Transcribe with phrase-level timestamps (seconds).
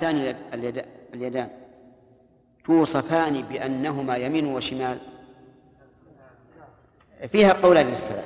[0.00, 0.34] ثاني
[1.14, 1.48] اليدان.
[2.64, 4.98] توصفان بأنهما يمين وشمال.
[7.32, 8.24] فيها قولان للسلام.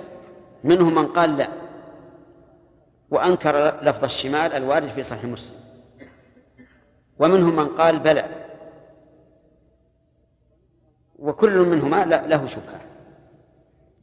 [0.65, 1.49] منهم من قال لا.
[3.11, 5.55] وأنكر لفظ الشمال الوارد في صحيح مسلم.
[7.19, 8.25] ومنهم من قال بلى.
[11.19, 12.81] وكل منهما له شبهة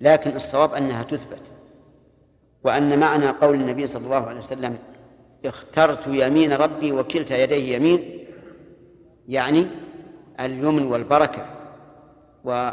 [0.02, 1.52] لكن الصواب أنها تثبت.
[2.64, 4.78] وأن معنى قول النبي صلى الله عليه وسلم
[5.46, 8.26] اخترت يمين ربي وكلتا يديه يمين
[9.28, 9.68] يعني
[10.40, 11.46] اليمن والبركة
[12.44, 12.70] و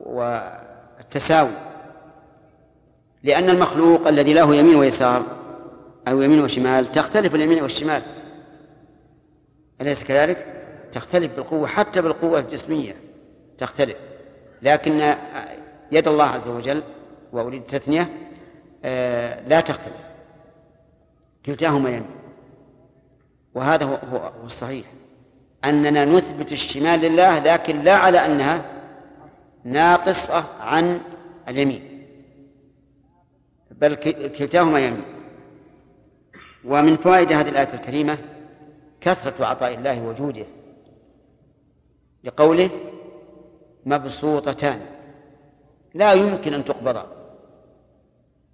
[0.00, 1.50] والتساوي.
[3.22, 5.22] لأن المخلوق الذي له يمين ويسار
[6.08, 8.02] أو يمين وشمال تختلف اليمين والشمال.
[9.80, 12.96] أليس كذلك؟ تختلف بالقوة حتى بالقوة الجسمية
[13.58, 13.96] تختلف.
[14.62, 15.14] لكن
[15.92, 16.82] يد الله عز وجل
[17.32, 18.08] وأريد التثنية
[18.84, 20.05] آه، لا تختلف.
[21.46, 22.06] كلتاهما يمين
[23.54, 24.86] وهذا هو, هو الصحيح.
[25.64, 28.64] أننا نثبت الشمال لله لكن لا على أنها
[29.64, 31.00] ناقصة عن
[31.48, 32.06] اليمين.
[33.70, 33.94] بل
[34.38, 35.02] كلتاهما يمين
[36.64, 38.18] ومن فوائد هذه الآية الكريمة
[39.00, 40.46] كثرة عطاء الله وجوده.
[42.24, 42.70] لقوله
[43.86, 44.80] مبسوطتان.
[45.94, 47.06] لا يمكن أن تقبضا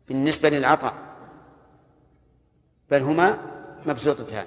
[0.08, 0.94] بالنسبة للعطاء.
[2.92, 3.38] بل هما
[3.86, 4.44] مبسوطتان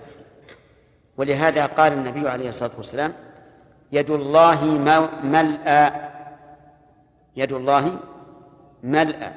[1.18, 3.14] ولهذا قال النبي عليه الصلاة والسلام
[3.92, 4.66] يد الله
[5.24, 5.92] ملأى
[7.36, 8.00] يد الله
[8.84, 9.32] ملأى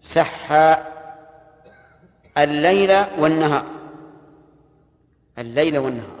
[0.00, 0.76] سحى
[2.38, 3.64] الليل والنهار.
[5.38, 6.20] الليل والنهار.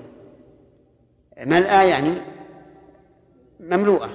[1.38, 2.14] ملأى يعني
[3.60, 4.10] مملوءة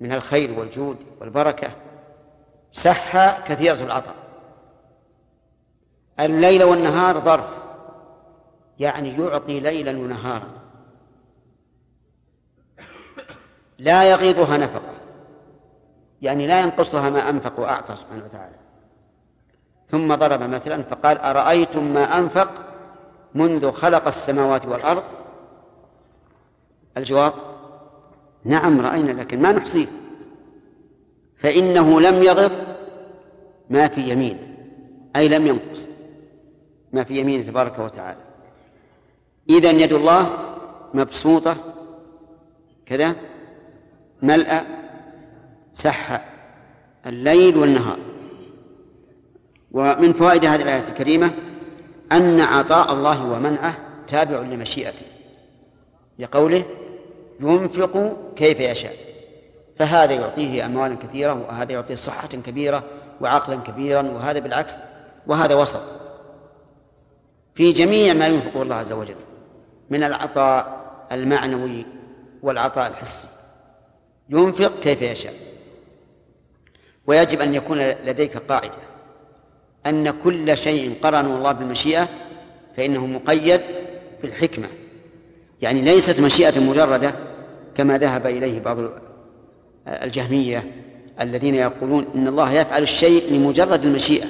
[0.00, 1.70] من الخير والجود والبركة.
[2.72, 4.23] سحى كثيرة العطاء.
[6.20, 7.48] الليل والنهار ظرف.
[8.78, 10.48] يعني يعطي ليلا ونهارا.
[13.78, 14.94] لا يغيضها نفقة.
[16.22, 18.54] يعني لا ينقصها ما أنفق وأعطى سبحانه وتعالى.
[19.88, 22.50] ثم ضرب مثلا فقال أرأيتم ما أنفق
[23.34, 25.02] منذ خلق السماوات والأرض؟
[26.96, 27.32] الجواب
[28.44, 29.86] نعم رأينا لكن ما نحصيه.
[31.36, 32.52] فإنه لم يغض
[33.70, 34.56] ما في يمينه
[35.16, 35.88] أي لم ينقص.
[36.94, 38.20] ما في يمينه تبارك وتعالى.
[39.50, 40.30] إذا يد الله
[40.94, 41.56] مبسوطة
[42.86, 43.14] كذا
[44.22, 44.64] ملأ
[45.72, 46.24] سحة
[47.06, 47.98] الليل والنهار.
[49.72, 51.30] ومن فوائد هذه الآية الكريمة
[52.12, 53.74] أن عطاء الله ومنعه
[54.06, 55.06] تابع لمشيئته.
[56.18, 56.64] لقوله
[57.40, 58.96] ينفق كيف يشاء.
[59.76, 62.82] فهذا يعطيه أموالا كثيرة وهذا يعطيه صحة كبيرة
[63.20, 64.76] وعقلا كبيرا وهذا بالعكس
[65.26, 66.03] وهذا وسط
[67.54, 69.14] في جميع ما ينفقه الله عز وجل
[69.90, 71.86] من العطاء المعنوي
[72.42, 73.26] والعطاء الحسي.
[74.28, 75.34] ينفق كيف يشاء.
[77.06, 78.74] ويجب أن يكون لديك قاعدة
[79.86, 82.08] أن كل شيء قرنه الله بالمشيئة
[82.76, 83.60] فإنه مقيد
[84.22, 84.68] بالحكمة.
[85.62, 87.14] يعني ليست مشيئة مجردة
[87.76, 88.78] كما ذهب إليه بعض
[89.88, 90.72] الجهمية
[91.20, 94.26] الذين يقولون إن الله يفعل الشيء لمجرد المشيئة.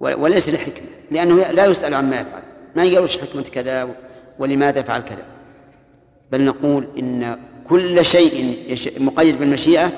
[0.00, 2.42] وليس لحكمة لأنه لا يسأل عما يفعل.
[2.76, 3.94] ما يقول وش حكمة كذا
[4.38, 5.24] ولماذا فعل كذا.
[6.32, 7.38] بل نقول إن
[7.68, 8.56] كل شيء
[9.00, 9.92] مقيد بالمشيئة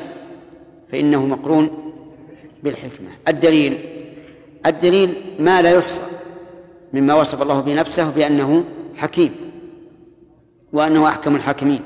[0.93, 1.95] فإنه مقرون
[2.63, 3.09] بالحكمة.
[3.29, 3.79] الدليل
[4.67, 6.03] الدليل ما لا يحصى
[6.93, 8.65] مما وصف الله به نفسه بأنه
[8.97, 9.35] حكيم
[10.73, 11.81] وأنه أحكم الحاكمين.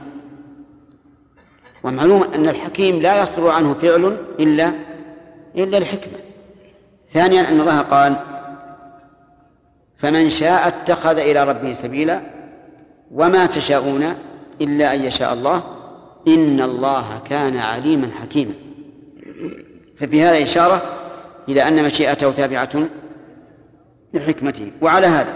[1.84, 4.72] ومعلوم أن الحكيم لا يصدر عنه فعل إلا
[5.56, 6.25] إلا الحكمة.
[7.12, 8.16] ثانيا أن الله قال
[9.98, 12.20] فمن شاء اتخذ إلى ربه سبيلا
[13.10, 14.14] وما تشاءون
[14.60, 15.62] إلا أن يشاء الله
[16.28, 18.54] إن الله كان عليما حكيما.
[19.98, 20.82] ففي هذا إشارة
[21.48, 22.88] إلى أن مشيئته تابعة
[24.14, 25.34] لحكمته وعلى هذا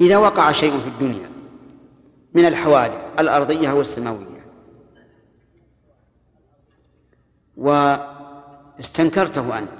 [0.00, 1.30] إذا وقع شيء في الدنيا
[2.34, 4.38] من الحوادث الأرضية والسماوية
[8.78, 9.77] واستنكرته أنت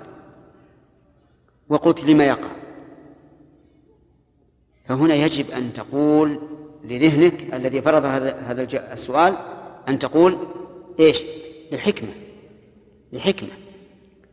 [1.68, 2.48] وقلت لما يقع؟
[4.88, 6.40] فهنا يجب أن تقول
[6.84, 8.62] لذهنك الذي فرض هذا هذا
[8.92, 9.34] السؤال
[9.88, 10.38] أن تقول
[11.00, 11.22] إيش؟
[11.72, 12.12] لحكمة.
[13.12, 13.48] لحكمة.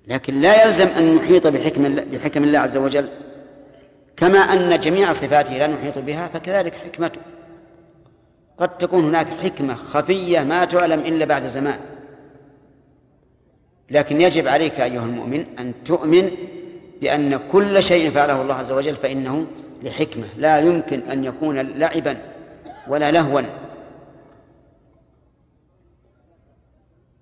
[0.07, 3.09] لكن لا يلزم أن نحيط بحكم بحكم الله عز وجل.
[4.17, 7.21] كما أن جميع صفاته لا نحيط بها فكذلك حكمته.
[8.57, 11.79] قد تكون هناك حكمة خفية ما تعلم إلا بعد زمان.
[13.91, 16.31] لكن يجب عليك أيها المؤمن أن تؤمن
[17.01, 19.47] بأن كل شيء فعله الله عز وجل فإنه
[19.83, 20.27] لحكمة.
[20.37, 22.17] لا يمكن أن يكون لعبا
[22.87, 23.41] ولا لهوا.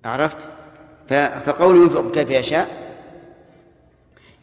[0.06, 0.38] عرفت؟
[1.46, 2.68] فقوله ينفق كيف يشاء.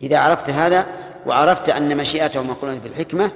[0.02, 0.86] إذا عرفت هذا
[1.26, 3.30] وعرفت أن مشيئته مقرونة بالحكمة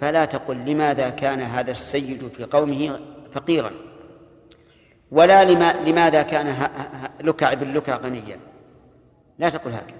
[0.00, 3.00] فلا تقل لماذا كان هذا السيد في قومه
[3.32, 3.70] فقيرا.
[5.10, 6.68] ولا لما لماذا كان
[7.20, 8.40] لكع بن لكع غنيا.
[9.38, 9.97] لا تقل هكذا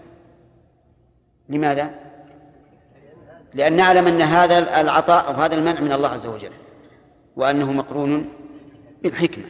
[1.48, 1.90] لماذا؟
[3.54, 6.52] لأن نعلم أن هذا العطاء أو هذا المنع من الله عز وجل
[7.36, 8.28] وأنه مقرون
[9.02, 9.44] بالحكمة.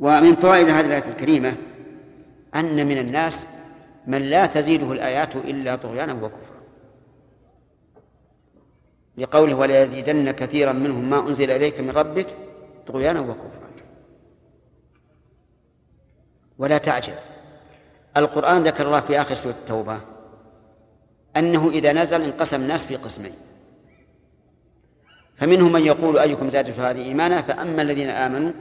[0.00, 1.56] ومن فوائد هذه الآية الكريمة
[2.54, 3.46] أن من الناس
[4.06, 6.54] من لا تزيده الآيات إلا طغيانا وكفرا.
[9.18, 12.26] لقوله ولا يزيدن كثيرا منهم ما أنزل إليك من ربك
[12.86, 13.64] طغيانا وكفرا.
[16.58, 17.14] ولا تعجل
[18.16, 20.00] القرآن ذكر الله في آخر سورة التوبة
[21.36, 23.34] أنه إذا نزل انقسم الناس في قسمين.
[25.36, 28.52] فمنهم من يقول أيكم زادته هذه إيمانا؟ فأما الذين آمنوا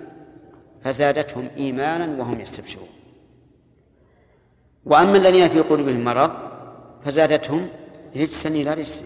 [0.83, 2.88] فزادتهم إيمانا وهم يستبشرون.
[4.85, 6.31] وأما الذين في قلوبهم مرض
[7.05, 7.69] فزادتهم
[8.15, 9.03] رجسا إلى رجس.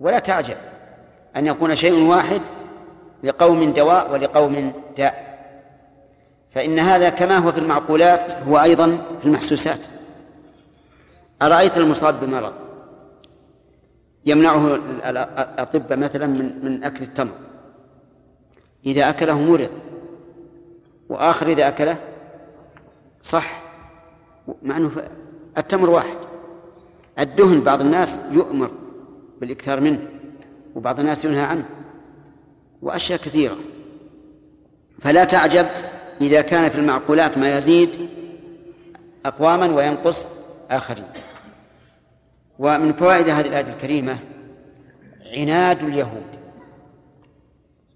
[0.00, 0.56] ولا تعجب
[1.36, 2.40] أن يكون شيء واحد
[3.22, 5.29] لقوم دواء ولقوم داء.
[6.50, 8.86] فإن هذا كما هو في المعقولات هو أيضا
[9.20, 9.78] في المحسوسات.
[11.42, 12.52] أرأيت المصاب بمرض
[14.26, 17.32] يمنعه الأطباء مثلا من من أكل التمر؟
[18.86, 19.70] إذا أكله مرض
[21.08, 21.96] وآخر إذا أكله
[23.22, 23.62] صح
[24.62, 24.90] مع أنه
[25.58, 26.16] التمر واحد.
[27.18, 28.70] الدهن بعض الناس يؤمر
[29.40, 30.08] بالإكثار منه
[30.74, 31.64] وبعض الناس ينهى عنه
[32.82, 33.56] وأشياء كثيرة.
[35.00, 35.66] فلا تعجب
[36.20, 38.08] إذا كان في المعقولات ما يزيد
[39.26, 40.26] أقواما وينقص
[40.70, 41.04] آخرين.
[42.58, 44.18] ومن فوائد هذه الآية الكريمة
[45.36, 46.26] عناد اليهود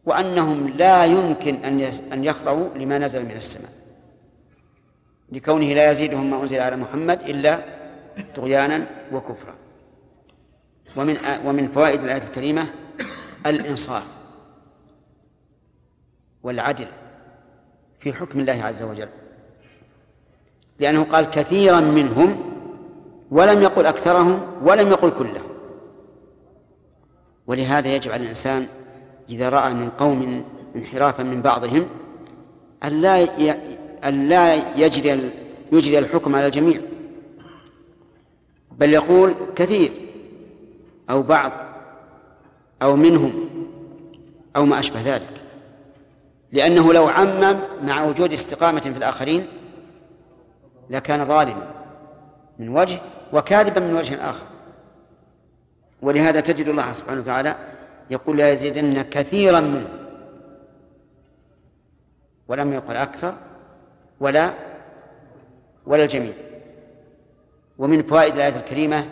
[0.04, 1.80] وأنهم لا يمكن أن
[2.12, 3.70] أن يخضعوا لما نزل من السماء.
[5.32, 7.64] لكونه لا يزيدهم ما أنزل على محمد إلا
[8.36, 9.54] طغيانا وكفرا.
[10.96, 12.66] ومن ومن فوائد الآية الكريمة
[13.46, 14.04] الإنصاف
[16.42, 16.88] والعدل.
[18.04, 19.08] في حكم الله عز وجل.
[20.78, 22.36] لأنه قال كثيرا منهم
[23.30, 25.48] ولم يقل أكثرهم ولم يقل كلهم.
[27.46, 28.66] ولهذا يجب على الإنسان
[29.30, 30.44] إذا رأى من قوم
[30.76, 31.86] انحرافا من بعضهم
[32.84, 33.22] أن لا
[34.08, 35.30] أن لا يجري
[35.72, 36.80] يجري الحكم على الجميع.
[38.78, 39.92] بل يقول كثير
[41.10, 41.52] أو بعض
[42.82, 43.48] أو منهم
[44.56, 45.43] أو ما أشبه ذلك.
[46.54, 49.46] لأنه لو عمم مع وجود استقامة في الآخرين
[50.90, 51.70] لكان ظالما
[52.58, 52.98] من وجه
[53.32, 54.46] وكاذبا من وجه آخر.
[56.02, 57.56] ولهذا تجد الله سبحانه وتعالى
[58.10, 59.88] يقول لا يزيدن كثيرا منه.
[62.48, 63.34] ولم يقل أكثر
[64.20, 64.50] ولا
[65.86, 66.32] ولا الجميع.
[67.78, 69.06] ومن فوائد الآية الكريمة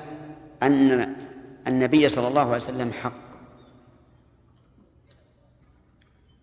[0.63, 1.15] أن
[1.67, 3.22] النبي صلى الله عليه وسلم حق.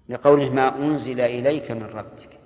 [0.10, 2.40] لقوله ما أنزل إليك من ربك.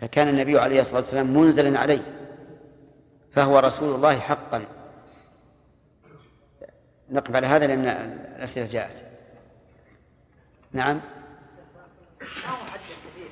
[0.00, 2.02] فكان النبي عليه الصلاة والسلام منزلا عليه
[3.32, 4.66] فهو رسول الله حقا.
[7.10, 7.84] نقف على هذا لأن
[8.36, 9.04] الأسئلة جاءت.
[10.72, 11.00] نعم؟
[12.20, 13.30] ما هو حد الكثير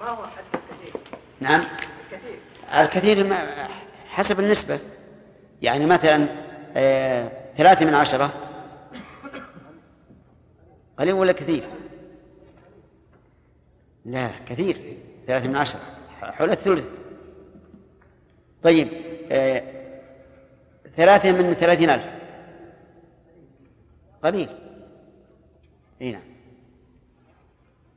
[0.00, 1.00] ما هو حد الكثير
[1.40, 1.64] نعم
[2.12, 2.38] الكثير
[2.80, 3.36] الكثير
[4.08, 4.78] حسب النسبة.
[5.62, 6.28] يعني مثلا
[6.76, 8.45] آه، ثلاثة من عشرة
[10.98, 11.68] قليل ولا كثير؟
[14.04, 14.96] لا كثير.
[15.26, 15.80] ثلاثة من عشرة.
[16.20, 16.88] حول الثلث.
[18.62, 18.88] طيب
[19.32, 19.62] آه،
[20.96, 22.10] ثلاثة من ثلاثين ألف.
[24.22, 24.48] قليل.
[26.02, 26.22] إي نعم.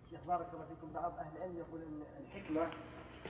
[0.09, 0.93] شيخ بارك الله فيكم.
[0.93, 2.67] بعض أهل العلم يقول إن الحكمة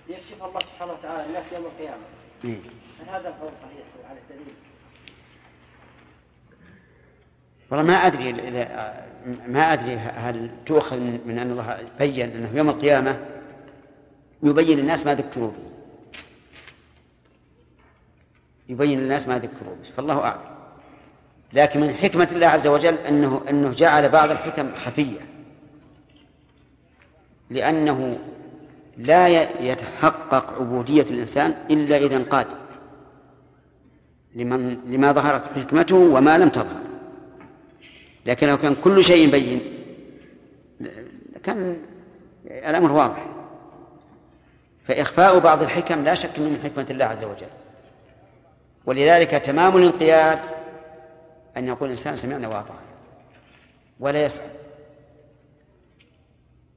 [0.07, 2.03] ليكشف الله سبحانه وتعالى الناس يوم القيامة.
[2.45, 2.59] إيه؟
[2.99, 4.53] هل هذا القول صحيح على الدليل؟
[7.71, 8.33] والله ما أدري
[9.47, 13.19] ما أدري هل تؤخذ من أن الله بين أنه يوم القيامة
[14.43, 15.69] يبين للناس ما ذكروا به.
[18.69, 19.89] يبين للناس ما ذكروا به.
[19.97, 20.41] فالله أعلم.
[21.53, 25.19] لكن من حكمة الله عز وجل أنه أنه جعل بعض الحكم خفية.
[27.49, 28.19] لأنه
[28.97, 29.27] لا
[29.61, 32.47] يتحقق عبودية الإنسان إلا إذا انقاد.
[34.35, 36.88] لمن لما ظهرت حكمته وما لم تظهر.
[38.29, 39.62] لكن لو كان كل شيء بين
[41.43, 41.77] كان
[42.45, 43.25] الأمر واضح.
[44.88, 47.48] فإخفاء بعض الحكم لا شك من حكمة الله عز وجل.
[48.86, 50.39] ولذلك تمام الانقياد
[51.57, 52.79] أن يقول الإنسان سمعنا وأطعنا
[54.00, 54.50] ولا يسأل.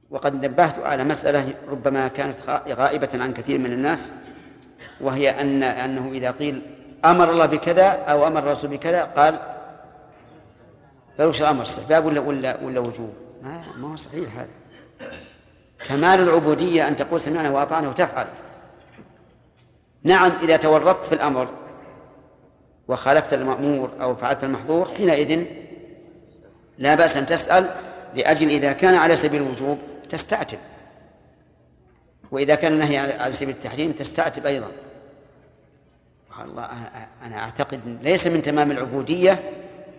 [0.09, 2.35] وقد نبهت على مسألة ربما كانت
[2.69, 4.11] غائبة عن كثير من الناس
[5.01, 6.61] وهي أن أنه إذا قيل
[7.05, 9.52] أمر الله بكذا أو أمر الرسول بكذا قال
[11.19, 14.47] وش الأمر استحباب ولا ولا ولا وجوب؟ ما ما هو صحيح هذا.
[15.87, 18.27] كمال العبودية أن تقول سمعنا وأطعنا وتفعل.
[20.03, 21.49] نعم إذا تورطت في الأمر
[22.87, 25.45] وخالفت المأمور أو فعلت المحظور حينئذ
[26.77, 27.69] لا بأس أن تسأل
[28.15, 29.77] لأجل إذا كان على سبيل الوجوب
[30.09, 30.57] تستعتب.
[32.31, 34.71] وإذا كان النهي على سبيل التحريم تستعتب أيضا.
[36.43, 36.69] الله
[37.25, 39.39] أنا أعتقد ليس من تمام العبودية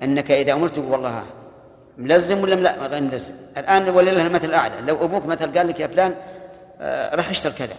[0.03, 1.25] أنك إذا أمرت والله
[1.99, 3.35] ملزم ولا لا؟ غير ملزم.
[3.59, 4.81] الآن ولله المثل الأعلى.
[4.81, 6.15] لو أبوك مثل قال لك يا فلان
[6.81, 7.77] آه راح اشتر كذا.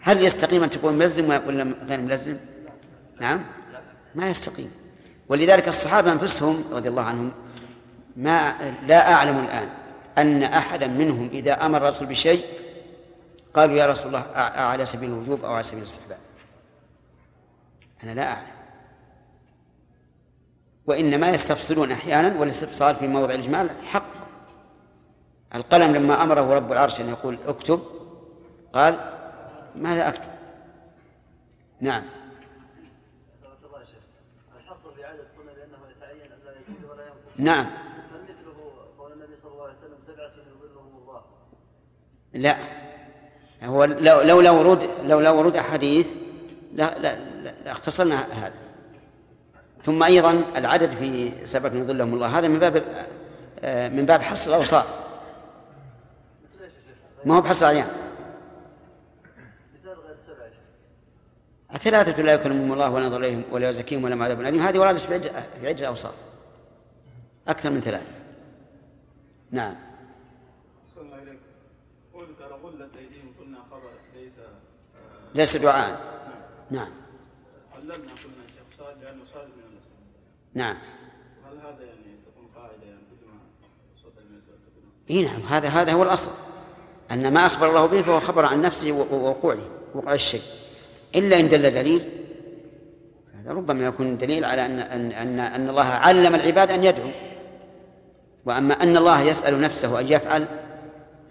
[0.00, 2.36] هل يستقيم أن تكون ملزم ولا غير ملزم؟
[3.20, 3.40] نعم.
[4.14, 4.70] ما يستقيم.
[5.28, 7.32] ولذلك الصحابة أنفسهم رضي الله عنهم
[8.16, 8.54] ما
[8.86, 9.68] لا أعلم الآن
[10.18, 12.44] أن أحدا منهم إذا أمر الرسول بشيء
[13.54, 16.18] قالوا يا رسول الله على سبيل الوجوب أو على سبيل الاستحباب؟
[18.04, 18.51] أنا لا أعلم.
[20.86, 24.12] وإنما يستفصلون أحيانا والاستفصال في موضع الإجمال حق.
[25.54, 27.80] القلم لما أمره رب العرش أن يقول اكتب
[28.72, 28.98] قال
[29.76, 30.30] ماذا أكتب؟
[31.80, 32.02] نعم.
[37.36, 37.66] نعم.
[38.98, 41.20] قول النبي صلى الله عليه وسلم سبعة يظلهم الله.
[42.32, 42.56] لا.
[43.62, 46.08] هو لو لولا ورود لولا ورود أحاديث
[46.74, 47.16] لا لا
[47.64, 48.61] لا اختصرنا هذا.
[49.84, 52.38] ثم أيضا العدد في سبعة يظلهم الله.
[52.38, 53.06] هذا من باب
[53.60, 54.86] آه، من باب حصر الأوصاف.
[57.24, 57.88] ما هو بحصر الأعيان
[61.78, 65.68] ثلاثة لا يكلمهم الله ولا ينظر إليهم ولا يزكيهم ولا عذاب أليم هذه وردت في
[65.68, 66.14] عدة أوصاف.
[67.48, 68.06] أكثر من ثلاثة.
[69.50, 69.74] نعم.
[75.34, 76.00] ليس دعاء.
[76.70, 76.90] نعم.
[77.74, 79.88] علمنا قلنا شيخ صاد لأنه صاد من النسل
[80.54, 80.76] نعم.
[81.44, 83.02] هل هذا يعني تكون قاعدة يعني
[85.10, 86.30] إي نعم هذا هذا هو الأصل.
[87.10, 89.58] أن ما أخبر الله به فهو خبر عن نفسه ووقوعه
[89.94, 90.42] وقوع الشيء.
[91.14, 92.08] إلا إن دل دليل.
[93.34, 97.12] هذا ربما يكون دليل على أن أن أن, أن الله علم العباد أن يدعوا
[98.44, 100.46] وأما أن الله يسأل نفسه أن يفعل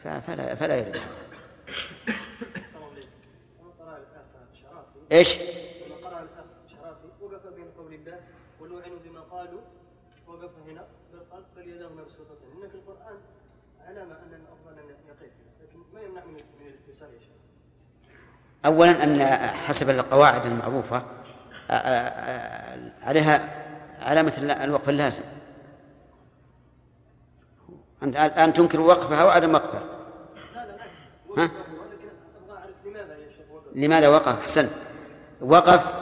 [0.04, 1.01] فلا فلا يرد.
[5.12, 8.20] إيش؟ لما قرأ الأخ شرافي وقف بين قول الله
[8.60, 9.62] ولوعنوا بما قالوا
[10.28, 13.18] وقف هنا بل قال بل يداه مبسوطتين إن في القرآن
[13.88, 17.42] علامة أن الأفضل أن يقف لكن ما يمنع من الاتصال يا شيخ
[18.65, 21.03] أولا أن حسب القواعد المعروفة
[23.03, 23.63] عليها
[24.01, 25.22] علامة الوقف اللازم.
[28.03, 29.84] الآن تنكر وقفها وعدم وقفها.
[31.38, 31.51] ها؟
[33.75, 34.72] لماذا وقف؟ أحسنت
[35.41, 35.94] وقف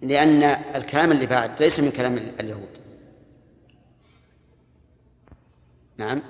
[0.00, 0.42] لأن
[0.74, 2.68] الكلام اللي بعد ليس من كلام اليهود.
[5.96, 6.22] نعم.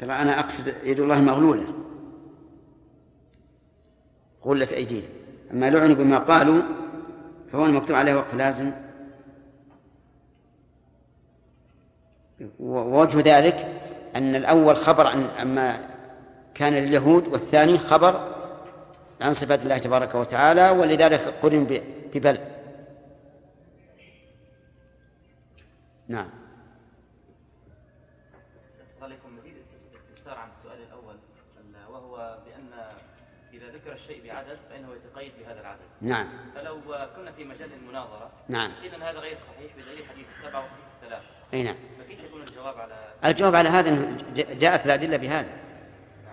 [0.00, 1.64] طبعا أنا أقصد يد الله مغلولة.
[4.44, 5.08] غلت أيديهم
[5.50, 6.62] أما لعنوا بما قالوا
[7.52, 8.72] فهو المكتوب عليه وقف لازم.
[12.60, 13.80] ووجه ذلك
[14.16, 15.88] أن الأول خبر عن عما
[16.54, 18.36] كان لليهود والثاني خبر
[19.20, 21.80] عن صفات الله تبارك وتعالى ولذلك قرن
[22.14, 22.38] ببل.
[26.08, 26.28] نعم.
[36.00, 36.28] نعم.
[36.54, 36.80] فلو
[37.16, 38.70] كنا في مجال المناظرة نعم.
[38.84, 41.24] إذا هذا غير صحيح بدليل حديث سبعة وحديث ثلاثة.
[41.54, 41.76] أي نعم.
[41.98, 45.52] فكيف يكون الجواب على الجواب على هذا جاءت الأدلة بهذا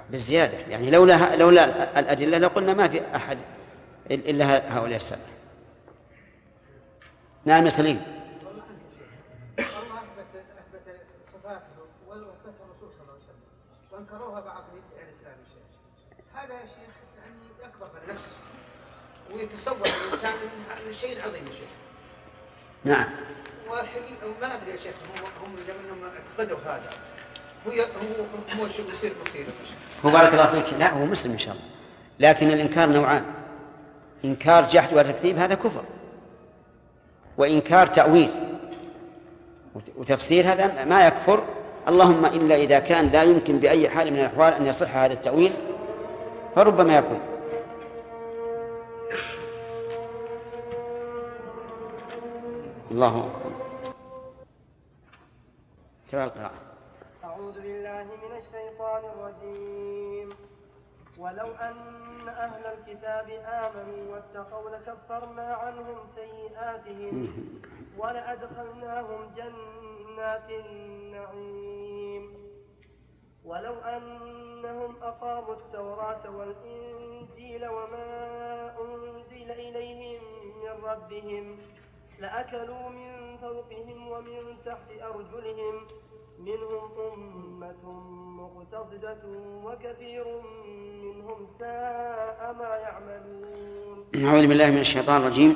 [0.10, 3.38] بالزيادة يعني لولا لولا الأدلة لقلنا ما في أحد
[4.12, 5.34] إلا هؤلاء السبعة.
[7.46, 8.01] نعم يا سليم.
[13.91, 15.38] وأنكروها بعض الاسلام
[16.34, 18.38] هذا يا شيخ يعني يكبر بالنفس
[19.34, 20.34] ويتصور الإنسان
[20.84, 21.70] ان الشيء العظيم يا شيخ
[22.84, 23.06] نعم.
[23.70, 26.90] والحقيقة ما أدري يا شيخ هم هم لما اعتقدوا هذا.
[27.68, 29.12] هو هو هو شو بيصير
[30.06, 30.80] هو بارك الله فيك.
[30.80, 31.66] لا هو مسلم إن شاء الله.
[32.20, 33.24] لكن الإنكار نوعان.
[34.25, 35.84] إنكار جحد وتكذيب هذا كفر.
[37.38, 38.32] وإنكار تأويل.
[39.98, 41.44] وتفسير هذا ما يكفر.
[41.88, 45.54] اللهم إلا إذا كان لا يمكن بأي حال من الأحوال أن يصح هذا التأويل
[46.56, 47.33] فربما يكون.
[52.94, 53.52] الله أكبر.
[56.12, 56.62] تبع القراءة؟
[57.24, 60.30] أعوذ بالله من الشيطان الرجيم.
[61.20, 67.16] ولو أن أهل الكتاب آمنوا واتقوا لكفرنا عنهم سيئاتهم
[67.98, 72.24] ولأدخلناهم جنات النعيم.
[73.46, 78.10] ولو أنهم أقاموا التوراة والإنجيل وما
[78.82, 80.22] أنزل إليهم
[80.64, 81.58] من ربهم
[82.24, 85.75] لأكلوا من فوقهم ومن تحت أرجلهم
[86.39, 87.92] منهم أمة
[88.42, 89.18] مقتصدة
[89.63, 90.25] وكثير
[91.03, 94.27] منهم ساء ما يعملون.
[94.27, 95.56] أعوذ بالله من الشيطان الرجيم.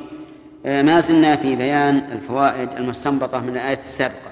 [0.66, 4.32] آه، ما زلنا في بيان الفوائد المستنبطة من الآية السابقة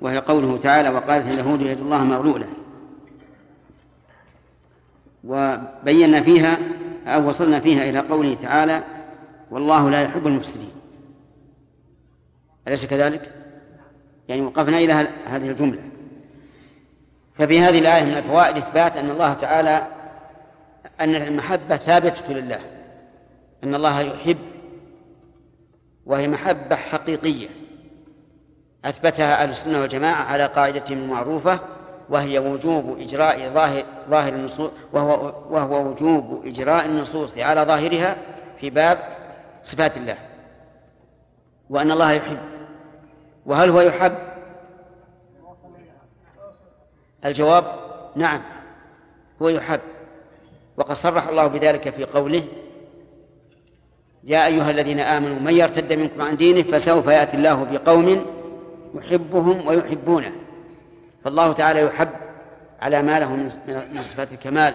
[0.00, 2.46] وهي قوله تعالى وقالت اليهود يد الله مغلولة.
[5.24, 6.58] وبينا فيها
[7.06, 8.82] أو وصلنا فيها إلى قوله تعالى
[9.50, 10.79] والله لا يحب المفسدين.
[12.70, 13.30] أليس كذلك؟
[14.28, 14.92] يعني وقفنا إلى
[15.26, 15.80] هذه الجملة.
[17.34, 19.86] ففي هذه الآية من الفوائد إثبات أن الله تعالى
[21.00, 22.60] أن المحبة ثابتة لله.
[23.64, 24.38] أن الله يحب
[26.06, 27.48] وهي محبة حقيقية.
[28.84, 31.60] أثبتها أهل السنة والجماعة على قاعدتهم المعروفة
[32.08, 38.16] وهي وجوب إجراء ظاهر ظاهر النصوص وهو وهو وجوب إجراء النصوص على ظاهرها
[38.60, 38.98] في باب
[39.64, 40.16] صفات الله.
[41.70, 42.59] وأن الله يحب.
[43.46, 44.12] وهل هو يحب؟
[47.24, 47.64] الجواب
[48.16, 48.42] نعم
[49.42, 49.80] هو يحب.
[50.76, 52.42] وقد صرح الله بذلك في قوله
[54.24, 58.26] يا أيها الذين آمنوا من يرتد منكم عن دينه فسوف يأتي الله بقوم
[58.94, 60.32] يحبهم ويحبونه.
[61.24, 62.10] فالله تعالى يحب
[62.80, 63.36] على ما له
[63.92, 64.74] من صفات الكمال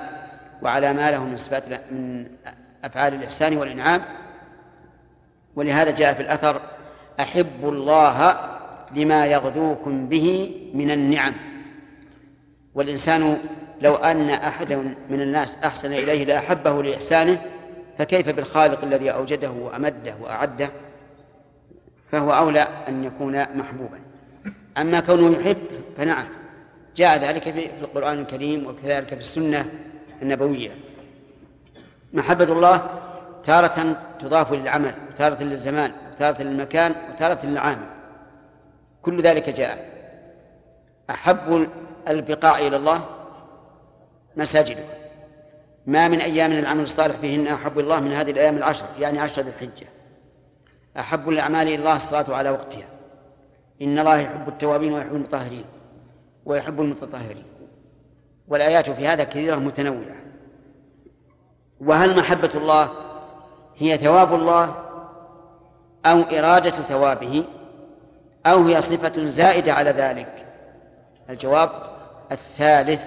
[0.61, 2.27] وعلى ما له من صفات من
[2.83, 4.01] أفعال الإحسان والإنعام.
[5.55, 6.61] ولهذا جاء في الأثر
[7.19, 8.54] أحب الله
[8.95, 11.33] لما يغدوكم به من النعم.
[12.75, 13.37] والإنسان
[13.81, 17.41] لو أن أحدا من الناس أحسن إليه لأحبه لإحسانه
[17.97, 20.69] فكيف بالخالق الذي أوجده وأمده وأعده؟
[22.11, 23.99] فهو أولى أن يكون محبوبا.
[24.77, 25.57] أما كونه يحب
[25.97, 26.25] فنعم.
[26.95, 29.65] جاء ذلك في القرآن الكريم وكذلك في السنة
[30.21, 30.71] النبوية.
[32.13, 32.89] محبة الله
[33.43, 37.94] تارة تضاف للعمل وتارة للزمان وتارة للمكان وتارة للعامل
[39.05, 39.95] كل ذلك جاء.
[41.09, 41.67] أحب
[42.07, 43.05] البقاع إلى الله
[44.37, 44.83] مساجده
[45.87, 49.49] ما من أيام العمل الصالح فيهن أحب الله من هذه الأيام العشر يعني عشر ذي
[49.49, 49.87] الحجة.
[50.99, 52.85] أحب الأعمال إلى الله الصلاة على وقتها.
[53.81, 55.65] إن الله يحب التوابين ويحب المطهرين
[56.45, 57.43] ويحب المتطهرين.
[58.47, 60.15] والآيات في هذا كثيرة متنوعة.
[61.81, 62.89] وهل محبة الله
[63.77, 64.75] هي ثواب الله
[66.05, 67.43] أو إرادة ثوابه؟
[68.45, 70.45] أو هي صفة زائدة على ذلك.
[71.29, 71.69] الجواب
[72.31, 73.05] الثالث.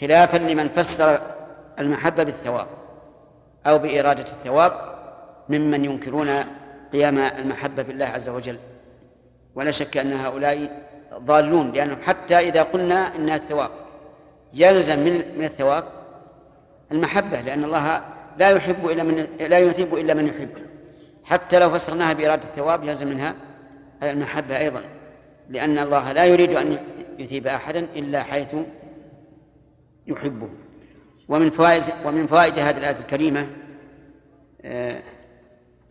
[0.00, 1.18] خلافا لمن فسر
[1.78, 2.66] المحبة بالثواب
[3.66, 4.72] أو بإرادة الثواب
[5.48, 6.44] ممن ينكرون
[6.92, 8.58] قيام المحبة بالله عز وجل.
[9.54, 10.82] ولا شك أن هؤلاء
[11.14, 13.70] ضالون لأنهم حتى إذا قلنا إنها الثواب
[14.54, 15.84] يلزم من من الثواب
[16.92, 18.00] المحبة لأن الله
[18.38, 20.69] لا يحب إلا من لا يثيب إلا من يحب.
[21.30, 23.34] حتى لو فسرناها بإرادة الثواب يلزم منها
[24.02, 24.82] المحبة أيضا
[25.48, 26.78] لأن الله لا يريد أن
[27.18, 28.54] يثيب أحدا إلا حيث
[30.06, 30.48] يحبه.
[31.28, 33.46] ومن فوائد ومن فوائد هذه الآية الكريمة
[34.62, 35.02] آه،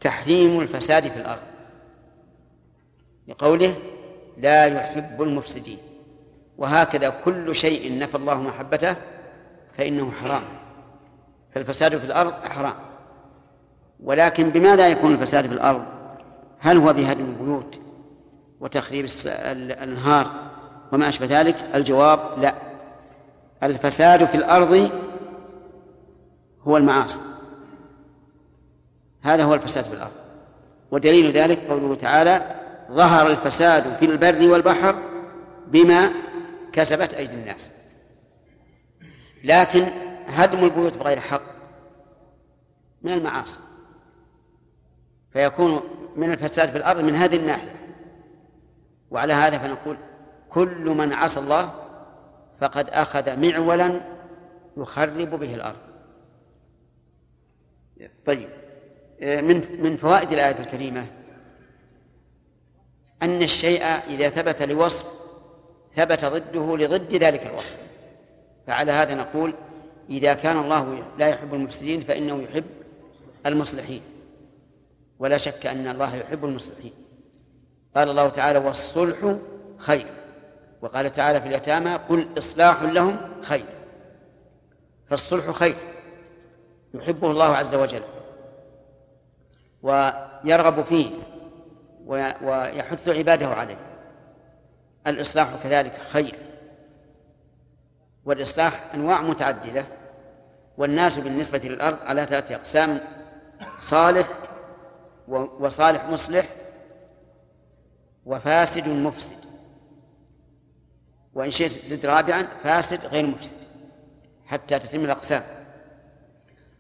[0.01, 1.41] تحريم الفساد في الأرض.
[3.27, 3.75] لقوله
[4.37, 5.77] لا يحب المفسدين.
[6.57, 8.95] وهكذا كل شيء نفى الله محبته
[9.77, 10.43] فإنه حرام.
[11.55, 12.88] فالفساد في الأرض حرام.
[14.03, 15.85] ولكن بماذا يكون الفساد في الأرض؟
[16.59, 17.81] هل هو بهدم البيوت
[18.59, 20.49] وتخريب الأنهار
[20.91, 22.55] وما أشبه ذلك؟ الجواب لا.
[23.63, 24.91] الفساد في الأرض
[26.61, 27.19] هو المعاصي.
[29.21, 30.11] هذا هو الفساد في الأرض.
[30.91, 32.55] ودليل ذلك قوله تعالى
[32.91, 34.95] ظهر الفساد في البر والبحر
[35.67, 36.11] بما
[36.73, 37.69] كسبت أيدي الناس
[39.43, 39.85] لكن
[40.27, 41.41] هدم البيوت بغير حق
[43.01, 43.59] من المعاصي.
[45.39, 45.81] فيكون
[46.15, 47.75] من الفساد في الأرض من هذه الناحية.
[49.11, 49.97] وعلى هذا فنقول
[50.49, 51.73] كل من عصى الله
[52.61, 54.01] فقد أخذ معولا
[54.77, 55.77] يخرب به الأرض.
[58.25, 58.49] طيب
[59.21, 61.05] من من فوائد الآية الكريمة
[63.21, 65.05] أن الشيء إذا ثبت لوصف
[65.95, 67.77] ثبت ضده لضد ذلك الوصف.
[68.67, 69.53] فعلى هذا نقول
[70.09, 72.65] إذا كان الله لا يحب المفسدين فإنه يحب
[73.45, 74.01] المصلحين.
[75.19, 76.93] ولا شك أن الله يحب المصلحين.
[77.95, 79.35] قال الله تعالى والصلح
[79.77, 80.07] خير.
[80.81, 83.65] وقال تعالى في اليتامى قل إصلاح لهم خير.
[85.07, 85.75] فالصلح خير.
[86.93, 88.03] يحبه الله عز وجل.
[89.81, 91.11] ويرغب فيه.
[92.41, 93.77] ويحث عباده عليه.
[95.07, 96.35] الإصلاح كذلك خير.
[98.25, 99.85] والإصلاح أنواع متعددة.
[100.77, 102.99] والناس بالنسبة للأرض على ثلاثة أقسام
[103.79, 104.27] صالح
[105.59, 106.45] وصالح مصلح
[108.25, 109.37] وفاسد مفسد.
[111.33, 113.55] وإن شئت زد رابعا فاسد غير مفسد
[114.45, 115.43] حتى تتم الأقسام.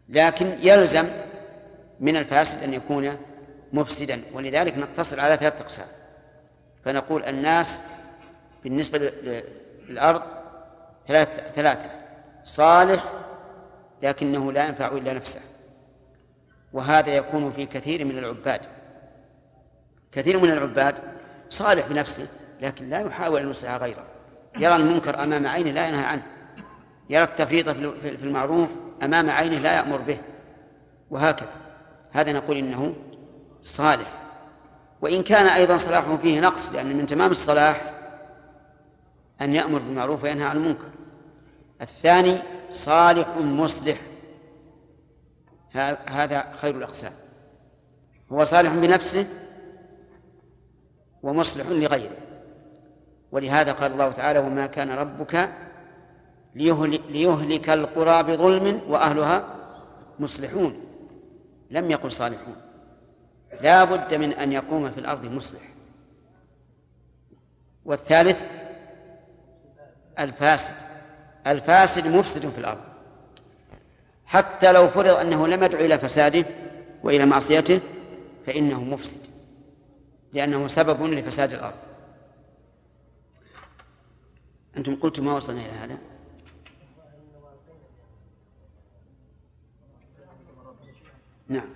[0.09, 1.05] لكن يلزم
[1.99, 3.17] من الفاسد أن يكون
[3.73, 5.87] مفسدا ولذلك نقتصر على ثلاثة أقسام.
[6.85, 7.81] فنقول الناس
[8.63, 8.97] بالنسبة
[9.89, 10.21] للأرض
[11.07, 11.89] ثلاثة ثلاثة
[12.43, 13.03] صالح
[14.03, 15.39] لكنه لا ينفع إلا نفسه.
[16.73, 18.61] وهذا يكون في كثير من العباد.
[20.11, 20.95] كثير من العباد
[21.49, 22.27] صالح بنفسه
[22.61, 24.03] لكن لا يحاول أن يصلح غيره.
[24.57, 26.23] يرى المنكر أمام عينه لا ينهى عنه.
[27.09, 28.69] يرى التفريط في المعروف
[29.03, 30.17] أمام عينه لا يأمر به.
[31.09, 31.49] وهكذا.
[32.11, 32.95] هذا نقول إنه
[33.61, 34.11] صالح.
[35.01, 37.93] وإن كان أيضا صلاحه فيه نقص لأن من تمام الصلاح
[39.41, 40.89] أن يأمر بالمعروف وينهى عن المنكر.
[41.81, 42.37] الثاني
[42.71, 43.97] صالح مصلح.
[46.09, 47.13] هذا خير الأقسام.
[48.31, 49.27] هو صالح بنفسه
[51.23, 52.17] ومصلح لغيره.
[53.31, 55.49] ولهذا قال الله تعالى وما كان ربك
[56.55, 59.55] ليهلك القرى بظلم وأهلها
[60.19, 60.81] مصلحون.
[61.71, 62.55] لم يقل صالحون.
[63.61, 65.61] لا بد من أن يقوم في الأرض مصلح.
[67.85, 68.43] والثالث
[70.19, 70.73] الفاسد.
[71.47, 72.88] الفاسد مفسد في الأرض.
[74.29, 76.45] حتى لو فرض أنه لم يدعو إلى فساده
[77.03, 77.81] وإلى معصيته
[78.45, 79.17] فإنه مفسد
[80.33, 81.75] لأنه سبب لفساد الأرض.
[84.77, 85.97] أنتم قلتم ما وصلنا إلى هذا؟
[91.47, 91.69] نعم.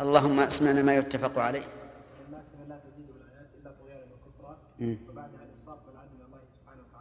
[0.00, 1.64] اللهم اسمعنا ما يتفق عليه.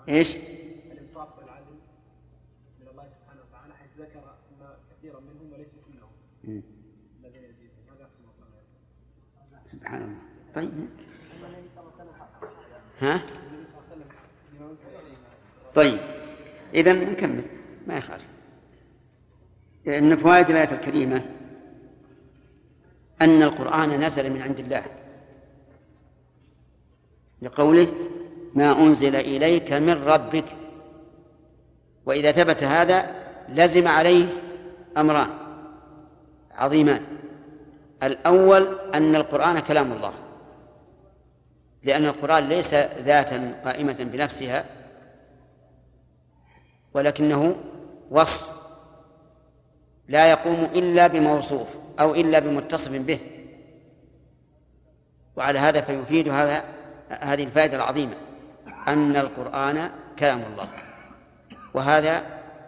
[0.09, 0.37] إيش؟
[0.91, 1.75] الانصاف والعدل
[2.79, 6.11] من الله سبحانه وتعالى حيث ذكر ان كثيرا منهم وليس كلهم
[7.23, 8.09] الذين يزيدون ماذا
[9.79, 10.15] سبحان الله.
[10.55, 10.71] طيب.
[13.01, 13.21] ها؟
[15.75, 15.99] طيب.
[16.73, 17.43] إذا نكمل.
[17.87, 18.25] ما يخالف.
[19.85, 21.21] من فوائد الآية الكريمة
[23.21, 24.85] أن القرآن نزل من عند الله.
[27.41, 27.87] لقوله
[28.55, 30.45] ما أنزل إليك من ربك.
[32.05, 33.15] وإذا ثبت هذا
[33.49, 34.27] لزم عليه
[34.97, 35.29] أمران
[36.51, 37.18] عظيمان.
[38.03, 40.13] الأول أن القرآن كلام الله.
[41.83, 44.65] لأن القرآن ليس ذاتا قائمة بنفسها
[46.93, 47.55] ولكنه
[48.11, 48.59] وصف
[50.07, 51.67] لا يقوم إلا بموصوف
[51.99, 53.19] أو إلا بمتصف به.
[55.35, 56.63] وعلى هذا فيفيد هذا
[57.09, 58.15] هذه الفائدة العظيمة
[58.87, 60.69] أن القرآن كلام الله.
[61.73, 62.23] وهذا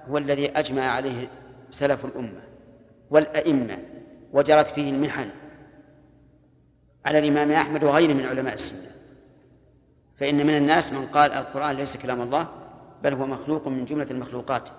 [0.10, 1.28] هو الذي أجمع عليه
[1.72, 2.41] سلف الأمة
[3.10, 3.90] والأئمة.
[4.34, 5.30] وجرت فيه المحن
[7.06, 8.91] على الإمام أحمد وغيره من علماء السنة.
[10.20, 12.48] فإن من الناس من قال القرآن ليس كلام الله
[13.04, 14.70] بل هو مخلوق من جملة المخلوقات.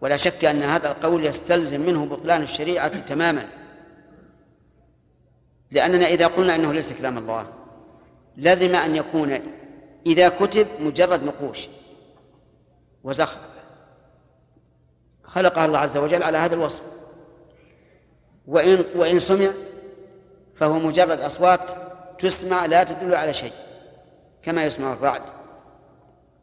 [0.00, 3.48] ولا شك أن هذا القول يستلزم منه بطلان الشريعة تماما.
[5.70, 7.46] لأننا إذا قلنا أنه ليس كلام الله
[8.36, 9.38] لزم أن يكون
[10.06, 11.68] إذا كتب مجرد نقوش
[13.04, 13.54] وزخرف.
[15.24, 16.93] خلقها الله عز وجل على هذا الوصف.
[18.46, 19.50] وإن وإن سمع
[20.56, 21.70] فهو مجرد أصوات
[22.18, 23.52] تسمع لا تدل على شيء
[24.42, 25.22] كما يسمع الرعد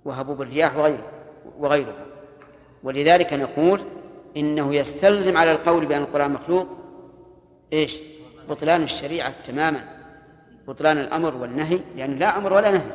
[0.06, 1.12] وهبوب الرياح وغيره
[1.60, 1.96] وغيره.
[2.84, 3.82] ولذلك نقول
[4.38, 6.68] إنه يستلزم على القول بأن القرآن مخلوق
[7.74, 8.00] إيش؟
[8.50, 9.88] بطلان الشريعة تماما
[10.68, 12.92] بطلان الأمر والنهي لأن لا أمر ولا نهي.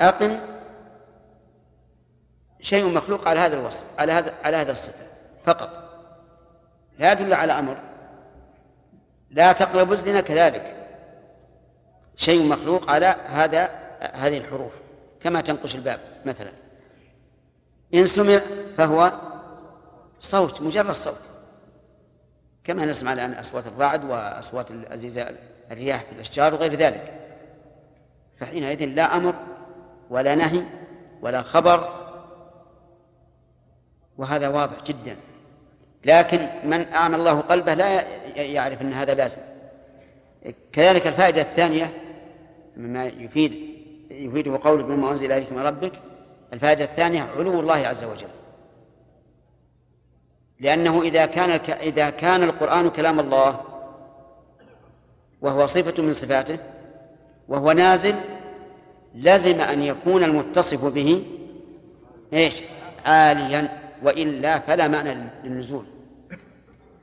[0.00, 0.38] أقم
[2.60, 5.06] شيء مخلوق على هذا الوصف على هذا على هذا الصفة
[5.44, 5.87] فقط.
[6.98, 7.76] لا يدل على أمر.
[9.30, 10.74] لا تقربوا الزنا كذلك.
[12.16, 14.72] شيء مخلوق على هذا هذه الحروف
[15.20, 16.50] كما تنقش الباب مثلا.
[17.94, 18.40] إن سمع
[18.76, 19.12] فهو
[20.20, 21.20] صوت مجرد صوت.
[22.64, 25.34] كما نسمع الآن أصوات الرعد وأصوات الأزيزاء
[25.70, 27.14] الرياح في الأشجار وغير ذلك.
[28.38, 29.34] فحينئذ لا أمر
[30.10, 30.62] ولا نهي
[31.22, 32.08] ولا خبر.
[34.18, 35.16] وهذا واضح جدا.
[36.08, 38.02] لكن من أعمى الله قلبه لا
[38.36, 39.38] يعرف أن هذا لازم.
[40.72, 41.92] كذلك الفائدة الثانية
[42.76, 43.52] مما يفيد
[44.10, 45.92] يفيده قول بما أنزل إليك من ربك.
[46.52, 48.28] الفائدة الثانية علو الله عز وجل.
[50.60, 51.50] لأنه إذا كان
[51.82, 53.60] إذا كان القرآن كلام الله
[55.40, 56.58] وهو صفة من صفاته
[57.48, 58.14] وهو نازل
[59.14, 61.24] لزم أن يكون المتصف به
[62.32, 62.62] إيش؟
[63.06, 65.84] عاليا وإلا فلا معنى للنزول.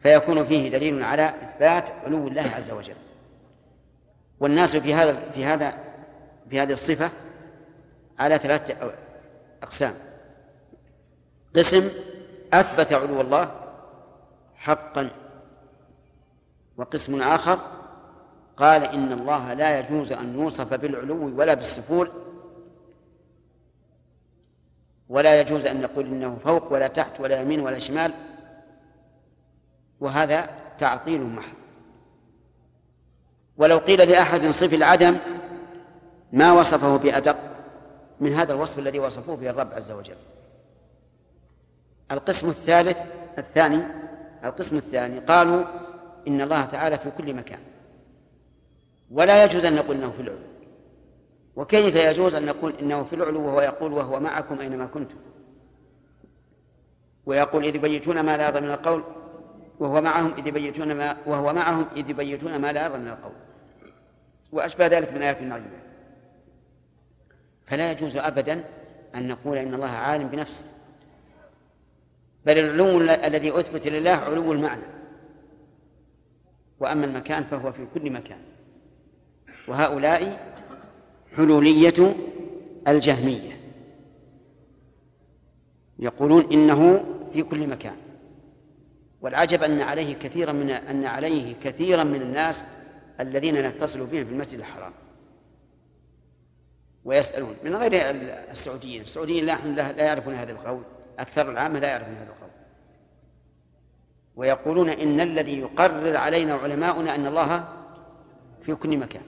[0.05, 2.95] فيكون فيه دليل على إثبات علو الله عز وجل.
[4.39, 5.77] والناس في هذا في هذا
[6.49, 7.09] في هذه الصفة
[8.19, 8.91] على ثلاثة
[9.63, 9.93] أقسام.
[11.55, 11.89] قسم
[12.53, 13.51] أثبت علو الله
[14.55, 15.11] حقا
[16.77, 17.59] وقسم آخر
[18.57, 22.09] قال إن الله لا يجوز أن يوصف بالعلو ولا بالسفول
[25.09, 28.11] ولا يجوز أن نقول إنه فوق ولا تحت ولا يمين ولا شمال.
[29.99, 31.55] وهذا تعطيل محض.
[33.57, 35.17] ولو قيل لأحد صف العدم
[36.33, 37.37] ما وصفه بأدق
[38.19, 40.17] من هذا الوصف الذي وصفوه به الرب عز وجل.
[42.11, 42.97] القسم الثالث
[43.37, 43.83] الثاني
[44.43, 45.63] القسم الثاني قالوا
[46.27, 47.59] إن الله تعالى في كل مكان.
[49.11, 50.39] ولا يجوز أن نقول إنه في العلو.
[51.55, 55.15] وكيف يجوز أن نقول إنه في العلو وهو يقول وهو معكم أينما كنتم؟
[57.25, 59.03] ويقول إذ يبيتون ما لا يرضى من القول
[59.79, 63.31] وهو معهم إذ يبيتون ما وهو معهم إذ يبيتون ما لا يرضى من القول.
[64.51, 65.79] وأشبه ذلك من آيات المعلومة
[67.67, 68.63] فلا يجوز أبدا
[69.15, 70.65] أن نقول إن الله عالم بنفسه.
[72.45, 74.83] بل العلو الذي أثبت لله علو المعنى.
[76.79, 78.39] وأما المكان فهو في كل مكان.
[79.67, 80.51] وهؤلاء
[81.37, 82.15] حلولية
[82.87, 83.59] الجهمية.
[85.99, 87.95] يقولون إنه في كل مكان.
[89.25, 92.65] والعجب أن عليه كثيرا من أن عليه كثيرا من الناس
[93.19, 94.93] الذين نتصل بهم في المسجد الحرام.
[97.05, 97.55] ويسألون.
[97.63, 97.91] من غير
[98.51, 99.01] السعوديين.
[99.01, 100.83] السعوديين لا لا يعرفون هذا القول.
[101.19, 102.49] أكثر العامة لا يعرفون هذا القول.
[104.35, 107.67] ويقولون إن الذي يقرر علينا علماؤنا أن الله
[108.65, 109.23] في كل مكان.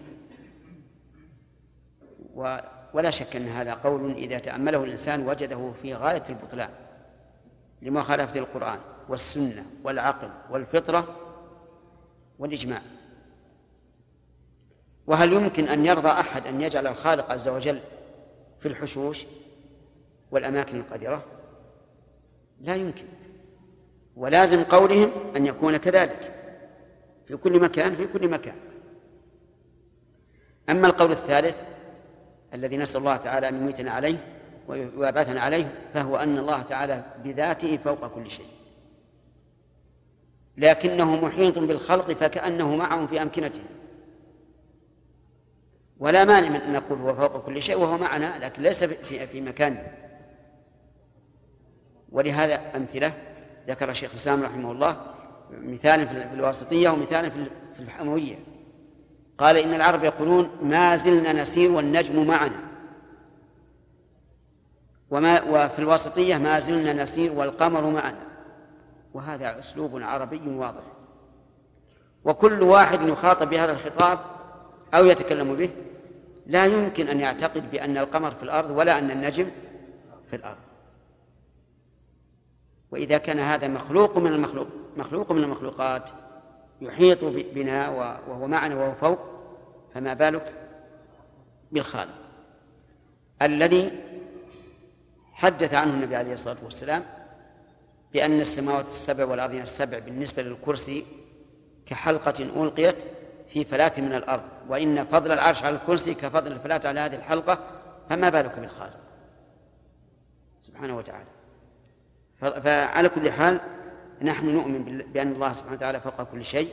[2.93, 6.69] ولا شك أن هذا قول إذا تأمله الإنسان وجده في غاية البطلان
[7.81, 8.79] لمخالفة القرآن.
[9.09, 11.15] والسنة والعقل والفطرة
[12.39, 12.81] والإجماع.
[15.07, 17.79] وهل يمكن أن يرضى أحد أن يجعل الخالق عز وجل
[18.59, 19.25] في الحشوش
[20.31, 21.25] والأماكن القذرة؟
[22.61, 23.05] لا يمكن.
[24.15, 26.33] ولازم قولهم أن يكون كذلك
[27.27, 28.55] في كل مكان في كل مكان.
[30.69, 31.63] أما القول الثالث
[32.53, 34.17] الذي نسأل الله تعالى أن يميتنا عليه
[34.67, 38.56] ويبعثنا عليه فهو أن الله تعالى بذاته فوق كل شيء.
[40.57, 43.65] لكنه محيط بالخلق فكأنه معهم في أمكنتهم.
[45.99, 49.41] ولا مانع من أن نقول هو فوق كل شيء وهو معنا لكن ليس في, في
[49.41, 49.87] مكانه
[52.11, 53.13] ولهذا أمثلة
[53.67, 54.97] ذكر الشيخ الإسلام رحمه الله
[55.51, 58.35] مثال في الواسطية ومثال في الحموية.
[59.37, 62.59] قال إن العرب يقولون ما زلنا نسير والنجم معنا.
[65.09, 68.26] وما وفي الواسطية ما زلنا نسير والقمر معنا.
[69.17, 70.83] وهذا أسلوب عربي واضح.
[72.25, 74.19] وكل واحد يخاطب بهذا الخطاب
[74.93, 75.69] أو يتكلم به
[76.47, 79.51] لا يمكن أن يعتقد بأن القمر في الأرض ولا أن النجم
[80.29, 80.57] في الأرض.
[82.91, 86.09] وإذا كان هذا مخلوق من المخلوق مخلوق من المخلوقات
[86.81, 87.89] يحيط بنا
[88.27, 89.19] وهو معنا وهو فوق
[89.93, 90.53] فما بالك
[91.71, 92.13] بالخالق؟
[93.41, 93.91] الذي
[95.33, 97.16] حدث عنه النبي عليه الصلاة والسلام
[98.17, 101.05] بأن السماوات السبع والأرضين السبع بالنسبة للكرسي
[101.85, 103.03] كحلقة ألقيت
[103.49, 107.59] في فلاة من الأرض وإن فضل العرش على الكرسي كفضل الفلاة على هذه الحلقة
[108.09, 108.99] فما بالك بالخالق
[110.61, 111.25] سبحانه وتعالى.
[112.39, 113.59] فعلى كل حال
[114.21, 116.69] نحن نؤمن بأن الله سبحانه وتعالى فوق كل شيء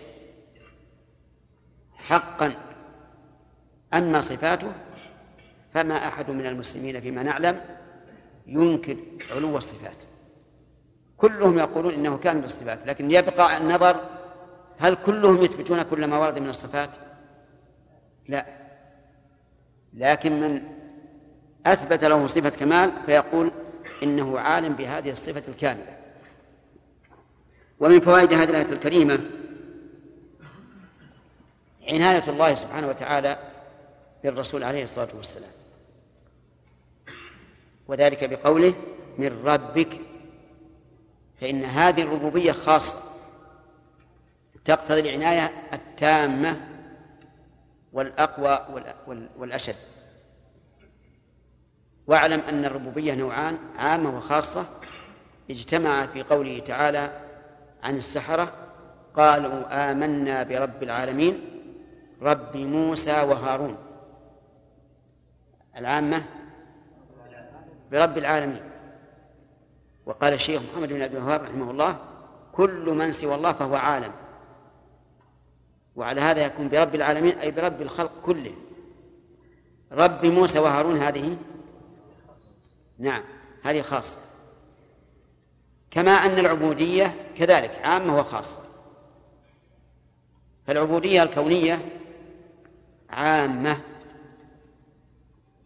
[1.95, 2.55] حقا.
[3.95, 4.73] أما صفاته
[5.75, 7.61] فما أحد من المسلمين فيما نعلم
[8.47, 8.97] ينكر
[9.31, 10.14] علو الصفات.
[11.19, 14.01] كلهم يقولون إنه كان بالصفات لكن يبقى النظر
[14.79, 16.91] هل كلهم يثبتون كل ما ورد من الصفات؟
[18.29, 18.47] لا.
[19.95, 20.63] لكن من
[21.67, 23.51] أثبت له صفة كمال فيقول
[24.03, 25.97] إنه عالم بهذه الصفة الكاملة.
[27.81, 29.19] ومن فوائد هذه الآية الكريمة
[31.89, 33.39] عناية الله سبحانه وتعالى
[34.25, 35.51] بالرسول عليه الصلاة والسلام.
[37.89, 38.75] وذلك بقوله
[39.19, 40.01] من ربك
[41.45, 42.99] فإن هذه الربوبية خاصة
[44.65, 46.61] تقتضي العناية التامة
[47.93, 48.61] والأقوى
[49.37, 49.77] والأشد.
[52.07, 54.67] واعلم أن الربوبية نوعان عامة وخاصة.
[55.51, 57.21] اجتمع في قوله تعالى
[57.83, 58.53] عن السحرة
[59.15, 61.41] قالوا آمنا برب العالمين
[62.23, 63.77] رب موسى وهارون.
[65.77, 66.23] العامة
[67.93, 68.74] برب العالمين.
[70.07, 71.99] وقال الشيخ محمد بن عبد الوهاب رحمه الله
[72.53, 74.13] كل من سوى الله فهو عالم.
[75.97, 78.55] وعلى هذا يكون برب العالمين أي برب الخلق كله.
[79.93, 81.37] رب موسى وهارون هذه؟
[82.99, 83.23] نعم
[83.63, 84.19] هذه خاصة.
[85.91, 88.59] كما أن العبودية كذلك عامة وخاصة.
[90.67, 91.81] فالعبودية الكونية
[93.11, 93.81] عامة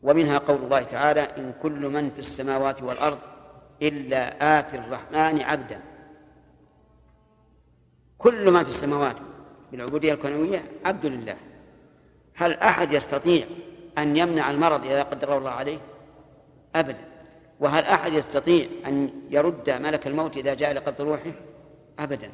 [0.03, 3.18] ومنها قول الله تعالى إن كل من في السماوات والأرض
[3.83, 5.81] إلا آتي الرحمن عبدا.
[8.19, 9.17] كل من في السماوات
[9.73, 11.37] بالعبودية الكونوية عبد لله.
[12.35, 13.47] هل أحد يستطيع
[13.99, 15.79] أن يمنع المرض إذا قدر الله عليه؟
[16.75, 17.05] أبدا.
[17.61, 21.33] وهل أحد يستطيع أن يرد ملك الموت إذا جاء لقبض روحه؟
[21.99, 22.31] أبدا.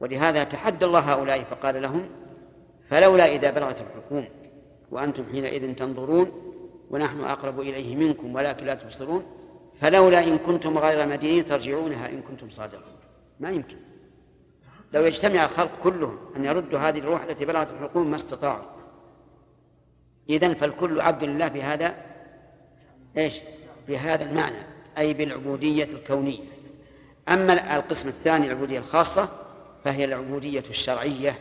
[0.00, 2.08] ولهذا تحدى الله هؤلاء فقال لهم
[2.90, 4.24] فلولا إذا بلغت الحكوم
[4.90, 6.30] وأنتم حينئذ تنظرون
[6.90, 9.24] ونحن أقرب إليه منكم ولكن لا تبصرون
[9.80, 12.96] فلولا إن كنتم غير مدينين ترجعونها إن كنتم صادقين
[13.40, 13.76] ما يمكن.
[14.92, 18.64] لو يجتمع الخلق كلهم أن يردوا هذه الروح التي بلغت الحكوم ما استطاعوا.
[20.30, 21.94] إذن فالكل عبد لله بهذا
[23.16, 23.40] إيش؟
[23.88, 24.62] بهذا المعنى
[24.98, 26.44] أي بالعبودية الكونية.
[27.28, 29.28] أما القسم الثاني العبودية الخاصة
[29.84, 31.38] فهي العبودية الشرعية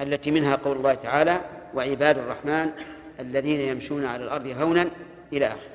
[0.00, 1.40] التي منها قول الله تعالى
[1.74, 2.70] وعباد الرحمن
[3.20, 4.90] الذين يمشون على الأرض هونا
[5.32, 5.71] إلى آخره.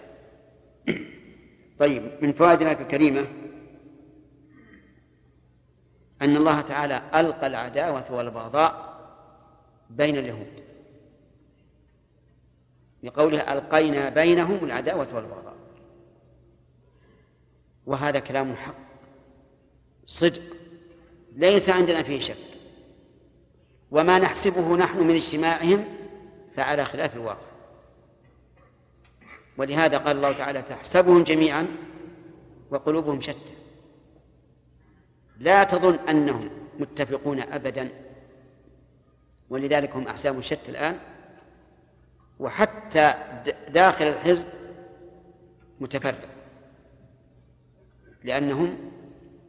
[1.80, 3.28] طيب من فوائد الآية الكريمة
[6.22, 8.98] أن الله تعالى ألقى العداوة والبغضاء
[9.90, 10.64] بين اليهود.
[13.04, 15.56] بقوله ألقينا بينهم العداوة والبغضاء.
[17.86, 18.76] وهذا كلام حق
[20.06, 20.42] صدق
[21.36, 22.38] ليس عندنا فيه شك.
[23.92, 25.86] وما نحسبه نحن من اجتماعهم
[26.56, 27.47] فعلى خلاف الواقع.
[29.58, 31.68] ولهذا قال الله تعالى تحسبهم جميعا
[32.72, 33.54] وقلوبهم شتى.
[35.40, 37.92] لا تظن أنهم متفقون ابدا
[39.50, 40.98] ولذلك هم احساب شتى الآن.
[42.40, 43.14] وحتى
[43.70, 44.48] داخل الحزب
[45.80, 46.30] متفرق
[48.24, 48.78] لأنهم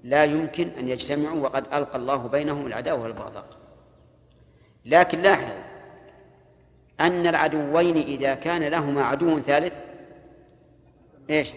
[0.05, 3.47] لا يمكن أن يجتمعوا وقد ألقى الله بينهم العداوة والبغضاء.
[4.85, 5.53] لكن لاحظ
[7.01, 9.88] أن العدوين إذا كان لهما عدو ثالث
[11.31, 11.53] إيش؟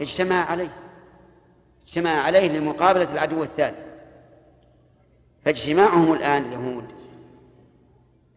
[0.00, 0.72] اجتمع عليه
[1.86, 3.86] اجتمع عليه لمقابلة العدو الثالث
[5.44, 6.84] فاجتماعهم الآن اليهود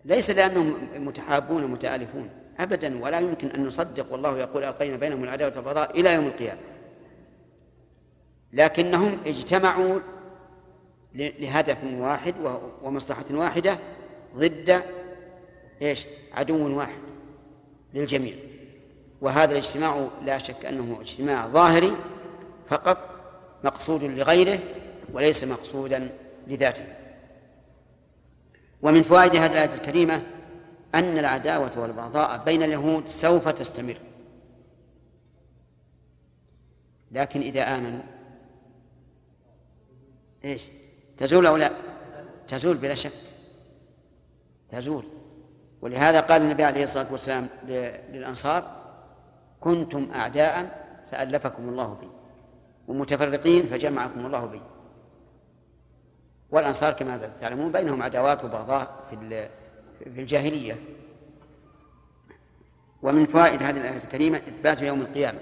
[0.05, 5.99] ليس لأنهم متحابون متآلفون أبدا ولا يمكن أن نصدق والله يقول ألقينا بينهم العداوة والبغضاء
[5.99, 6.59] إلى يوم القيامة
[8.53, 9.99] لكنهم اجتمعوا
[11.15, 12.35] لهدف واحد
[12.83, 13.77] ومصلحة واحدة
[14.35, 14.83] ضد
[15.81, 16.99] إيش؟ عدو واحد
[17.93, 18.33] للجميع
[19.21, 21.95] وهذا الاجتماع لا شك أنه اجتماع ظاهري
[22.69, 22.97] فقط
[23.63, 24.59] مقصود لغيره
[25.13, 26.09] وليس مقصودا
[26.47, 26.85] لذاته.
[28.81, 30.21] ومن فوائد هذه الآية الكريمة
[30.95, 33.97] أن العداوة والبغضاء بين اليهود سوف تستمر.
[37.11, 38.01] لكن إذا آمنوا
[40.45, 40.63] إيش؟
[41.17, 41.71] تزول أو لا؟
[42.47, 43.11] تزول بلا شك.
[44.71, 45.05] تزول.
[45.81, 47.47] ولهذا قال النبي عليه الصلاة والسلام
[48.13, 48.78] للأنصار
[49.59, 52.09] كنتم أعداء فألفكم الله بي
[52.87, 54.61] ومتفرقين فجمعكم الله بي.
[56.51, 59.47] والأنصار كما تعلمون بينهم عداوات وبغضاء في
[60.13, 60.75] في الجاهلية.
[63.01, 65.39] ومن فوائد هذه الآية الكريمة إثبات يوم القيامة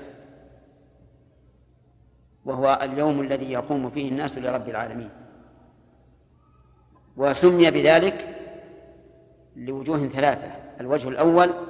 [2.45, 5.09] وهو اليوم الذي يقوم فيه الناس لرب العالمين.
[7.17, 8.35] وسمي بذلك
[9.55, 11.66] لوجوه ثلاثة الوجه الأول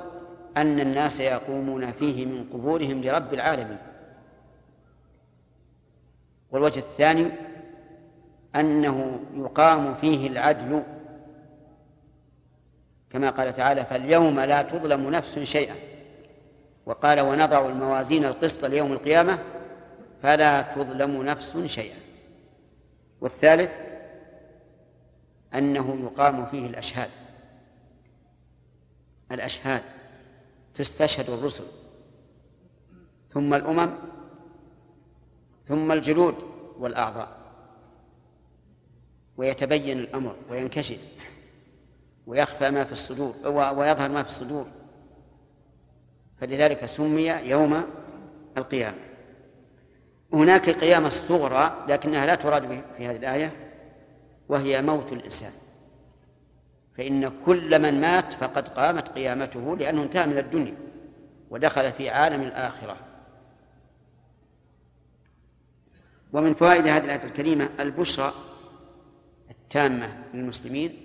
[0.57, 3.77] أن الناس يقومون فيه من قبورهم لرب العالمين.
[6.51, 7.31] والوجه الثاني
[8.55, 10.83] أنه يقام فيه العدل.
[13.09, 15.75] كما قال تعالى فاليوم لا تظلم نفس شيئا
[16.85, 19.39] وقال ونضع الموازين القسط ليوم القيامة
[20.23, 21.97] فلا تظلم نفس شيئا
[23.21, 23.75] والثالث
[25.53, 27.09] أنه يقام فيه الأشهاد.
[29.31, 29.81] الأشهاد.
[30.77, 31.63] تستشهد الرسل.
[33.33, 33.89] ثم الأمم
[35.67, 36.35] ثم الجلود
[36.79, 37.37] والأعضاء.
[39.37, 40.99] ويتبين الأمر وينكشف
[42.27, 44.67] ويخفى ما في الصدور ويظهر ما في الصدور.
[46.41, 47.83] فلذلك سمي يوم
[48.57, 48.97] القيامة.
[50.33, 53.51] هناك قيامة صغرى لكنها لا تراد في هذه الآية
[54.49, 55.51] وهي موت الإنسان.
[56.97, 60.77] فإن كل من مات فقد قامت قيامته لأنه انتهى من الدنيا
[61.49, 62.97] ودخل في عالم الآخرة.
[66.33, 68.33] ومن فوائد هذه الآية الكريمة البشرى
[69.49, 70.97] التامة للمسلمين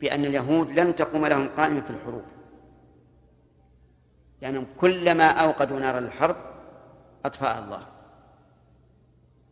[0.00, 2.24] بأن اليهود لن تقوم لهم قائمة في الحروب.
[4.42, 6.36] لأنهم كلما أوقدوا نار الحرب
[7.24, 7.86] أطفأها الله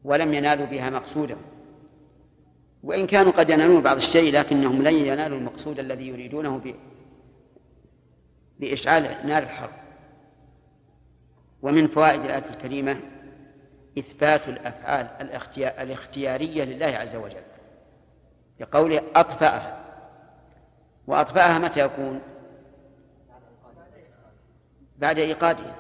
[0.05, 1.58] ولم ينالوا بها مقصودهم.
[2.83, 6.75] وإن كانوا قد ينالون بعض الشيء لكنهم لن ينالوا المقصود الذي يريدونه
[8.59, 9.73] بإشعال نار الحرب.
[11.63, 13.01] ومن فوائد الآية الكريمة
[13.99, 15.07] إثبات الأفعال
[15.81, 17.43] الاختيارية لله عز وجل
[18.61, 19.85] بقوله أطفأها.
[21.07, 22.21] وأطفأها متى يكون؟
[24.99, 25.77] بعد إيقادها.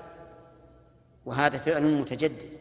[1.26, 2.58] وهذا فعل متجدد.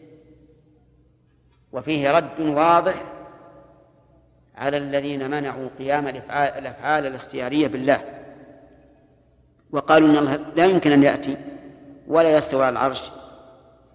[1.71, 3.16] وفيه رد واضح
[4.57, 8.01] على الذين منعوا قيام الأفعال الاختيارية بالله.
[9.71, 11.37] وقالوا إن الله لا يمكن أن يأتي
[12.07, 13.11] ولا يستوى على العرش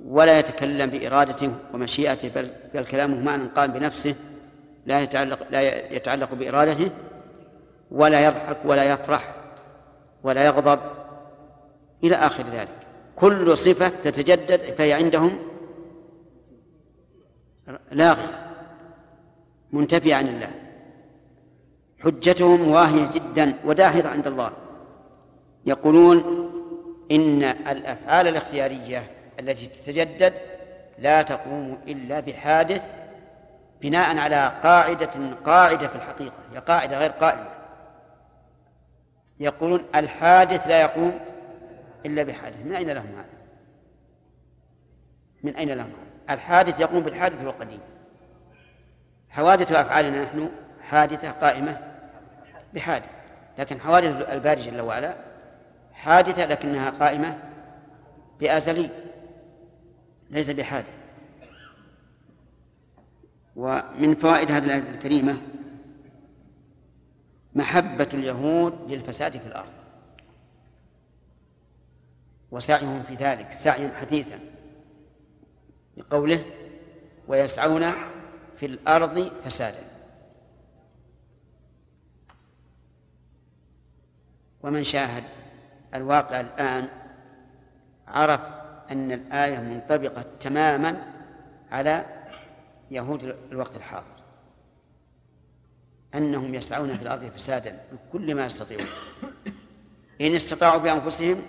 [0.05, 4.15] ولا يتكلم بإرادته ومشيئته بل, بل كلامه معنى قام بنفسه
[4.87, 6.91] لا يتعلق لا يتعلق بإرادته
[7.91, 9.35] ولا يضحك ولا يفرح
[10.23, 10.81] ولا يغضب
[12.05, 12.69] إلى آخر ذلك.
[13.17, 15.39] كل صفة تتجدد فهي عندهم
[17.93, 18.52] لاغية
[19.73, 20.51] منتفية عن الله.
[22.01, 24.53] حجتهم واهية جدا وداحضة عند الله.
[25.67, 26.19] يقولون
[27.11, 29.11] إن الأفعال الاختيارية
[29.41, 30.35] التي تتجدد
[30.99, 32.91] لا تقوم إلا بحادث
[33.81, 37.49] بناء على قاعدة قاعدة في الحقيقة هي قاعدة غير قائمة.
[39.41, 41.21] يقولون الحادث لا يقوم
[42.07, 42.57] إلا بحادث.
[42.65, 43.43] من أين لهم هذا؟
[45.43, 47.81] من أين لهم هذا؟ الحادث يقوم بالحادث والقديم.
[49.33, 50.51] حوادث أفعالنا نحن
[50.83, 51.79] حادثة قائمة
[52.75, 53.11] بحادث
[53.59, 55.15] لكن حوادث الباري جل وعلا
[55.93, 57.39] حادثة لكنها قائمة
[58.41, 58.91] بأزلي
[60.31, 61.03] ليس بحادث.
[63.57, 65.37] ومن فوائد هذه الآية الكريمة
[67.55, 69.73] محبة اليهود للفساد في الأرض.
[72.51, 74.39] وسعيهم في ذلك سعيا حثيثا
[75.97, 76.45] لقوله
[77.29, 77.85] ويسعون
[78.63, 79.85] في الأرض فسادا.
[84.63, 85.25] ومن شاهد
[85.95, 86.89] الواقع الآن
[88.09, 88.41] عرف
[88.91, 91.13] أن الآية منطبقة تماما
[91.71, 92.05] على
[92.91, 94.23] يهود الوقت الحاضر.
[96.15, 98.87] أنهم يسعون في الأرض فسادا بكل ما يستطيعون.
[100.21, 101.43] إن استطاعوا بأنفسهم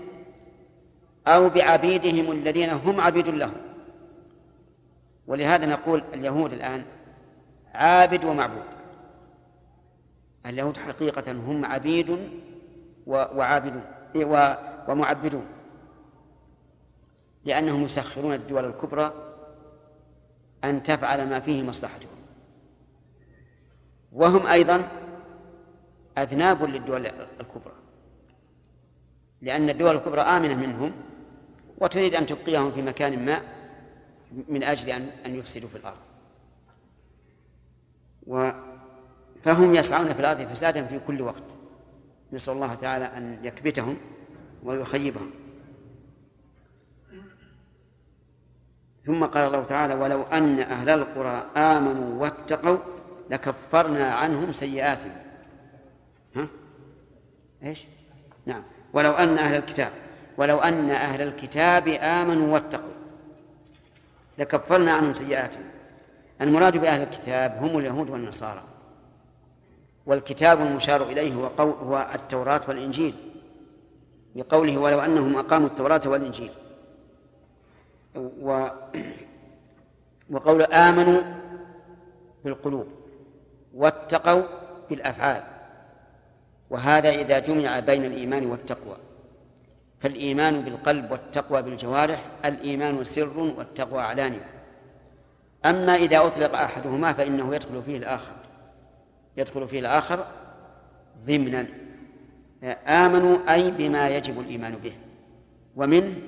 [1.28, 3.62] أو بعبيدهم الذين هم عبيد لهم.
[5.28, 6.86] ولهذا نقول اليهود الآن
[7.74, 8.64] عابد ومعبود.
[10.46, 12.30] اليهود حقيقة هم عبيد
[13.08, 13.84] وعابدون
[14.88, 15.46] ومعبدون.
[17.46, 19.14] لأنهم يسخرون الدول الكبرى
[20.64, 22.10] أن تفعل ما فيه مصلحتهم.
[24.12, 24.88] وهم أيضا
[26.18, 27.06] أذناب للدول
[27.42, 27.74] الكبرى.
[29.42, 30.92] لأن الدول الكبرى آمنة منهم
[31.78, 33.42] وتريد أن تبقيهم في مكان ما
[34.48, 34.90] من أجل
[35.26, 35.98] أن يفسدوا في الأرض.
[38.28, 38.52] و
[39.44, 41.44] فهم يسعون في الأرض فسادا في كل وقت.
[42.34, 43.98] نسأل الله تعالى أن يكبتهم
[44.64, 45.32] ويخيبهم.
[49.06, 52.78] ثم قال الله تعالى ولو أن أهل القرى آمنوا واتقوا
[53.30, 55.16] لكفرنا عنهم سيئاتهم.
[56.36, 56.48] ها؟
[57.64, 57.88] إيش؟
[58.46, 58.64] نعم.
[58.94, 59.92] ولو أن أهل الكتاب
[60.38, 62.94] ولو أن أهل الكتاب آمنوا واتقوا
[64.38, 65.73] لكفرنا عنهم سيئاتهم.
[66.42, 68.64] المراد بأهل الكتاب هم اليهود والنصارى.
[70.06, 73.14] والكتاب المشار إليه هو, هو التوراة والإنجيل.
[74.36, 76.52] بقوله ولو أنهم أقاموا التوراة والإنجيل.
[78.42, 78.68] و
[80.30, 81.22] وقول آمنوا
[82.46, 82.88] بالقلوب
[83.74, 84.44] واتقوا
[84.90, 85.44] بالأفعال.
[86.70, 88.96] وهذا إذا جمع بين الإيمان والتقوى.
[90.00, 94.53] فالإيمان بالقلب والتقوى بالجوارح الإيمان سر والتقوى علانية.
[95.66, 98.34] أما إذا أطلق أحدهما فإنه يدخل فيه الآخر.
[99.38, 100.28] يدخل فيه الآخر
[101.26, 101.66] ضمنا.
[102.88, 104.94] آمنوا أي بما يجب الإيمان به.
[105.76, 106.22] ومن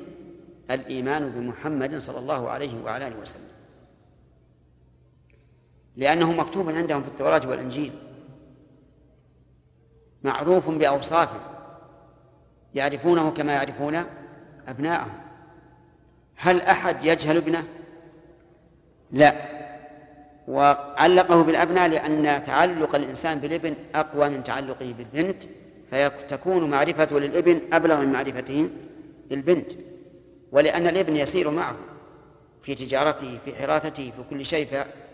[0.71, 3.47] الإيمان بمحمد صلى الله عليه وعلى آله وسلم.
[5.95, 7.93] لأنه مكتوب عندهم في التوراة والإنجيل.
[10.23, 11.39] معروف بأوصافه
[12.75, 14.03] يعرفونه كما يعرفون
[14.67, 15.13] أبناءهم.
[16.35, 17.63] هل أحد يجهل ابنه؟
[19.11, 19.33] لا.
[20.47, 25.43] وعلقه بالأبناء لأن تعلق الإنسان بالابن أقوى من تعلقه بالبنت
[25.91, 28.69] فتكون معرفته للابن أبلغ من معرفته
[29.31, 29.71] للبنت.
[30.51, 31.75] ولأن الابن يسير معه
[32.63, 34.67] في تجارته في حراثته في كل شيء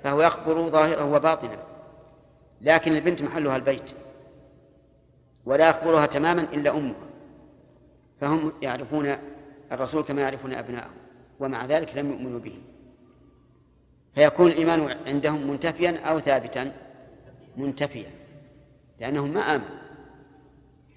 [0.03, 1.57] فهو يخبر ظاهره وباطنه.
[2.61, 3.91] لكن البنت محلها البيت
[5.45, 6.95] ولا يخبرها تماما إلا أمها
[8.21, 9.15] فهم يعرفون
[9.71, 10.91] الرسول كما يعرفون أبناءهم
[11.39, 12.59] ومع ذلك لم يؤمنوا به.
[14.15, 16.71] فيكون الإيمان عندهم منتفيا أو ثابتا.
[17.57, 18.09] منتفيا.
[18.99, 19.81] لأنهم ما آمنوا.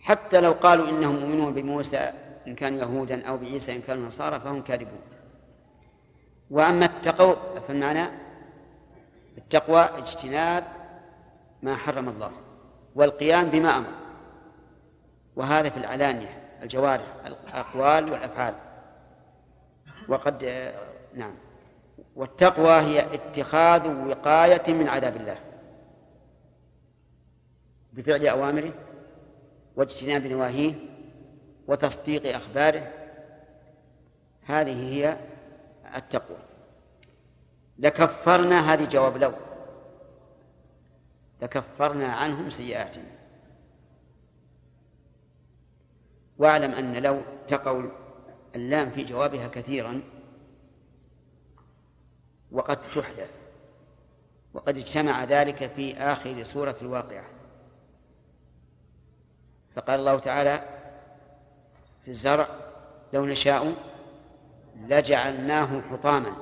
[0.01, 2.13] حتى لو قالوا إنهم مؤمنون بموسى
[2.47, 5.01] إن كانوا يهودا أو بعيسى إن كانوا نصارى فهم كاذبون.
[6.51, 7.37] وأما التقوى
[7.69, 8.05] فالمعنى
[9.39, 10.65] التقوى اجتناب
[11.63, 12.31] ما حرم الله
[12.95, 13.91] والقيام بما أمر.
[15.37, 18.55] وهذا في العلانية الجوارح الأقوال والأفعال.
[20.09, 20.73] وقد
[21.15, 21.35] نعم.
[22.17, 25.37] والتقوى هي اتخاذ وقاية من عذاب الله.
[27.93, 28.73] بفعل أوامره
[29.77, 30.75] واجتناب نواهيه
[31.67, 32.93] وتصديق أخباره.
[34.47, 35.17] هذه هي
[35.97, 36.39] التقوى.
[37.79, 39.33] لكفرنا هذه جواب لو
[41.43, 43.05] لكفرنا عنهم سيئاتهم
[46.39, 47.91] واعلم أن لو تقول
[48.55, 50.03] اللام في جوابها كثيرا
[52.55, 53.31] وقد تحذف
[54.55, 57.25] وقد اجتمع ذلك في آخر سورة الواقعة.
[59.77, 60.63] فقال الله تعالى
[62.05, 62.47] في الزرع
[63.13, 63.75] لو نشاء
[64.89, 66.37] لجعلناه حطاما.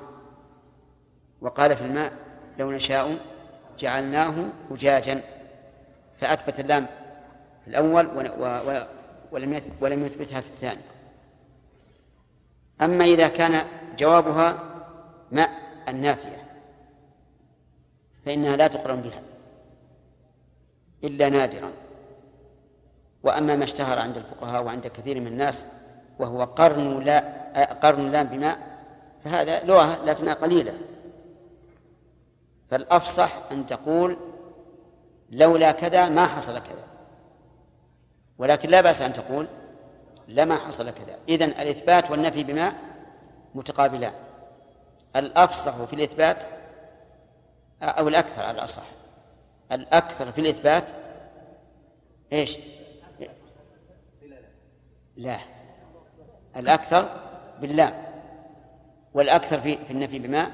[1.40, 2.12] وقال في الماء
[2.58, 3.18] لو نشاء
[3.78, 4.34] جعلناه
[4.70, 5.22] أجاجا.
[6.20, 6.86] فأثبت اللام
[7.64, 8.06] في الأول
[9.32, 10.82] ولم ولم يثبتها في الثاني.
[12.80, 13.66] أما إذا كان
[13.98, 14.58] جوابها
[15.32, 16.48] ماء النافية.
[18.26, 19.22] فإنها لا تقرن بها
[21.04, 21.70] إلا نادرا.
[23.22, 25.66] وأما ما اشتهر عند الفقهاء وعند كثير من الناس
[26.18, 27.20] وهو قرن لا
[27.82, 28.58] قرن لام بماء
[29.24, 30.74] فهذا لغة لكنها قليلة.
[32.70, 34.16] فالأفصح أن تقول
[35.30, 36.84] لولا كذا ما حصل كذا.
[38.38, 39.48] ولكن لا بأس أن تقول
[40.28, 41.18] لما حصل كذا.
[41.28, 42.74] إذن الإثبات والنفي بماء
[43.54, 44.12] متقابلان.
[45.16, 46.44] الأفصح في الإثبات
[47.82, 48.82] أو الأكثر على الأصح.
[49.72, 50.90] الأكثر في الإثبات
[52.32, 52.58] إيش؟
[55.16, 55.38] لا.
[56.56, 57.08] الأكثر
[57.60, 58.02] باللام
[59.14, 60.50] والأكثر في في النفي بما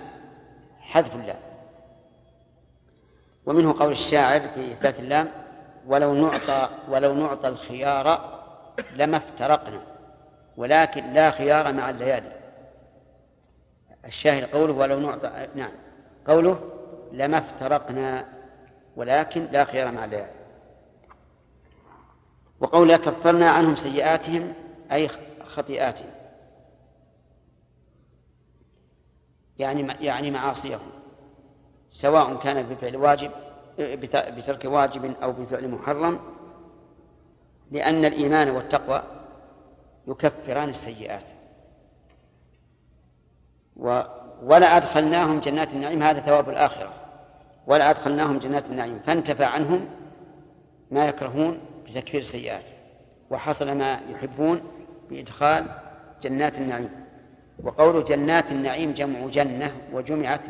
[0.80, 1.40] حذف اللام.
[3.46, 5.28] ومنه قول الشاعر في إثبات اللام
[5.86, 8.38] ولو نعطى ولو نعطى الخيار
[8.96, 9.80] لما افترقنا
[10.56, 12.38] ولكن لا خيار مع الليالي.
[14.09, 15.72] الشاهد قوله ولو نعطى نعم.
[16.26, 16.61] قوله
[17.12, 18.28] لما افترقنا
[18.96, 20.38] ولكن لا خيار مع الليالي
[22.61, 24.54] وقوله كفرنا عنهم سيئاتهم
[24.92, 25.09] أي
[25.44, 26.11] خطيئاتهم.
[29.59, 30.90] يعني يعني معاصيهم.
[31.90, 33.30] سواء كان بفعل واجب
[33.78, 36.20] بترك واجب أو بفعل محرم.
[37.70, 39.02] لأن الإيمان والتقوى
[40.06, 41.38] يكفران السيئات.
[43.78, 44.02] و
[44.42, 46.92] ولا أدخلناهم جنات النعيم هذا ثواب الآخرة.
[47.66, 48.98] ولا أدخلناهم جنات النعيم.
[49.06, 49.88] فانتفى عنهم
[50.90, 52.62] ما يكرهون بتكفير السيئات.
[53.30, 54.60] وحصل ما يحبون
[55.10, 55.66] بإدخال
[56.22, 57.06] جنات النعيم.
[57.62, 60.40] وقول جنات النعيم جمع جنة وجمعت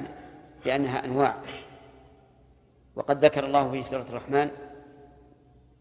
[0.66, 1.34] لأنها أنواع.
[2.96, 4.50] وقد ذكر الله في سورة الرحمن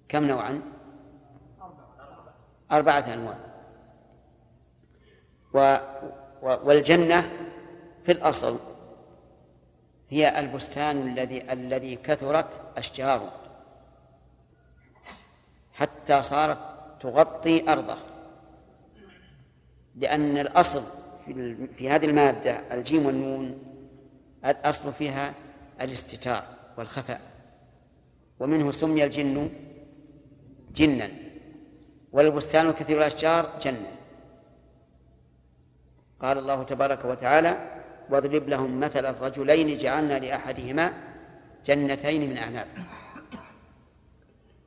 [0.10, 0.62] كم نوعا؟
[2.72, 3.38] أربعة أنواع.
[5.54, 5.78] و
[6.48, 7.30] والجنة
[8.06, 8.60] في الأصل
[10.10, 13.34] هي البستان الذي الذي كثرت أشجاره
[15.74, 16.58] حتى صارت
[17.00, 17.98] تغطي أرضه.
[19.96, 20.84] لأن الأصل
[21.78, 23.60] في هذه المادة الجيم والنون
[24.46, 25.34] الأصل فيها
[25.82, 26.44] الاستتار
[26.78, 27.22] والخفاء
[28.40, 29.50] ومنه سمي الجن
[30.76, 31.10] جنا
[32.12, 33.97] والبستان كثير الأشجار جنة
[36.22, 37.58] قال الله تبارك وتعالى
[38.10, 40.94] واضرب لهم مثل الرجلين جعلنا لأحدهما
[41.66, 42.68] جنتين من أعناب.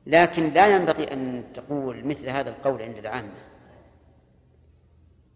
[0.05, 3.31] لكن لا ينبغي أن تقول مثل هذا القول عند العامة.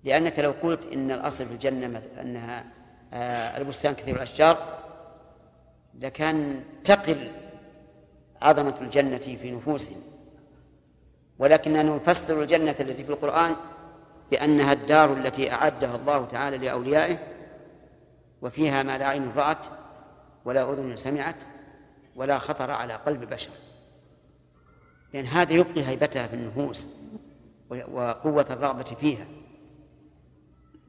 [0.03, 2.65] لأنك لو قلت إن الأصل في الجنة أنها
[3.13, 4.79] آه، البستان كثير الأشجار
[5.99, 7.31] لكان تقل
[8.41, 10.01] عظمة الجنة في نفوسهم.
[11.39, 13.55] ولكننا نفسر الجنة التي في القرآن
[14.31, 17.17] بأنها الدار التي أعدها الله تعالى لأوليائه
[18.41, 19.67] وفيها ما لا عين رأت
[20.45, 21.35] ولا أذن سمعت
[22.15, 23.51] ولا خطر على قلب بشر.
[25.13, 26.87] لأن هذا يبقي هيبتها في النفوس
[27.69, 29.25] وقوة الرغبة فيها.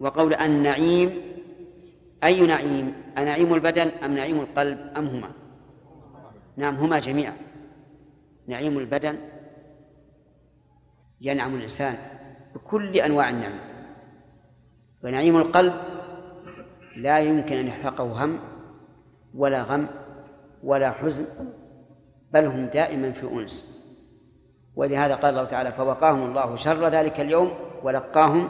[0.01, 1.23] وقول النعيم
[2.25, 5.31] أي نعيم؟ أنعيم البدن أم نعيم القلب أم هما؟
[6.57, 7.37] نعم هما جميعا.
[8.47, 9.19] نعيم البدن
[11.21, 12.16] ينعم الإنسان.
[12.57, 13.59] بكل أنواع النعم.
[15.05, 15.75] ونعيم القلب
[16.97, 18.39] لا يمكن أن يحرقه هم
[19.35, 19.87] ولا غم
[20.65, 21.27] ولا حزن
[22.33, 23.83] بل هم دائما في أنس.
[24.77, 27.51] ولهذا قال الله تعالى فوقاهم الله شر ذلك اليوم
[27.83, 28.49] ولقاهم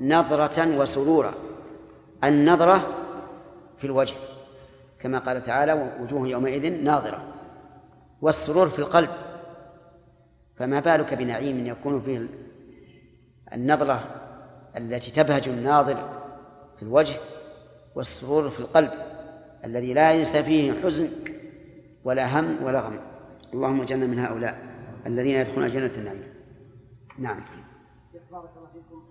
[0.00, 1.32] نظرة وسرورا.
[2.24, 2.86] النظرة
[3.78, 4.14] في الوجه
[5.00, 7.22] كما قال تعالى وجوه يومئذ ناظرة
[8.22, 9.10] والسرور في القلب.
[10.56, 12.28] فما بالك بنعيم يكون فيه
[13.52, 14.04] النظرة
[14.76, 16.20] التي تبهج الناظر
[16.76, 17.16] في الوجه
[17.94, 18.90] والسرور في القلب
[19.64, 21.08] الذي لا ينسى فيه حزن
[22.04, 23.00] ولا هم ولا غم.
[23.54, 24.58] اللهم اجعلنا من هؤلاء
[25.06, 26.34] الذين يدخلون جنة النعيم.
[27.18, 27.40] نعم.
[28.30, 29.02] بارك الله فيكم.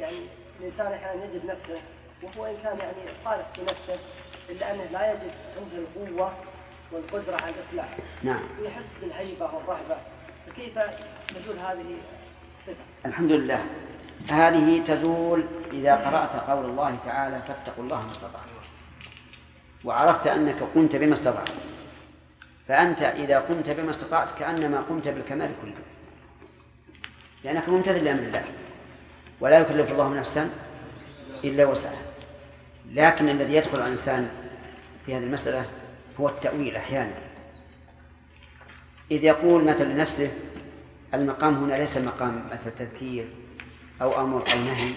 [0.00, 0.18] يعني
[0.60, 1.78] الإنسان أحيانا يجد نفسه
[2.22, 3.98] وهو إن كان يعني صالح في نفسه
[4.50, 6.32] إلا أنه لا يجد عنده القوة
[6.92, 7.98] والقدرة على الإصلاح.
[8.22, 8.42] نعم.
[8.60, 9.96] ويحس بالهيبه والرهبة.
[10.46, 10.78] فكيف
[11.28, 11.96] تزول هذه؟
[13.06, 13.64] الحمد لله.
[14.30, 18.56] هذه تزول إذا قرأت قول الله تعالى فاتقوا الله ما استطعتم.
[19.84, 21.48] وعرفت أنك قمت بما استطعت.
[22.68, 25.74] فأنت إذا قمت بما استطعت كأنما قمت بالكمال كله.
[27.44, 28.44] لأنك ممتثل لأمر الله.
[29.40, 30.50] ولا يكلف الله نفسا
[31.44, 32.02] إلا وسعها.
[32.92, 34.30] لكن الذي يدخل الإنسان
[35.06, 35.64] في هذه المسألة
[36.20, 37.14] هو التأويل أحيانا.
[39.10, 40.30] إذ يقول مثلا لنفسه
[41.16, 43.26] المقام هنا ليس مقام مثل تذكير
[44.02, 44.92] أو أمر أو نهي.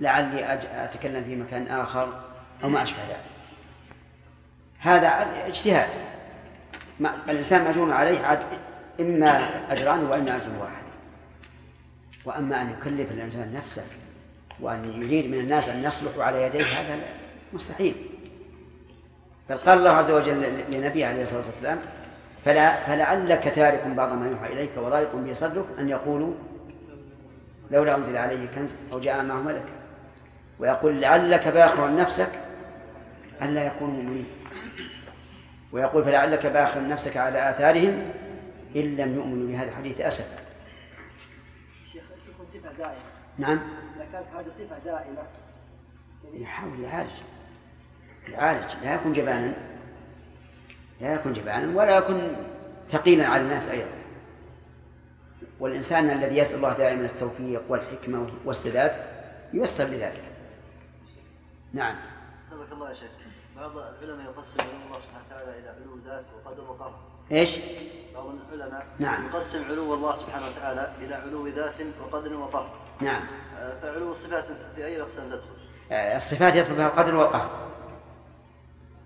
[0.00, 0.54] لعلي
[0.84, 2.20] أتكلم في مكان آخر
[2.64, 3.24] أو ما أشبه ذلك.
[4.78, 5.08] هذا
[5.46, 5.88] اجتهاد.
[7.00, 8.46] الإنسان مأجور عليه
[9.00, 10.86] إما أجران وإما أجر واحد.
[12.24, 13.84] وأما أن يكلف الإنسان نفسه
[14.60, 17.04] وأن يريد من الناس أن يصلحوا على يديه هذا
[17.52, 17.94] مستحيل.
[19.50, 21.78] بل قال الله عز وجل لنبيه عليه الصلاة والسلام
[22.46, 26.34] فلا فلعلك تارك بعض ما يوحى إليك وضايق به صدرك أن يقولوا
[27.70, 29.64] لولا أنزل عليه كنز أو جاء معه ملك.
[30.58, 32.28] ويقول لعلك باخر نفسك
[33.42, 34.26] ألا يكونوا مؤمنين.
[35.72, 38.12] ويقول فلعلك باخر نفسك على آثارهم
[38.76, 40.42] إن لم يؤمنوا بهذا الحديث أسفا
[41.92, 42.94] شيخ تكون صفة دائمة؟
[43.38, 43.60] نعم.
[43.96, 45.22] إذا كانت هذه صفة دائمة
[46.32, 47.14] يحاول يعالج
[48.28, 49.54] يعالج لا يكون جبانا.
[51.00, 52.36] لا يكون جبانا ولا يكون
[52.90, 53.90] ثقيلا على الناس أيضا
[55.60, 58.92] والإنسان الذي يسأل الله دائما التوفيق والحكمة والسداد
[59.52, 60.22] ييسر لذلك
[61.72, 61.96] نعم
[62.72, 63.10] الله يا شيخ
[63.56, 66.94] بعض العلماء يقسم علو الله سبحانه وتعالى إلى علو ذات وقدر وقهر.
[67.32, 67.58] إيش؟
[68.14, 72.70] بعض العلماء نعم يقسم علو الله سبحانه وتعالى إلى علو ذات وقدر وقهر.
[73.00, 73.26] نعم.
[73.58, 74.44] آه، فعلو الصفات
[74.76, 75.56] في أي أقسام تدخل؟
[75.92, 77.68] آه، الصفات يدخل بها القدر والقهر.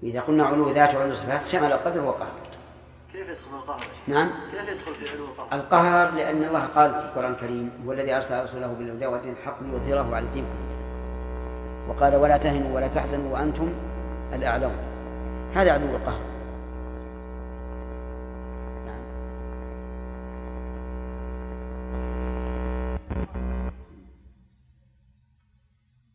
[0.03, 2.51] إذا قلنا علو ذات وعلو صفات شمل القدر والقهر.
[3.13, 4.31] كيف يدخل القهر؟ نعم.
[4.53, 8.45] كيف يدخل في علو القهر؟ القهر لأن الله قال في القرآن الكريم هو الذي أرسل
[8.45, 10.45] رسوله بالهدى ودين الحق ليظهره على الدين
[11.89, 13.73] وقال ولا تهنوا ولا تحزنوا وأنتم
[14.33, 14.77] الأعلون
[15.55, 16.21] هذا عدو القهر
[18.87, 19.03] نعم.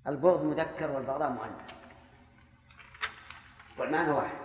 [0.08, 1.85] البغض مذكر والبغضاء مؤنث
[3.78, 4.38] والمعنى واحد.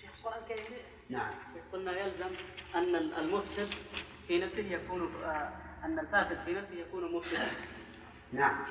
[0.00, 0.60] شيخ سؤال كيف
[1.10, 1.30] نعم.
[1.72, 2.30] قلنا يلزم
[2.74, 3.68] أن المفسد
[4.28, 5.50] في نفسه يكون آه،
[5.84, 7.50] أن الفاسد في نفسه يكون مفسدا.
[8.32, 8.64] نعم.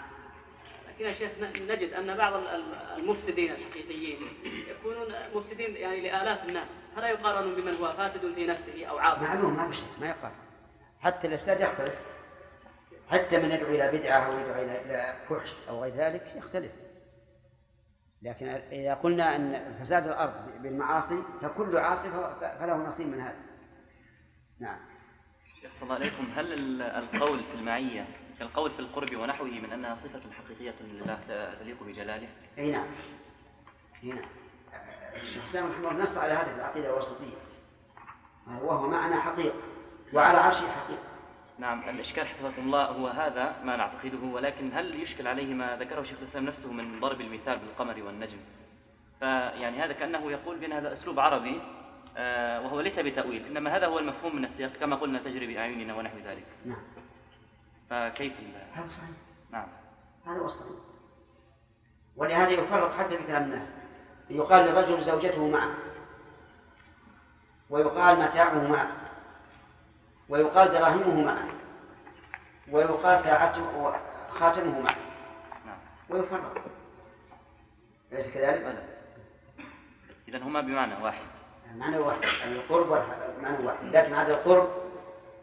[0.90, 2.34] لكن يا شيخ نجد أن بعض
[2.98, 4.18] المفسدين الحقيقيين
[4.70, 6.68] يكونون مفسدين يعني لآلاف الناس.
[6.96, 9.26] فلا يقارن بمن هو فاسد في نفسه أو عاصي.
[9.26, 10.36] معلوم ما بشيء ما يقارن.
[11.02, 11.96] حتى الإفساد يختلف.
[13.12, 16.72] حتى من يدعو إلى بدعة أو يدعو إلى فحش أو غير ذلك يختلف.
[18.26, 22.10] لكن إذا قلنا أن فساد الأرض بالمعاصي فكل عاصي
[22.60, 23.38] فله نصيب من هذا.
[24.60, 24.78] نعم.
[25.62, 26.28] شيخ عليكم.
[26.36, 28.08] هل القول في المعية
[28.40, 31.20] كالقول في القرب ونحوه من أنها صفة حقيقية لله
[31.60, 32.86] تليق بجلاله؟ أي نعم.
[34.04, 34.26] أي نعم.
[35.16, 37.38] الشيخ الإسلام رحمه الله نص على هذه العقيدة الوسطية.
[38.48, 39.56] وهو معنا حقيقة
[40.14, 41.15] وعلى عرشه حقيقة.
[41.60, 46.18] نعم الإشكال حفظكم الله هو هذا ما نعتقده ولكن هل يشكل عليه ما ذكره شيخ
[46.20, 48.38] الإسلام نفسه من ضرب المثال بالقمر والنجم؟
[49.20, 51.62] فيعني هذا كأنه يقول بأن هذا أسلوب عربي
[52.18, 56.18] آه، وهو ليس بتأويل إنما هذا هو المفهوم من السياق كما قلنا تجري بأعيننا ونحو
[56.18, 56.46] ذلك.
[56.66, 56.78] نعم.
[57.90, 58.34] فكيف؟
[58.74, 59.10] هذا صحيح.
[59.52, 59.68] نعم.
[60.28, 60.78] هذا هو الصحيح.
[62.16, 63.68] ولهذا يفرق حتى في كلام الناس
[64.30, 65.76] يقال للرجل زوجته معه
[67.70, 69.05] ويقال متاعه معه.
[70.30, 71.48] ويقال دراهمه معه
[72.72, 73.94] ويقال ساعته
[74.40, 74.96] خاتمه معه
[75.66, 75.78] نعم.
[76.10, 76.64] ويفرق.
[78.12, 78.84] أليس كذلك؟
[80.28, 81.26] إذا هما بمعنى واحد.
[81.76, 82.24] معنى واحد.
[82.46, 83.04] القرب
[83.42, 83.86] معنى واحد.
[83.86, 84.70] لكن هذا القرب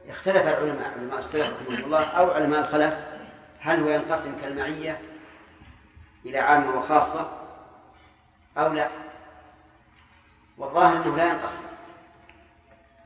[0.08, 2.94] اختلف العلماء علماء السلف رحمه الله أو علماء الخلف.
[3.60, 5.00] هل هو ينقسم كالمعية
[6.26, 7.38] إلى عامة وخاصة
[8.58, 8.88] أو لا؟
[10.58, 11.62] والظاهر أنه لا ينقسم.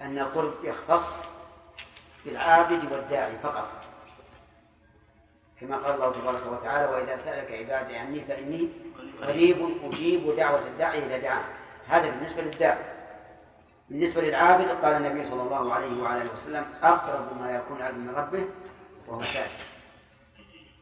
[0.00, 1.35] أن القرب يختص
[2.26, 3.68] بالعابد والداعي فقط.
[5.60, 8.68] كما قال الله تبارك وتعالى وإذا سألك عبادي عني فإني
[9.22, 11.44] قريب أجيب دعوة الداعي إذا دعان.
[11.88, 12.84] هذا بالنسبة للداعي.
[13.88, 18.14] بالنسبة للعابد قال النبي صلى الله عليه وعلى آله وسلم أقرب ما يكون العبد من
[18.14, 18.44] ربه
[19.06, 19.50] وهو ساجد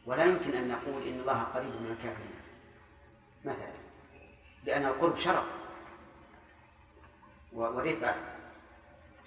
[0.07, 2.35] ولا يمكن أن نقول إن الله قريب من الكافرين.
[3.45, 3.75] مثلا
[4.65, 5.45] لأن القرب شرف
[7.53, 8.15] ورفعة.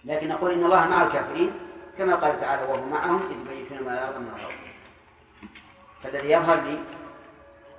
[0.06, 1.52] لكن نقول إن الله مع الكافرين
[1.98, 4.56] كما قال تعالى وهو معهم إذ يبيتون ما لا يرضى من الأرض
[6.04, 6.80] فالذي يظهر لي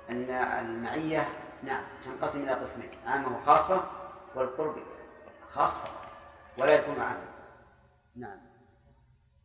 [0.09, 0.29] أن
[0.65, 1.29] المعية
[1.63, 3.83] نعم تنقسم إلى قسمين عامة وخاصة
[4.35, 4.75] والقرب
[5.51, 5.73] خاص
[6.57, 7.25] ولا يكون عاما
[8.15, 8.39] نعم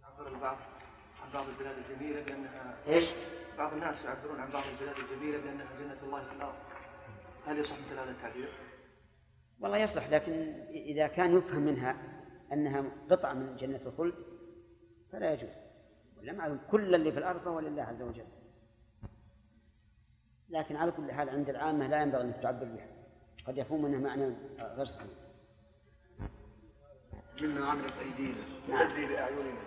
[0.03, 0.57] يعبر البعض
[1.25, 3.11] عن بعض البلاد الجميلة بأنها إيش؟
[3.59, 6.55] بعض الناس يعبرون عن بعض البلاد الجميلة بأنها جنة الله في الأرض
[7.47, 8.49] هل يصح مثل هذا التعبير؟
[9.61, 10.33] والله يصح لكن
[10.71, 11.97] إذا كان يفهم منها
[12.53, 14.34] أنها قطعة من جنة الخلد
[15.15, 15.51] فلا يجوز
[16.19, 18.27] ولا معلوم كل اللي في الأرض فهو لله عز وجل.
[20.51, 22.87] لكن على كل حال عند العامة لا ينبغي أن تعبر بها.
[23.47, 25.09] قد يفهم منها معنى غير صحيح
[27.43, 28.45] مما عملت أيدينا.
[28.69, 28.89] نعم.
[28.89, 29.61] نؤدي بأعيننا.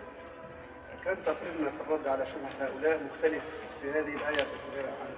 [1.04, 3.44] كان تقريرنا في الرد على شبهة هؤلاء مختلف
[3.82, 5.08] في هذه الآية غير عن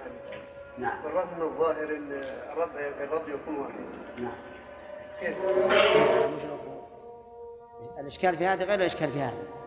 [0.77, 1.03] نعم.
[1.03, 2.11] بالرغم من الظاهر أن
[2.51, 3.79] الرد الرد يكون واحد.
[4.17, 4.35] نعم.
[5.19, 5.37] كيف؟
[7.99, 9.60] الإشكال في هذا غير الإشكال في هذا.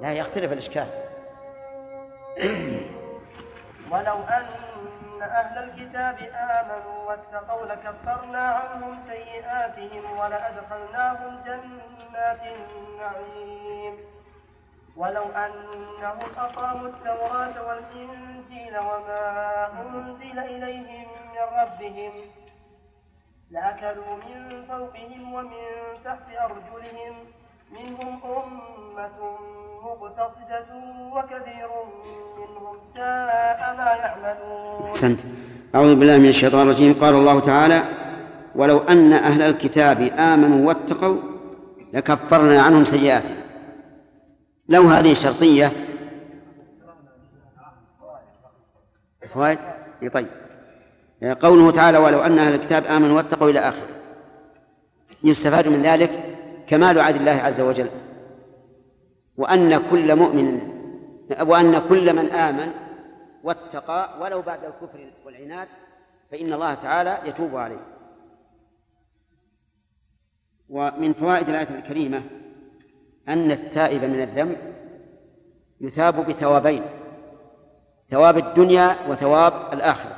[0.00, 0.86] لا يختلف الإشكال.
[3.90, 4.46] ولو أن
[5.22, 13.96] أهل الكتاب آمنوا واتقوا لكفرنا عنهم سيئاتهم ولأدخلناهم جنات النعيم.
[14.96, 22.12] ولو أنهم أقاموا التوراة والإنجيل وما أنزل إليهم من ربهم
[23.50, 25.52] لأكلوا من فوقهم ومن
[26.04, 27.16] تحت أرجلهم
[27.72, 29.38] منهم أمة
[29.84, 30.66] مقتصدة
[31.12, 31.68] وكثير
[32.38, 34.88] منهم ساء ما يعملون.
[34.88, 35.20] أحسنت.
[35.74, 36.94] أعوذ بالله من الشيطان الرجيم.
[37.00, 37.82] قال الله تعالى
[38.54, 41.16] ولو أن أهل الكتاب آمنوا واتقوا
[41.92, 43.36] لكفرنا عنهم سيئاتهم.
[44.68, 45.72] لو هذه شرطية
[49.34, 49.58] فوائد
[50.02, 50.28] إيه طيب.
[51.22, 53.88] قوله تعالى ولو أن أهل الكتاب آمنوا واتقوا إلى آخره.
[55.24, 56.35] يستفاد من ذلك
[56.66, 57.90] كمال عدل الله عز وجل.
[59.36, 60.76] وأن كل مؤمن
[61.40, 62.72] وأن كل من آمن
[63.44, 65.68] واتقى ولو بعد الكفر والعناد
[66.30, 67.86] فإن الله تعالى يتوب عليه.
[70.68, 72.22] ومن فوائد الآية الكريمة
[73.28, 74.56] أن التائب من الذنب
[75.80, 76.82] يثاب بثوابين
[78.10, 80.16] ثواب الدنيا وثواب الآخرة.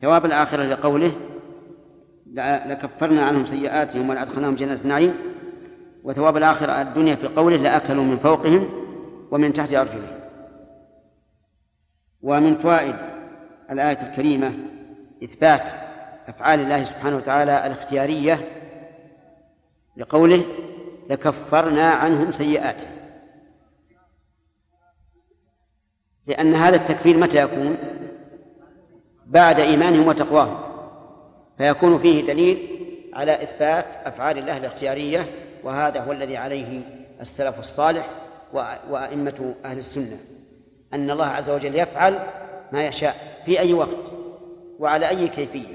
[0.00, 1.31] ثواب الآخرة لقوله
[2.66, 5.14] لكفرنا عنهم سيئاتهم ولأدخلناهم جنة النعيم.
[6.04, 8.68] وثواب الآخرة الدنيا في قوله لأكلوا من فوقهم
[9.30, 10.20] ومن تحت أرجلهم.
[12.22, 12.96] ومن فوائد
[13.70, 14.54] الآية الكريمة
[15.24, 15.62] إثبات
[16.28, 18.48] أفعال الله سبحانه وتعالى الاختيارية
[19.96, 20.44] لقوله
[21.10, 22.90] لكفرنا عنهم سيئاتهم.
[26.26, 27.76] لأن هذا التكفير متى يكون؟
[29.26, 30.71] بعد إيمانهم وتقواهم.
[31.62, 32.68] فيكون فيه دليل
[33.14, 35.26] على إثبات أفعال الله الاختيارية
[35.64, 36.80] وهذا هو الذي عليه
[37.20, 38.08] السلف الصالح
[38.90, 40.18] وأئمة أهل السنة.
[40.94, 42.18] أن الله عز وجل يفعل
[42.72, 43.96] ما يشاء في أي وقت
[44.78, 45.74] وعلى أي كيفية.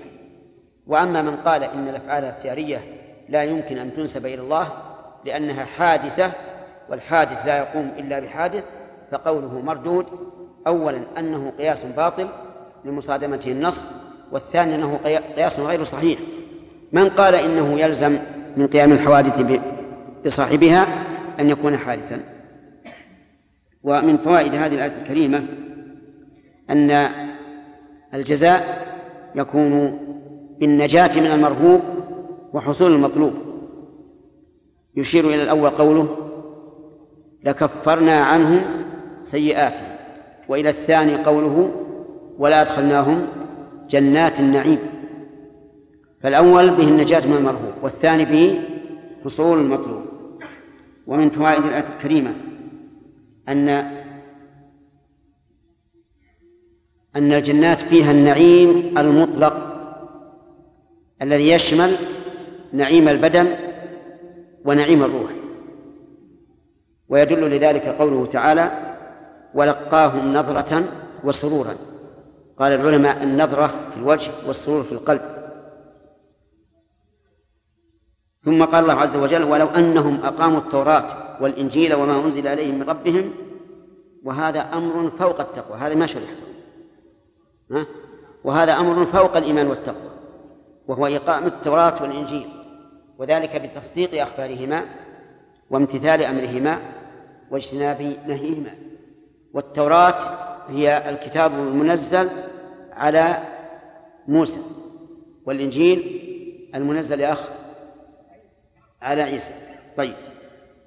[0.88, 2.82] وأما من قال إن الأفعال الاختيارية
[3.30, 4.70] لا يمكن أن تنسب إلى الله
[5.26, 6.32] لأنها حادثة
[6.90, 8.64] والحادث لا يقوم إلا بحادث
[9.12, 10.06] فقوله مردود
[10.68, 12.28] أولا أنه قياس باطل
[12.86, 15.00] لمصادمته النص والثاني أنه
[15.36, 16.20] قياس غير صحيح.
[16.92, 18.18] من قال إنه يلزم
[18.58, 19.62] من قيام الحوادث
[20.26, 20.88] بصاحبها
[21.40, 22.20] أن يكون حادثا؟
[23.84, 25.44] ومن فوائد هذه الآية الكريمة
[26.70, 27.10] أن
[28.14, 28.88] الجزاء
[29.36, 30.00] يكون
[30.60, 31.82] بالنجاة من المرهوب
[32.54, 33.34] وحصول المطلوب.
[34.96, 36.18] يشير إلى الأول قوله
[37.44, 38.62] لكفرنا عنهم
[39.24, 39.98] سيئاتهم.
[40.50, 41.72] وإلى الثاني قوله
[42.38, 43.28] ولا أدخلناهم
[43.90, 44.80] جنات النعيم.
[46.22, 48.62] فالأول به النجاة من المرهوب والثاني به
[49.26, 50.02] حصول المطلوب.
[51.08, 52.34] ومن فوائد الآية الكريمة
[53.50, 53.70] أن
[57.16, 59.54] أن الجنات فيها النعيم المطلق
[61.22, 61.96] الذي يشمل
[62.74, 63.48] نعيم البدن
[64.66, 65.32] ونعيم الروح.
[67.10, 68.96] ويدل لذلك قوله تعالى
[69.54, 70.84] ولقاهم نظرة
[71.24, 71.76] وسرورا
[72.60, 75.22] قال العلماء النظرة في الوجه والسرور في القلب.
[78.46, 83.34] ثم قال الله عز وجل ولو أنهم أقاموا التوراة والإنجيل وما أنزل إليهم من ربهم
[84.24, 85.78] وهذا أمر فوق التقوى.
[85.78, 86.30] هذا ما شرح.
[87.72, 87.86] ها؟
[88.44, 90.12] وهذا أمر فوق الإيمان والتقوى
[90.88, 92.50] وهو إقامة التوراة والإنجيل
[93.18, 94.86] وذلك بتصديق أخبارهما
[95.70, 96.80] وامتثال أمرهما
[97.52, 98.76] واجتناب نهيهما.
[99.54, 102.30] والتوراة هي الكتاب المنزل
[102.92, 103.44] على
[104.28, 104.60] موسى
[105.46, 106.22] والإنجيل
[106.76, 107.50] المنزل يا أخ
[109.02, 109.54] على عيسى.
[109.98, 110.16] طيب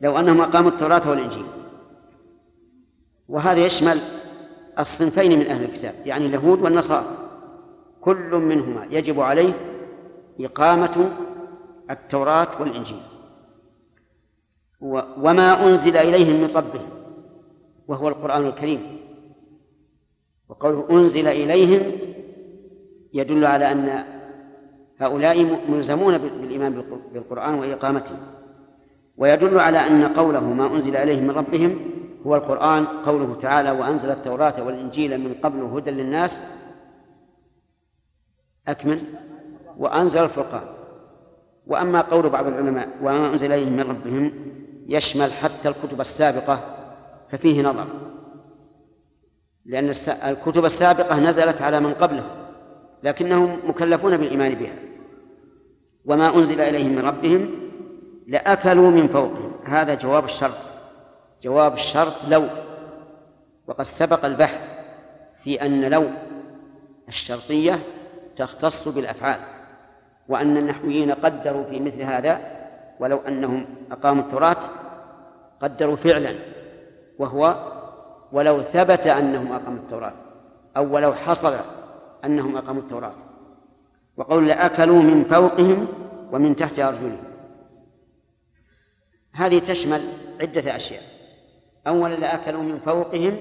[0.00, 1.46] لو أنهم أقاموا التوراة والإنجيل
[3.28, 4.00] وهذا يشمل
[4.78, 7.16] الصنفين من أهل الكتاب يعني اليهود والنصارى
[8.00, 9.52] كل منهما يجب عليه
[10.40, 11.10] إقامة
[11.90, 13.02] التوراة والإنجيل.
[14.80, 16.88] وما أنزل إليهم من ربهم
[17.88, 18.99] وهو القرآن الكريم.
[20.50, 21.92] وقوله أنزل إليهم
[23.14, 24.04] يدل على أن
[24.98, 26.82] هؤلاء ملزمون بالإيمان
[27.12, 28.16] بالقرآن وإقامته.
[29.16, 31.80] ويدل على أن قوله ما أنزل إليهم من ربهم
[32.26, 36.42] هو القرآن قوله تعالى وأنزل التوراة والإنجيل من قبل هدى للناس.
[38.68, 39.02] أكمل.
[39.78, 40.62] وأنزل الفرقان.
[41.66, 44.32] وأما قول بعض العلماء وما أنزل إليهم من ربهم
[44.88, 46.60] يشمل حتى الكتب السابقة
[47.30, 48.09] ففيه نظر.
[49.66, 49.92] لأن
[50.24, 52.24] الكتب السابقة نزلت على من قبله
[53.02, 54.74] لكنهم مكلفون بالإيمان بها.
[56.04, 57.50] وما أنزل إليهم من ربهم
[58.26, 59.52] لأكلوا من فوقهم.
[59.64, 60.56] هذا جواب الشرط.
[61.42, 62.44] جواب الشرط لو.
[63.66, 64.60] وقد سبق البحث
[65.44, 66.06] في أن لو
[67.08, 67.80] الشرطية
[68.36, 69.40] تختص بالأفعال
[70.28, 72.40] وأن النحويين قدروا في مثل هذا
[73.00, 74.68] ولو أنهم أقاموا التراث
[75.62, 76.34] قدروا فعلا
[77.18, 77.72] وهو
[78.32, 80.12] ولو ثبت أنهم أقاموا التوراة
[80.76, 81.58] أو ولو حصل
[82.24, 83.14] أنهم أقاموا التوراة.
[84.16, 85.88] وقول لأكلوا من فوقهم
[86.32, 87.24] ومن تحت أرجلهم.
[89.32, 90.02] هذه تشمل
[90.40, 91.02] عدة أشياء.
[91.86, 93.38] أولا لأكلوا من فوقهم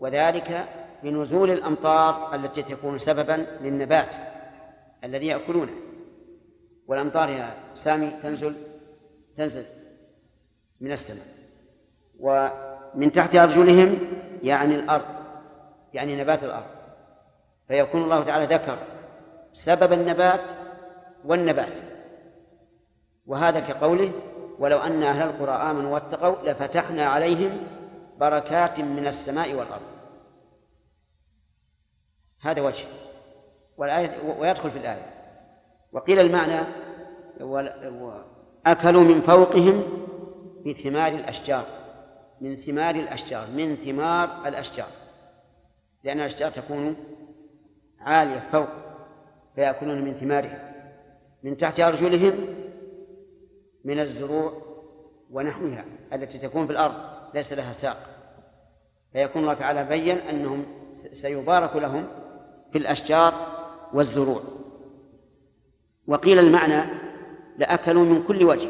[0.00, 0.68] وذلك
[1.02, 4.10] بنزول الأمطار التي تكون سببا للنبات
[5.04, 5.72] الذي يأكلونه.
[6.86, 8.56] والأمطار يا سامي تنزل
[9.36, 9.64] تنزل
[10.80, 11.26] من السماء.
[12.98, 13.98] ومن تحت أرجلهم
[14.42, 15.04] يعني الأرض
[15.94, 16.66] يعني نبات الأرض.
[17.68, 18.78] فيكون الله تعالى ذكر
[19.52, 20.40] سبب النبات
[21.24, 21.72] والنبات.
[23.26, 24.12] وهذا كقوله
[24.58, 27.66] ولو أن أهل القرى آمنوا واتقوا لفتحنا عليهم
[28.20, 29.82] بركات من السماء والأرض.
[32.40, 32.84] هذا وجه.
[33.76, 35.06] والآية ويدخل في الآية.
[35.92, 36.66] وقيل المعنى
[38.66, 39.82] أكلوا من فوقهم
[40.66, 41.77] بثمار الأشجار.
[42.40, 44.88] من ثمار الأشجار من ثمار الأشجار.
[46.04, 46.96] لأن الأشجار تكون
[48.00, 48.68] عالية فوق
[49.54, 50.74] فيأكلون من ثمارها.
[51.42, 52.34] من تحت أرجلهم
[53.84, 54.62] من الزروع
[55.30, 56.94] ونحوها التي تكون في الأرض
[57.34, 57.96] ليس لها ساق.
[59.12, 60.64] فيكون الله تعالى بين أنهم
[60.94, 62.08] سيبارك لهم
[62.72, 63.34] في الأشجار
[63.92, 64.42] والزروع.
[66.06, 66.90] وقيل المعنى
[67.58, 68.68] لأكلوا من كل وجه.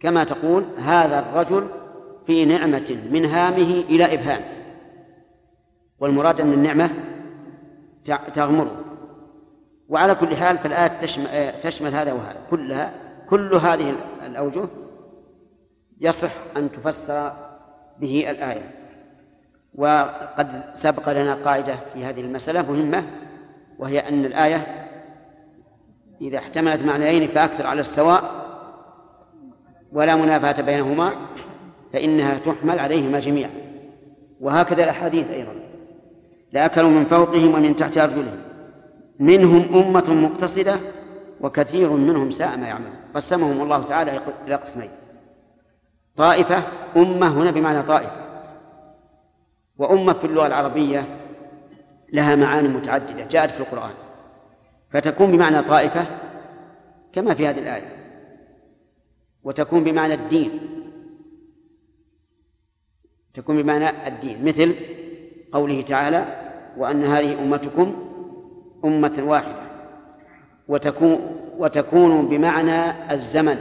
[0.00, 1.81] كما تقول هذا الرجل
[2.26, 4.42] في نعمة من هامه إلى إبهام.
[6.00, 6.90] والمراد أن النعمة
[8.34, 8.84] تغمره.
[9.88, 12.38] وعلى كل حال فالآية تشمل, تشمل هذا وهذا.
[12.50, 12.92] كلها
[13.28, 13.94] كل هذه
[14.26, 14.64] الأوجه
[16.00, 17.32] يصح أن تفسر
[18.00, 18.70] به الآية.
[19.74, 23.04] وقد سبق لنا قاعدة في هذه المسألة مهمة
[23.78, 24.88] وهي أن الآية
[26.20, 28.22] إذا احتملت معنيين فأكثر على السواء
[29.92, 31.12] ولا منافاة بينهما.
[31.92, 33.50] فإنها تحمل عليهما جميعا.
[34.40, 35.52] وهكذا الأحاديث أيضا.
[36.52, 38.42] لأكلوا من فوقهم ومن تحت أرجلهم.
[39.18, 40.76] منهم أمة مقتصدة
[41.40, 42.94] وكثير منهم ساء ما يعملون.
[43.14, 44.90] قسمهم الله تعالى إلى قسمين.
[46.16, 46.62] طائفة
[46.96, 48.22] أمة هنا بمعنى طائفة.
[49.78, 51.06] وأمة في اللغة العربية
[52.12, 53.94] لها معاني متعددة جاءت في القرآن.
[54.90, 56.06] فتكون بمعنى طائفة
[57.12, 57.96] كما في هذه الآية.
[59.44, 60.81] وتكون بمعنى الدين.
[63.34, 64.74] تكون بمعنى الدين مثل
[65.52, 66.24] قوله تعالى
[66.76, 67.94] وأن هذه أمتكم
[68.84, 69.62] أمة واحدة
[70.68, 71.18] وتكون
[71.58, 73.56] وتكون بمعنى الزمن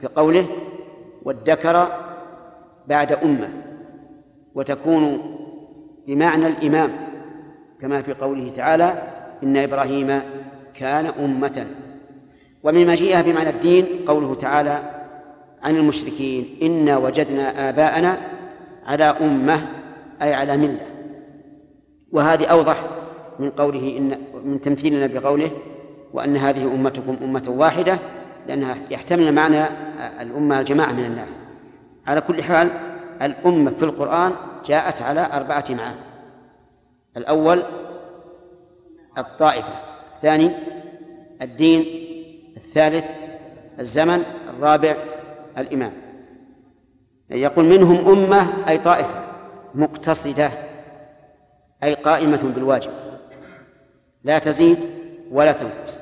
[0.00, 0.46] في قوله
[1.22, 1.88] وادكر
[2.86, 3.48] بعد أمة
[4.54, 5.22] وتكون
[6.06, 6.90] بمعنى الإمام
[7.80, 9.02] كما في قوله تعالى
[9.42, 10.20] إن إبراهيم
[10.74, 11.66] كان أمة
[12.62, 14.90] ومن مجيئها بمعنى الدين قوله تعالى
[15.62, 18.18] عن المشركين إنا وجدنا آباءنا
[18.86, 19.66] على أمة
[20.22, 20.86] أي على ملة.
[22.12, 22.84] وهذه أوضح
[23.38, 25.50] من قوله إن من تمثيلنا بقوله
[26.12, 27.98] وأن هذه أمتكم أمة واحدة
[28.48, 29.64] لأنها يحتمل معنى
[30.20, 31.38] الأمة الجماعة من الناس.
[32.06, 32.70] على كل حال
[33.22, 34.32] الأمة في القرآن
[34.66, 36.00] جاءت على أربعة معاني.
[37.16, 37.62] الأول
[39.18, 39.72] الطائفة.
[40.16, 40.50] الثاني
[41.42, 41.84] الدين.
[42.56, 43.04] الثالث
[43.80, 44.22] الزمن.
[44.56, 44.96] الرابع
[45.58, 45.92] الإمام
[47.30, 49.24] يقول منهم أمة أي طائفة
[49.74, 50.50] مقتصدة
[51.84, 52.90] أي قائمة بالواجب.
[54.24, 54.78] لا تزيد
[55.30, 55.98] ولا تنقص.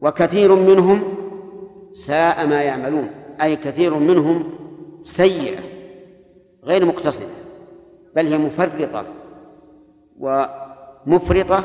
[0.00, 1.14] وكثير منهم
[1.92, 3.10] ساء ما يعملون
[3.42, 4.52] أي كثير منهم
[5.02, 5.60] سيئة
[6.64, 7.26] غير مقتصدة
[8.16, 9.04] بل هي مفرطة.
[10.18, 11.64] ومفرطة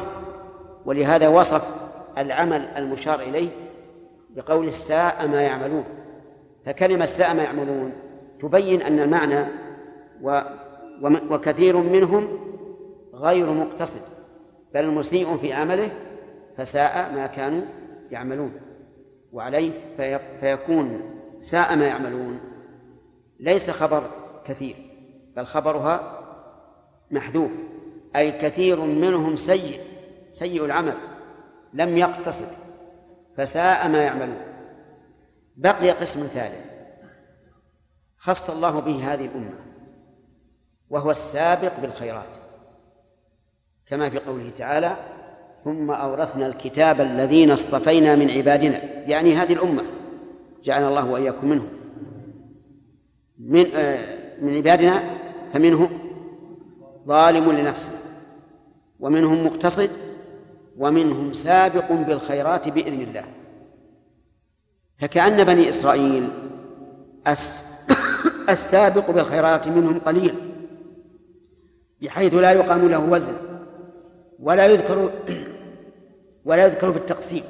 [0.85, 1.75] ولهذا وصف
[2.17, 3.49] العمل المشار إليه
[4.35, 5.83] بقول الساء ما يعملون.
[6.65, 7.93] فكلمة ساء ما يعملون.
[8.41, 9.45] تبين أن المعنى
[10.21, 10.41] و
[11.29, 12.27] وكثير منهم
[13.13, 14.01] غير مقتصد
[14.73, 15.91] بل مسيء في عمله
[16.57, 17.61] فساء ما كانوا
[18.11, 18.51] يعملون.
[19.31, 21.01] وعليه في فيكون
[21.39, 22.39] ساء ما يعملون.
[23.39, 24.03] ليس خبر
[24.45, 24.75] كثير
[25.35, 26.19] بل خبرها
[27.11, 27.51] محذوف.
[28.15, 29.79] أي كثير منهم سيء
[30.31, 30.97] سيء العمل
[31.73, 32.47] لم يقتصد
[33.37, 34.52] فساء ما يعملون.
[35.57, 36.73] بقي قسم ثالث.
[38.17, 39.59] خص الله به هذه الأمة
[40.89, 42.29] وهو السابق بالخيرات.
[43.87, 44.97] كما في قوله تعالى
[45.63, 48.83] ثم أورثنا الكتاب الذين اصطفينا من عبادنا.
[48.83, 49.83] يعني هذه الأمة
[50.63, 51.69] جعلنا الله وإياكم منهم.
[53.39, 55.17] من آه من عبادنا
[55.53, 55.89] فمنهم
[57.07, 57.99] ظالم لنفسه
[58.99, 59.89] ومنهم مقتصد
[60.77, 63.25] ومنهم سابق بالخيرات بإذن الله.
[65.03, 66.29] فكأن بني إسرائيل
[68.49, 70.35] السابق بالخيرات منهم قليل
[72.01, 73.33] بحيث لا يقام له وزن
[74.39, 75.11] ولا يذكر
[76.45, 77.43] ولا يذكر بالتقسيم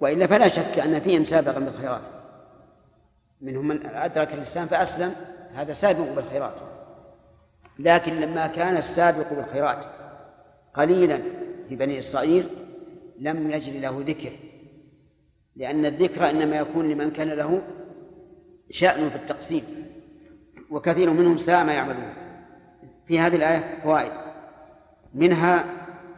[0.00, 2.02] وإلا فلا شك أن فيهم سابقا بالخيرات.
[3.40, 5.12] منهم من أدرك الإسلام فأسلم
[5.54, 6.54] هذا سابق بالخيرات.
[7.78, 9.84] لكن لما كان السابق بالخيرات
[10.74, 11.22] قليلا
[11.68, 12.48] في بني إسرائيل
[13.18, 14.51] لم يجد له ذكر.
[15.56, 17.62] لأن الذكر إنما يكون لمن كان له
[18.70, 19.64] شأن في التقسيم
[20.70, 22.14] وكثير منهم ساء ما يعملون.
[23.06, 24.12] في هذه الآية فوائد.
[25.14, 25.64] منها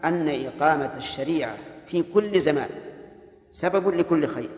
[0.04, 1.56] أن إقامة الشريعة
[1.86, 2.68] في كل زمان
[3.50, 4.50] سبب لكل خير.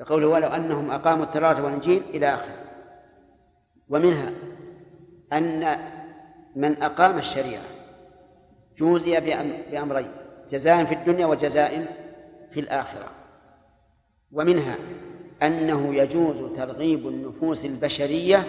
[0.00, 2.64] يقول ولو أنهم أقاموا التوراة والإنجيل إلى آخره.
[3.88, 4.32] ومنها
[5.32, 5.78] أن
[6.56, 7.62] من أقام الشريعة
[8.78, 9.20] جوزي
[9.70, 10.10] بأمرين
[10.50, 11.86] جزاء في الدنيا وجزاء
[12.54, 13.10] في الآخرة.
[14.32, 14.76] ومنها
[15.42, 18.46] أنه يجوز ترغيب النفوس البشرية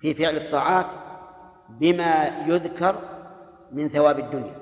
[0.00, 0.86] في فعل الطاعات
[1.68, 3.08] بما يذكر
[3.72, 4.56] من ثواب الدنيا.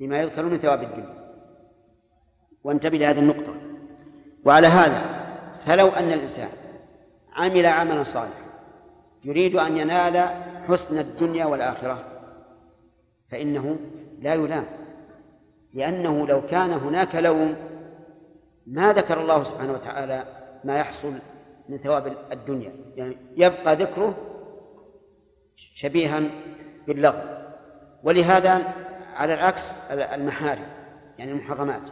[0.00, 1.30] بما يذكر من ثواب الدنيا.
[2.64, 3.54] وانتبه لهذه النقطة.
[4.44, 5.20] وعلى هذا
[5.66, 6.48] فلو أن الإنسان
[7.32, 8.40] عمل عملا صالحا
[9.24, 10.28] يريد أن ينال
[10.68, 12.04] حسن الدنيا والآخرة
[13.30, 13.78] فإنه
[14.20, 14.66] لا يلام.
[15.74, 17.56] لأنه لو كان هناك لوم
[18.66, 20.24] ما ذكر الله سبحانه وتعالى
[20.64, 21.12] ما يحصل
[21.68, 22.72] من ثواب الدنيا.
[22.96, 24.14] يعني يبقى ذكره
[25.56, 26.22] شبيها
[26.86, 27.20] باللغو.
[28.02, 28.74] ولهذا
[29.14, 30.66] على العكس المحارم
[31.18, 31.82] يعني المحرمات.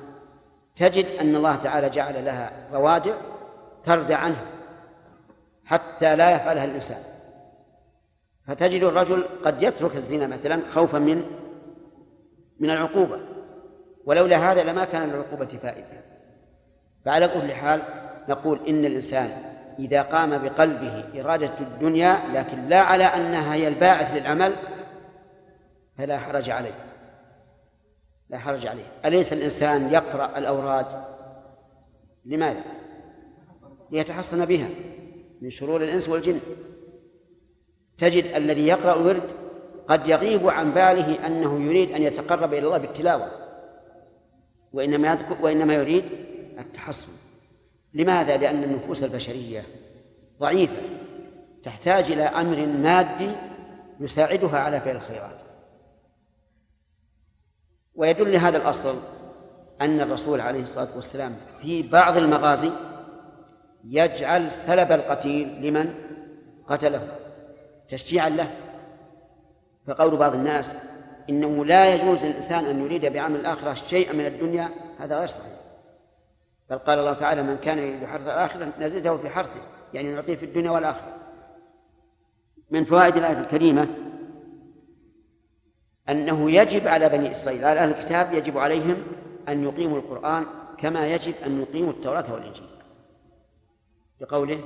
[0.77, 3.15] تجد أن الله تعالى جعل لها روادع
[3.85, 4.45] تردع عنها
[5.65, 7.03] حتى لا يفعلها الإنسان.
[8.47, 11.25] فتجد الرجل قد يترك الزنا مثلا خوفا من
[12.61, 13.21] من العقوبة.
[14.05, 15.87] ولولا هذا لما كان للعقوبة فائدة
[17.05, 17.83] فعلى كل حال
[18.29, 19.49] نقول إن الإنسان
[19.79, 24.57] إذا قام بقلبه إرادة الدنيا لكن لا على أنها هي الباعث للعمل
[25.99, 26.75] فلا حرج عليه.
[28.31, 28.85] لا حرج عليه.
[29.05, 31.05] أليس الإنسان يقرأ الأوراد؟
[32.25, 32.63] لماذا؟
[33.91, 34.69] ليتحصن بها
[35.43, 36.41] من شرور الإنس والجن.
[37.99, 39.31] تجد الذي يقرأ الورد
[39.89, 43.31] قد يغيب عن باله أنه يريد أن يتقرب إلى الله بالتلاوة
[44.73, 46.05] وإنما وإنما يريد
[46.59, 47.13] التحصن.
[47.95, 49.65] لماذا؟ لأن النفوس البشرية
[50.41, 50.83] ضعيفة
[51.65, 53.31] تحتاج إلى أمر مادي
[54.01, 55.39] يساعدها على فعل الخيرات.
[57.95, 58.99] ويدل هذا الأصل
[59.81, 62.71] أن الرسول عليه الصلاة والسلام في بعض المغازي
[63.85, 65.95] يجعل سلب القتيل لمن؟
[66.67, 67.09] قتله
[67.89, 68.68] تشجيعا له.
[69.89, 70.71] فقول بعض الناس
[71.31, 75.59] إنه لا يجوز للإنسان أن يريد بعمل الآخرة شيئا من الدنيا هذا غير صحيح.
[76.71, 79.63] بل قال الله تعالى من كان يريد حرث الآخرة نزده في حرثه
[79.95, 81.17] يعني نعطيه في الدنيا والآخرة.
[82.71, 83.89] من فوائد الآية الكريمة
[86.09, 89.03] أنه يجب على بني إسرائيل على أهل الكتاب يجب عليهم
[89.49, 90.47] أن يقيموا القرآن
[90.79, 92.69] كما يجب أن يقيموا التوراة والإنجيل.
[94.21, 94.61] بقوله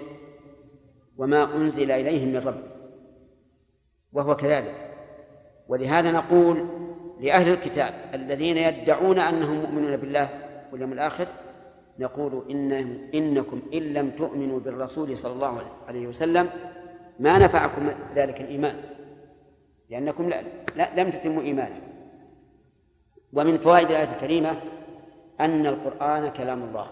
[1.16, 2.62] وما أنزل إليهم من رب.
[4.12, 4.91] وهو كذلك.
[5.72, 6.68] ولهذا نقول
[7.20, 10.28] لأهل الكتاب الذين يدعون أنهم مؤمنون بالله
[10.72, 11.28] واليوم الآخر
[11.98, 12.72] نقول إن
[13.14, 16.50] إنكم إن لم تؤمنوا بالرسول صلى الله عليه وسلم
[17.20, 18.76] ما نفعكم ذلك الإيمان
[19.90, 20.42] لأنكم لا,
[20.76, 21.80] لا لم تتموا إيمانا
[23.32, 24.60] ومن فوائد الآية الكريمة
[25.40, 26.86] أن القرآن كلام الله.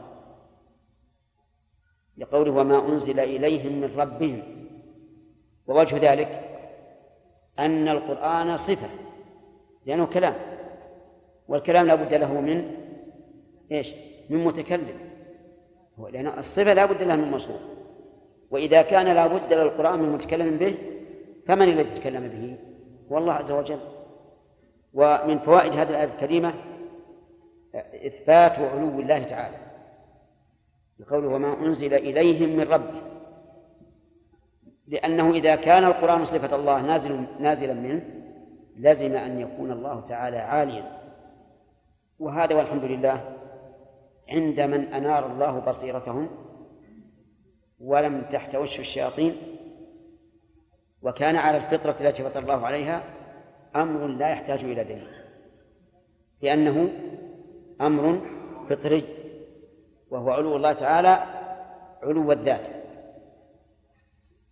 [2.19, 4.43] لقوله وما أنزل إليهم من ربهم
[5.67, 6.50] ووجه ذلك
[7.61, 8.89] أن القرآن صفة
[9.87, 10.35] لأنه كلام
[11.49, 12.77] والكلام لا بد له من
[13.73, 13.95] إيش؟
[14.31, 14.99] من متكلم.
[16.11, 17.61] لأن الصفة لا بد لها من مصروف
[18.51, 20.79] وإذا كان لا بد للقرآن من متكلم به
[21.47, 22.57] فمن الذي يتكلم به؟
[23.13, 23.81] هو الله عز وجل.
[24.95, 26.55] ومن فوائد هذه الآية الكريمة
[28.07, 29.57] إثبات علو الله تعالى.
[30.99, 33.10] بقوله وما أنزل إليهم من ربهم
[34.91, 38.03] لأنه إذا كان القرآن صفة الله نازل نازلا منه
[38.77, 41.01] لزم أن يكون الله تعالى عاليا.
[42.19, 43.37] وهذا والحمد لله
[44.29, 46.29] عند من أنار الله بصيرتهم
[47.81, 49.37] ولم تحتوش الشياطين
[51.03, 53.03] وكان على الفطرة التي فطر الله عليها
[53.77, 55.09] أمر لا يحتاج إلى دليل
[56.43, 56.89] لأنه
[57.81, 58.21] أمر
[58.71, 59.05] فطري
[60.11, 61.25] وهو علو الله تعالى
[62.03, 62.80] علو الذات.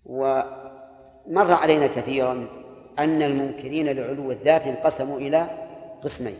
[0.08, 2.48] ومر علينا كثيرا
[2.98, 5.50] أن المنكرين لعلو الذات انقسموا إلى
[6.02, 6.36] قسمين.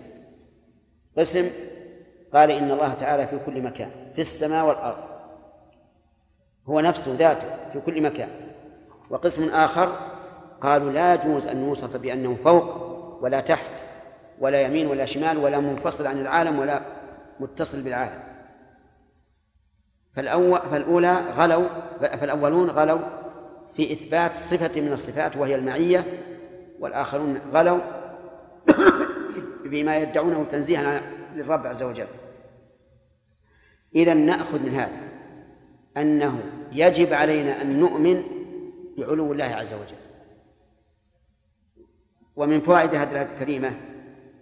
[1.18, 1.50] قسم
[2.32, 5.04] قال إن الله تعالى في كل مكان في السماء والأرض.
[6.66, 8.28] هو نفسه ذاته في كل مكان.
[9.10, 9.92] وقسم آخر
[10.60, 12.88] قالوا لا يجوز أن نوصف بأنه فوق
[13.22, 13.70] ولا تحت
[14.40, 16.80] ولا يمين ولا شمال ولا منفصل عن العالم ولا
[17.40, 18.22] متصل بالعالم.
[20.16, 21.68] فالأول فالأولى غلوا
[22.00, 23.17] فالأولون غلوا
[23.78, 26.04] في إثبات صفة من الصفات وهي المعية
[26.80, 27.80] والآخرون غلوا
[29.64, 31.02] بما يدعونه تنزيها
[31.34, 32.06] للرب عز وجل.
[33.94, 35.00] إذا نأخذ من هذا
[35.96, 38.22] أنه يجب علينا أن نؤمن
[38.98, 39.98] بعلو الله عز وجل.
[42.36, 43.80] ومن فوائد هذه الآية الكريمة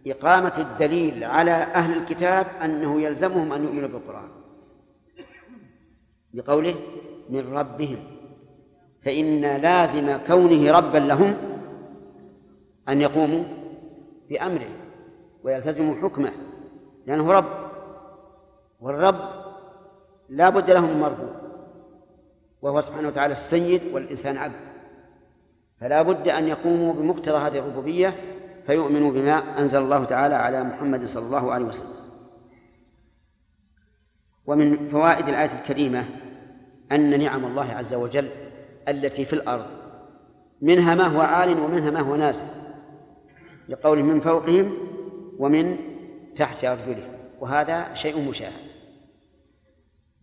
[0.07, 4.29] إقامة الدليل على أهل الكتاب أنه يلزمهم أن يؤمنوا بالقرآن.
[6.35, 6.75] بقوله
[7.31, 8.16] من ربهم.
[9.07, 11.37] فإن لازم كونه ربا لهم
[12.89, 13.45] أن يقوموا
[14.31, 14.69] بأمره
[15.45, 16.33] ويلتزموا حكمه
[17.07, 17.71] لأنه رب
[18.81, 19.19] والرب
[20.29, 21.31] لا بد له من مرفوع
[22.63, 24.55] وهو سبحانه وتعالى السيد والإنسان عبد.
[25.81, 28.15] فلا بد أن يقوموا بمقتضى هذه الربوبية
[28.67, 31.97] فيؤمنوا بما أنزل الله تعالى على محمد صلى الله عليه وسلم.
[34.47, 36.05] ومن فوائد الآية الكريمة
[36.93, 38.46] أن نعم الله عز وجل
[38.89, 39.67] التي في الأرض.
[40.63, 42.45] منها ما هو عال ومنها ما هو نازل
[43.69, 44.79] لقوله من فوقهم
[45.39, 45.79] ومن
[46.37, 48.67] تحت أرجلهم وهذا شيء مشاهد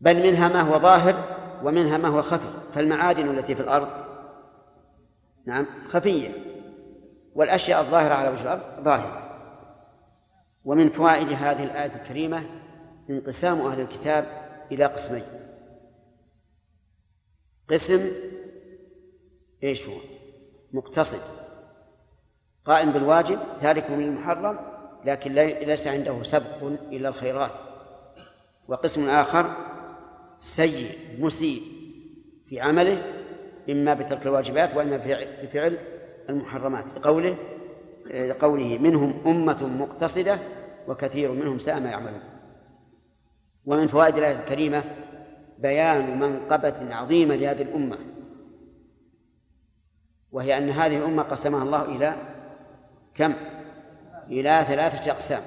[0.01, 3.87] بل منها ما هو ظاهر ومنها ما هو خفي فالمعادن التي في الأرض
[5.45, 6.29] نعم خفية
[7.35, 9.23] والأشياء الظاهرة على وجه الأرض ظاهرة.
[10.65, 12.43] ومن فوائد هذه الآية الكريمة
[13.09, 14.25] انقسام أهل الكتاب
[14.71, 15.23] إلى قسمين.
[17.69, 18.11] قسم
[19.63, 19.95] إيش هو؟
[20.73, 21.19] مقتصد.
[22.65, 24.59] قائم بالواجب تارك للمحرم
[25.05, 27.51] لكن ليس عنده سبق إلى الخيرات.
[28.67, 29.53] وقسم آخر
[30.39, 31.61] سيء مسيء
[32.47, 33.03] في عمله
[33.69, 34.97] إما بترك الواجبات وإما
[35.43, 35.77] بفعل
[36.29, 36.85] المحرمات.
[36.97, 37.35] لقوله
[38.13, 40.39] لقوله منهم أمة مقتصدة
[40.87, 42.23] وكثير منهم ساء ما يعملون.
[43.65, 44.83] ومن فوائد الآية الكريمة
[45.59, 47.97] بيان منقبة عظيمة لهذه الأمة.
[50.33, 52.15] وهي أن هذه الأمة قسمها الله إلى
[53.15, 53.33] كم؟
[54.27, 55.41] إلى ثلاثة أقسام.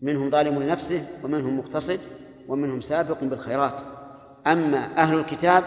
[0.00, 2.00] منهم ظالم لنفسه ومنهم مقتصد
[2.48, 3.74] ومنهم سابق بالخيرات.
[4.46, 5.64] أما أهل الكتاب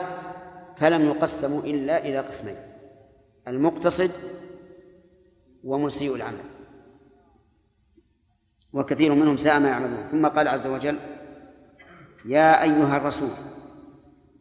[0.77, 2.55] فلم يقسموا إلا إلى قسمين
[3.47, 4.11] المقتصد
[5.63, 6.43] ومسيء العمل.
[8.73, 10.07] وكثير منهم ساء ما يعملون.
[10.11, 10.99] ثم قال عز وجل
[12.25, 13.29] يا أيها الرسول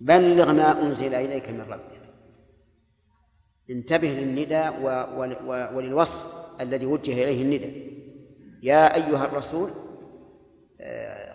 [0.01, 1.92] بلغ ما أنزل إليك من ربك.
[3.73, 4.69] انتبه للندى
[5.47, 7.93] وللوصف الذي وجه إليه الندى
[8.63, 9.71] يا أيها الرسول
[10.81, 11.35] آه،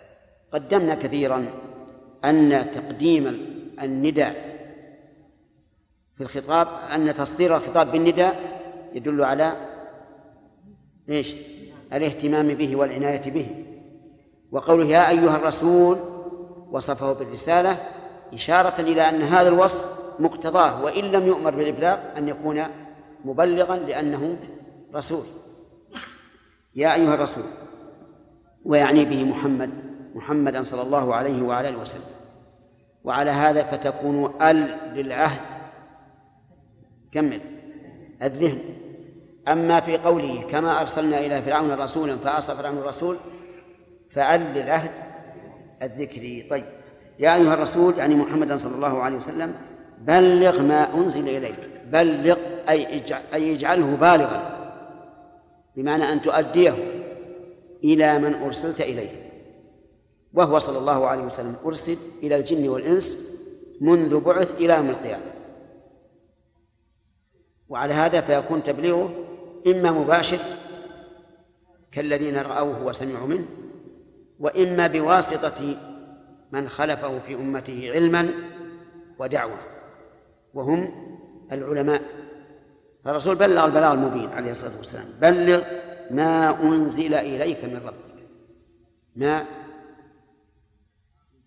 [0.52, 1.46] قدمنا كثيرا
[2.24, 3.26] أن تقديم
[3.82, 4.58] النداء
[6.16, 8.60] في الخطاب أن تصدير الخطاب بالنداء
[8.94, 9.52] يدل على
[11.08, 11.34] إيش؟
[11.92, 13.64] الاهتمام به والعناية به
[14.52, 15.98] وقوله يا أيها الرسول
[16.70, 17.78] وصفه بالرسالة
[18.34, 22.64] إشارة إلى أن هذا الوصف مقتضاه وإن لم يؤمر بالإبلاغ أن يكون
[23.24, 24.36] مبلغا لأنه
[24.94, 25.24] رسول.
[26.74, 27.44] يا أيها الرسول
[28.64, 29.70] ويعني به محمد
[30.14, 32.02] محمدا صلى الله عليه وعلى آله وسلم.
[33.04, 35.40] وعلى هذا فتكون ال للعهد.
[37.12, 37.40] كمل.
[38.22, 38.58] الذهن.
[39.48, 43.16] أما في قوله كما أرسلنا إلى فرعون رسولا فعصى فرعون الرسول
[44.10, 44.90] فأل للعهد
[45.82, 46.64] الذكري طيب.
[47.18, 49.54] يا أيها الرسول يعني محمدا صلى الله عليه وسلم
[50.00, 51.58] بلغ ما أنزل إليك.
[51.92, 52.36] بلغ
[52.68, 53.02] أي
[53.34, 54.58] أي اجعله بالغا.
[55.76, 56.76] بمعنى أن تؤديه
[57.84, 59.30] إلى من أرسلت إليه.
[60.34, 63.38] وهو صلى الله عليه وسلم أرسل إلى الجن والإنس
[63.80, 65.24] منذ بعث إلى يوم القيامة.
[67.68, 69.10] وعلى هذا فيكون تبليغه
[69.66, 70.38] إما مباشر
[71.92, 73.46] كالذين رأوه وسمعوا منه
[74.38, 75.76] وإما بواسطة
[76.52, 78.30] من خلفه في أمته علما
[79.18, 79.77] ودعوة.
[80.54, 80.90] وهم
[81.52, 82.02] العلماء.
[83.06, 85.06] الرسول بلغ البلاغ المبين عليه الصلاة والسلام.
[85.20, 85.62] بلغ
[86.10, 88.28] ما أنزل إليك من ربك.
[89.16, 89.46] ما؟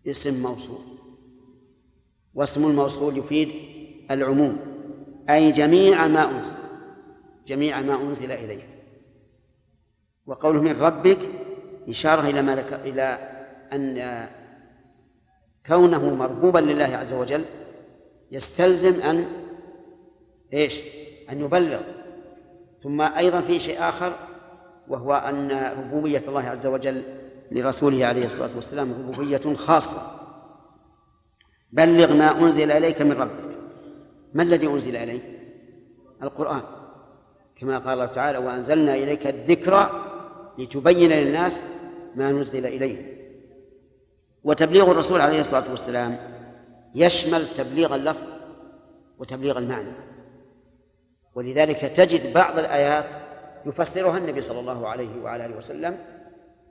[0.07, 0.81] اسم موصول.
[2.33, 3.51] واسم الموصول يفيد
[4.11, 4.57] العموم.
[5.29, 6.53] أي جميع ما أنزل.
[7.47, 8.67] جميع ما أنزل إليك.
[10.25, 11.17] وقوله من ربك
[11.89, 13.17] إشارة إلى ما ذكر إلى
[13.73, 14.27] أن
[15.65, 17.45] كونه مرغوبا لله عز وجل
[18.31, 19.25] يستلزم أن
[20.53, 20.79] إيش؟
[21.29, 21.81] أن يبلغ.
[22.83, 24.13] ثم أيضا في شيء آخر
[24.87, 27.03] وهو أن ربوبية الله عز وجل
[27.51, 30.01] لرسوله عليه الصلاة والسلام ربوبية خاصة.
[31.71, 33.57] بلغ ما أنزل إليك من ربك.
[34.33, 35.23] ما الذي أنزل إليك؟
[36.23, 36.61] القرآن.
[37.55, 39.89] كما قال الله تعالى وأنزلنا إليك الذكر
[40.57, 41.61] لتبين للناس
[42.15, 43.17] ما نزل إليه
[44.43, 46.30] وتبليغ الرسول عليه الصلاة والسلام
[46.95, 48.27] يشمل تبليغ اللفظ
[49.19, 49.91] وتبليغ المعنى.
[51.35, 53.05] ولذلك تجد بعض الآيات
[53.65, 55.97] يفسرها النبي صلى الله عليه وعلى آله وسلم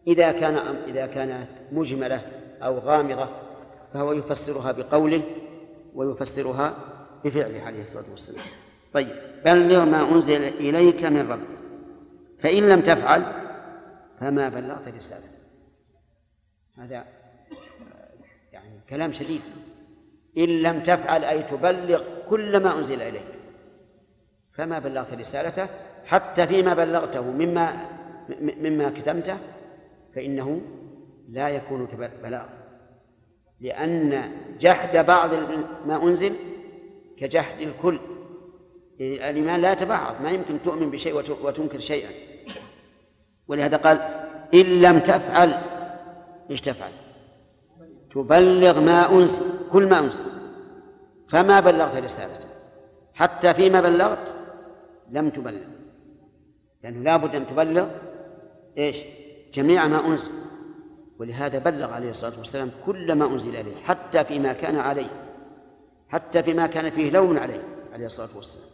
[0.06, 0.56] إذا كان
[0.88, 2.22] إذا كانت مجملة
[2.62, 3.28] أو غامضة
[3.92, 5.22] فهو يفسرها بقوله
[5.94, 6.74] ويفسرها
[7.24, 8.44] بفعله عليه الصلاة والسلام.
[8.92, 11.60] طيب بلغ ما أنزل إليك من ربك
[12.38, 13.22] فإن لم تفعل
[14.20, 15.40] فما بلغت رسالته.
[16.78, 17.04] هذا
[18.52, 19.42] يعني كلام شديد.
[20.38, 23.26] إن لم تفعل أي تبلغ كل ما أنزل إليك.
[24.54, 25.66] فما بلغت رسالته
[26.06, 27.86] حتى فيما بلغته مما
[28.40, 29.38] مما كتمته
[30.14, 30.60] فإنه
[31.28, 31.88] لا يكون
[32.22, 32.46] بلاغ
[33.60, 35.34] لأن جحد بعض
[35.86, 36.34] ما أنزل
[37.18, 37.98] كجحد الكل.
[39.00, 42.10] الإيمان لا يتبعض ما يمكن تؤمن بشيء وتنكر شيئا.
[43.48, 43.98] ولهذا قال
[44.54, 45.62] إن لم تفعل
[46.50, 46.90] إيش تفعل؟
[48.14, 49.42] تبلغ ما أنزل
[49.72, 50.20] كل ما أنزل.
[51.28, 52.48] فما بلغت رسالته.
[53.14, 54.34] حتى فيما بلغت
[55.10, 55.68] لم تبلغ.
[56.84, 57.88] لأنه لابد أن تبلغ
[58.78, 58.96] إيش؟
[59.54, 60.30] جميع ما أنزل.
[61.18, 65.10] ولهذا بلغ عليه الصلاة والسلام كل ما أنزل إليه حتى فيما كان عليه.
[66.08, 67.62] حتى فيما كان فيه لوم عليه
[67.92, 68.70] عليه الصلاة والسلام.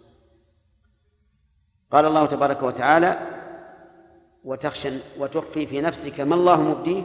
[1.92, 3.18] قال الله تبارك وتعالى
[4.44, 4.88] وتخشى
[5.18, 7.02] وتخفي في نفسك ما الله مبديه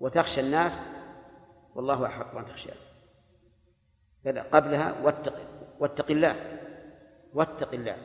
[0.00, 0.82] وتخشى الناس
[1.74, 2.74] والله أحق أن تخشاه
[4.52, 5.34] قبلها واتق
[5.80, 6.36] واتق الله
[7.34, 7.96] واتق الله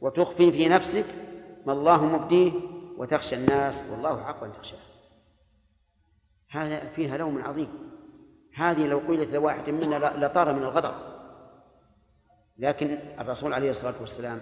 [0.00, 1.04] وتخفي في نفسك
[1.66, 2.52] ما الله مبديه
[2.96, 4.78] وتخشى الناس والله حق أن تخشاه.
[6.50, 7.68] هذا فيها لوم عظيم.
[8.54, 10.94] هذه لو قيلت لواحد منا لطار من الغضب.
[12.58, 14.40] لكن الرسول عليه الصلاة والسلام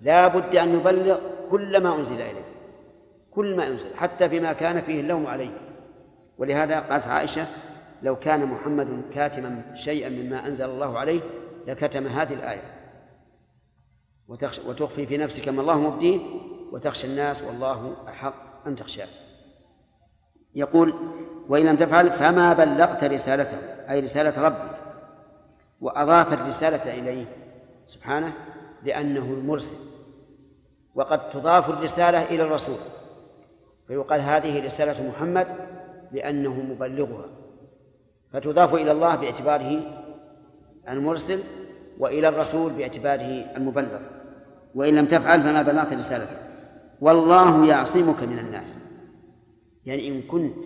[0.00, 1.20] لا بد أن يبلغ
[1.50, 2.44] كل ما أنزل إليه.
[3.30, 5.60] كل ما أنزل حتى فيما كان فيه اللوم عليه.
[6.38, 7.46] ولهذا قالت عائشة
[8.02, 11.20] لو كان محمد كاتما شيئا مما أنزل الله عليه
[11.66, 12.62] لكتم هذه الآية.
[14.66, 16.20] وتخفي في نفسك ما الله مبديه
[16.72, 19.08] وتخشى الناس والله أحق أن تخشاه.
[20.54, 20.94] يقول
[21.48, 23.58] وإن لم تفعل فما بلغت رسالته.
[23.90, 24.78] أي رسالة ربك.
[25.80, 27.24] وأضاف الرسالة إليه
[27.86, 28.32] سبحانه
[28.82, 29.76] لأنه المرسل.
[30.94, 32.78] وقد تضاف الرسالة إلى الرسول.
[33.86, 35.46] فيقال هذه رسالة محمد
[36.12, 37.24] لأنه مبلغها.
[38.32, 40.02] فتضاف إلى الله باعتباره
[40.88, 41.40] المرسل
[41.98, 44.00] وإلى الرسول باعتباره المبلغ.
[44.74, 46.36] وإن لم تفعل فما بلغت رسالته
[47.00, 48.76] والله يعصمك من الناس.
[49.86, 50.64] يعني إن كنت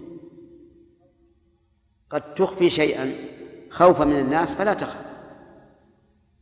[2.10, 3.14] قد تخفي شيئا
[3.70, 5.00] خوفا من الناس فلا تخف.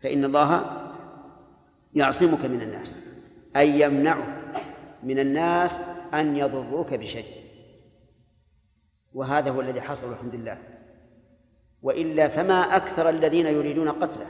[0.01, 0.65] فإن الله
[1.95, 2.97] يعصمك من الناس.
[3.57, 4.63] أي يمنعك
[5.03, 5.81] من الناس
[6.15, 7.27] أن يضروك بشيء.
[9.15, 10.59] وهذا هو الذي حصل الحمد لله.
[11.83, 14.27] وإلا فما أكثر الذين يريدون قتله.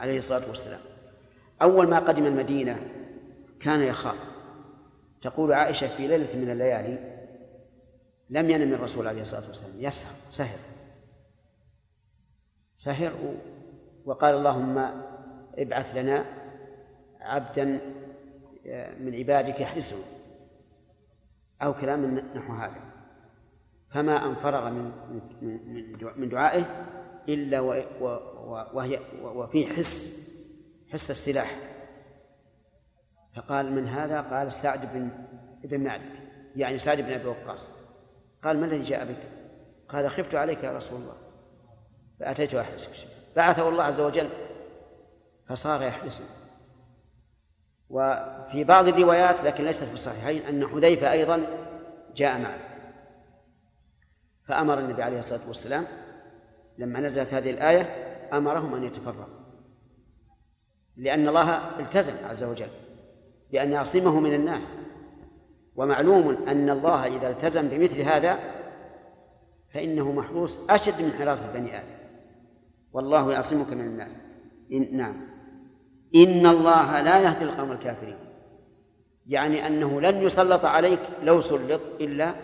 [0.00, 0.80] عليه الصلاة والسلام.
[1.62, 2.90] أول ما قدم المدينة
[3.60, 4.16] كان يخاف.
[5.22, 7.20] تقول عائشة في ليلة من الليالي
[8.30, 9.72] لم ينم الرسول عليه الصلاة والسلام.
[9.78, 10.58] يسهر سهر.
[12.78, 13.12] سهر
[14.04, 14.78] وقال اللهم
[15.58, 16.24] ابعث لنا
[17.20, 17.64] عبدا
[19.00, 19.96] من عبادك يحرسه.
[21.62, 22.89] أو كلام نحو هذا.
[23.90, 24.92] فما أن فرغ من
[26.16, 26.86] من دعائه
[27.28, 27.60] إلا
[28.72, 30.20] وهي وفيه حس
[30.92, 31.56] حس السلاح.
[33.36, 35.10] فقال من هذا؟ قال سعد بن
[35.64, 36.20] ابن معدك
[36.56, 37.70] يعني سعد بن أبي وقاص.
[38.44, 39.22] قال ما الذي جاء بك؟
[39.88, 41.16] قال خفت عليك يا رسول الله.
[42.20, 42.90] فأتيت احرسك
[43.36, 44.28] بعثه الله عز وجل.
[45.48, 46.24] فصار يحرسه
[47.90, 51.46] وفي بعض الروايات لكن ليست في الصحيحين أن حذيفة أيضا
[52.16, 52.69] جاء معه.
[54.50, 55.86] فأمر النبي عليه الصلاة والسلام
[56.78, 57.82] لما نزلت هذه الآية
[58.32, 59.40] أمرهم أن يتفرقوا.
[60.96, 62.68] لأن الله التزم عز وجل
[63.52, 64.76] بأن يعصمه من الناس.
[65.76, 68.38] ومعلوم أن الله إذا التزم بمثل هذا
[69.74, 71.98] فإنه محروس أشد من حراسة بني آدم.
[72.92, 74.16] والله يعصمك من الناس.
[74.72, 75.16] إن نعم.
[76.14, 78.18] إن الله لا يهدي القوم الكافرين.
[79.26, 82.34] يعني أنه لن يسلط عليك لو سلط إلا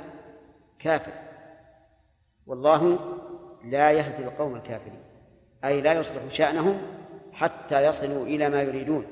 [0.78, 1.25] كافر.
[2.46, 2.98] والله
[3.64, 5.00] لا يهدي القوم الكافرين.
[5.64, 6.78] أي لا يصلح شأنهم
[7.32, 9.06] حتى يصلوا إلى ما يريدون.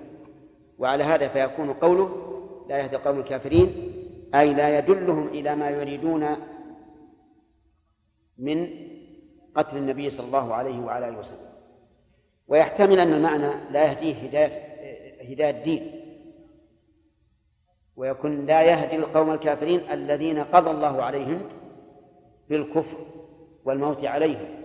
[0.78, 2.31] وعلى هذا فيكون قوله
[2.69, 3.93] لا يهدي القوم الكافرين
[4.35, 6.36] أي لا يدلهم إلى ما يريدون
[8.39, 8.69] من
[9.55, 11.55] قتل النبي صلى الله عليه وعلى آله وسلم.
[12.48, 14.74] ويحتمل أن المعنى لا يهديه هداية
[15.32, 16.01] هداية الدين.
[17.97, 21.48] ويكون لا يهدي القوم الكافرين الذين قضى الله عليهم
[22.48, 23.14] بالكفر.
[23.65, 24.65] والموت عليهم.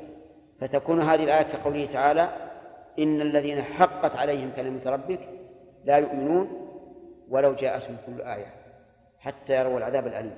[0.61, 2.29] فتكون هذه الآية كقوله تعالى
[2.99, 5.19] إن الذين حقت عليهم كلمة ربك
[5.85, 6.69] لا يؤمنون
[7.29, 8.53] ولو جاءتهم كل آية
[9.19, 10.37] حتى يروا العذاب الأليم.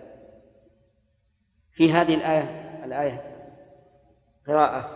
[1.73, 3.21] في هذه الآية الآية
[4.47, 4.89] قراءة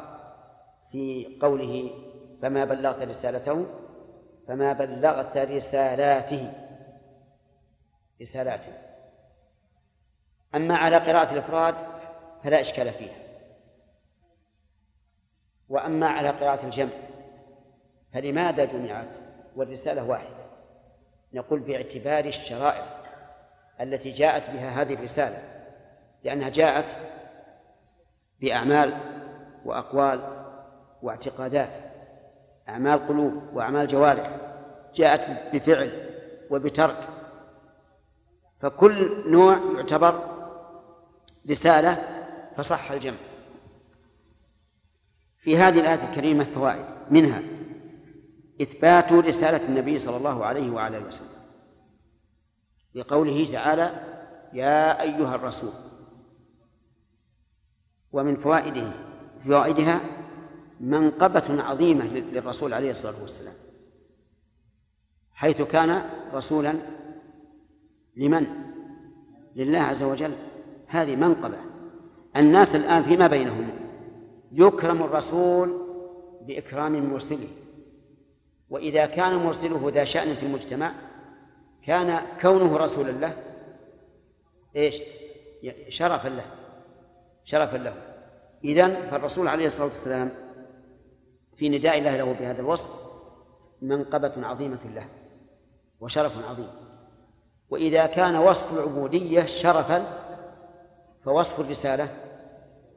[0.92, 1.92] في قوله
[2.42, 3.66] فما بلغت رسالته
[4.48, 6.54] فما بلغت رسالاته.
[8.22, 8.74] رسالاته.
[10.56, 11.76] أما على قراءة الإفراد
[12.44, 13.25] فلا إشكال فيها.
[15.70, 16.94] وأما على قراءة الجمع
[18.14, 19.18] فلماذا جمعت
[19.56, 20.46] والرسالة واحدة؟
[21.34, 23.04] نقول باعتبار الشرائع
[23.82, 25.42] التي جاءت بها هذه الرسالة
[26.24, 26.96] لأنها جاءت
[28.42, 28.98] بأعمال
[29.66, 30.46] وأقوال
[31.02, 31.70] واعتقادات
[32.70, 34.38] أعمال قلوب وأعمال جوارح
[34.96, 36.10] جاءت بفعل
[36.50, 37.08] وبترك.
[38.60, 40.20] فكل نوع يعتبر
[41.50, 41.98] رسالة
[42.58, 43.18] فصح الجمع.
[45.46, 46.86] في هذه الآية الكريمة فوائد.
[47.12, 47.42] منها
[48.62, 51.28] إثبات رسالة النبي صلى الله عليه وعلى آله وسلم.
[52.96, 53.92] لقوله تعالى
[54.54, 55.74] يا أيها الرسول.
[58.12, 58.92] ومن فوائده
[59.46, 60.02] فوائدها
[60.80, 63.56] منقبة عظيمة للرسول عليه الصلاة والسلام.
[65.34, 66.74] حيث كان رسولا
[68.18, 68.48] لمن؟
[69.56, 70.36] لله عز وجل.
[70.88, 71.58] هذه منقبة.
[72.38, 73.85] الناس الآن فيما بينهم؟
[74.58, 75.82] يكرم الرسول
[76.42, 77.48] بإكرام مرسله.
[78.70, 80.94] وإذا كان مرسله ذا شأن في المجتمع
[81.86, 83.34] كان كونه رسولا له
[84.76, 85.02] إيش؟
[85.90, 86.46] شرفا له
[87.44, 87.94] شرفا له.
[88.64, 90.32] إذن فالرسول عليه الصلاة والسلام
[91.58, 92.90] في نداء الله له بهذا الوصف
[93.82, 95.08] منقبة عظيمة له
[96.00, 96.70] وشرف عظيم.
[97.70, 100.06] وإذا كان وصف العبودية شرفا
[101.24, 102.10] فوصف الرسالة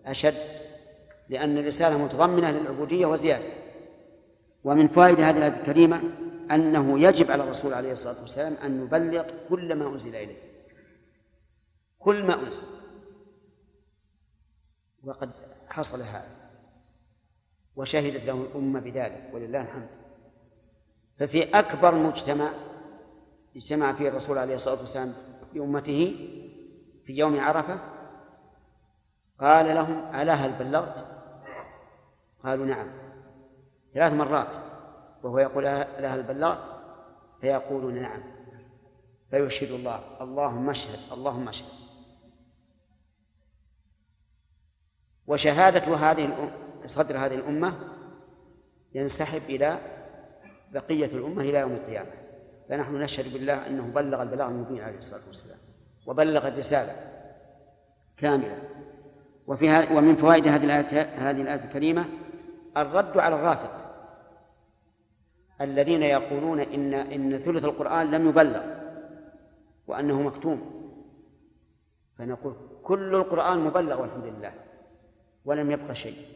[0.07, 0.58] أشد.
[1.29, 3.49] لأن الرسالة متضمنة للعبودية وزيادة.
[4.65, 6.03] ومن فوائد هذه الآية الكريمة
[6.51, 10.37] أنه يجب على الرسول عليه الصلاة والسلام أن يبلغ كل ما أنزل إليه.
[11.99, 12.63] كل ما أنزل.
[15.05, 15.31] وقد
[15.69, 16.51] حصل هذا.
[17.77, 19.89] وشهدت له الأمة بذلك ولله الحمد.
[21.19, 22.51] ففي أكبر مجتمع
[23.57, 25.15] اجتمع فيه الرسول عليه الصلاة والسلام
[25.55, 26.17] بأمته
[27.05, 27.81] في يوم عرفة
[29.41, 31.18] قال لهم ألا هل بلغت؟
[32.45, 32.87] قالوا نعم.
[33.95, 34.49] ثلاث مرات.
[35.23, 36.59] وهو يقول ألا هل بلغت؟
[37.41, 38.23] فيقولون نعم.
[39.31, 40.01] فيشهد الله.
[40.21, 41.69] اللهم اشهد اللهم اشهد.
[45.27, 46.51] وشهادة هذه
[46.87, 47.75] صدر هذه الأمة
[48.95, 49.79] ينسحب إلى
[50.73, 52.11] بقية الأمة إلى يوم القيامة.
[52.69, 55.59] فنحن نشهد بالله أنه بلغ البلاغ المبين عليه الصلاة والسلام.
[56.07, 56.93] وبلغ الرسالة
[58.17, 58.63] كاملة.
[59.47, 62.05] وفي ومن فوائد هذه الآية هذه الآية الكريمة
[62.83, 63.71] الرد على الرافض.
[65.61, 68.63] الذين يقولون إن إن ثلث القرآن لم يبلغ
[69.87, 70.71] وأنه مكتوم.
[72.19, 74.53] فنقول كل القرآن مبلغ والحمد لله
[75.45, 76.27] ولم يبق شيء.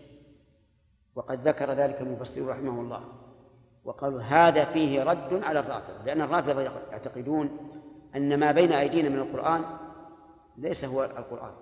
[1.14, 3.04] وقد ذكر ذلك المفسر رحمه الله.
[3.84, 7.58] وقالوا هذا فيه رد على الرافضة لأن الرافضة يعتقدون
[8.16, 9.64] أن ما بين أيدينا من القرآن
[10.58, 11.52] ليس هو القرآن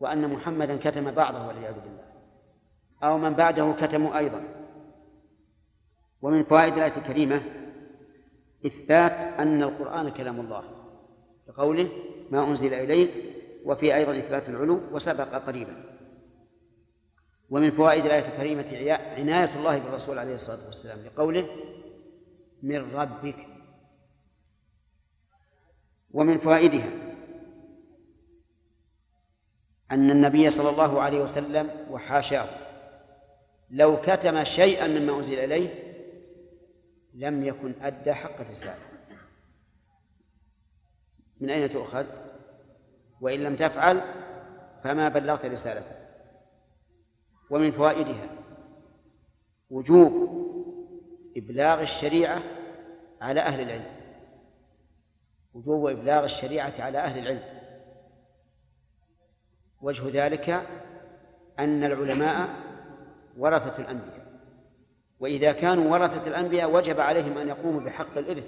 [0.00, 2.09] وأن محمدا كتم بعضه والعياذ بالله.
[3.02, 4.42] أو من بعده كتموا أيضا.
[6.22, 7.42] ومن فوائد الآية الكريمة
[8.66, 10.64] إثبات أن القرآن كلام الله
[11.46, 11.88] كقوله
[12.30, 13.10] ما أنزل إليك
[13.64, 15.84] وفي أيضا إثبات العلو وسبق قريبا.
[17.50, 21.46] ومن فوائد الآية الكريمة عناية الله بالرسول عليه الصلاة والسلام لقوله
[22.62, 23.46] من ربك.
[26.12, 26.90] ومن فوائدها
[29.90, 32.69] أن النبي صلى الله عليه وسلم وحاشاه
[33.70, 35.90] لو كتم شيئا مما أنزل إليه
[37.14, 38.82] لم يكن أدى حق الرسالة.
[41.40, 42.06] من أين تؤخذ؟
[43.20, 44.00] وإن لم تفعل
[44.84, 45.96] فما بلغت رسالته.
[47.50, 48.28] ومن فوائدها
[49.70, 50.40] وجوب
[51.36, 52.42] إبلاغ الشريعة
[53.20, 54.00] على أهل العلم.
[55.54, 57.60] وجوب إبلاغ الشريعة على أهل العلم.
[59.80, 60.50] وجه ذلك
[61.58, 62.69] أن العلماء
[63.40, 64.30] ورثة الأنبياء.
[65.20, 68.44] وإذا كانوا ورثة الأنبياء وجب عليهم أن يقوموا بحق الإرث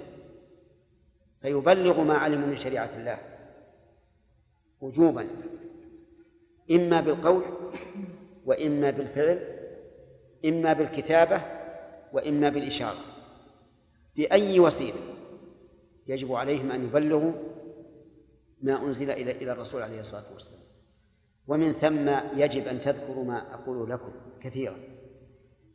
[1.41, 3.17] فيبلغوا ما علموا من شريعة الله
[4.81, 5.27] وجوبا
[6.71, 7.43] إما بالقول
[8.45, 9.39] وإما بالفعل
[10.45, 11.41] إما بالكتابة
[12.13, 12.99] وإما بالإشارة.
[14.15, 14.99] بأي وسيلة
[16.07, 17.31] يجب عليهم أن يبلغوا
[18.61, 20.63] ما أنزل إلى إلى الرسول عليه الصلاة والسلام.
[21.47, 24.11] ومن ثم يجب أن تذكروا ما أقول لكم
[24.41, 24.75] كثيرا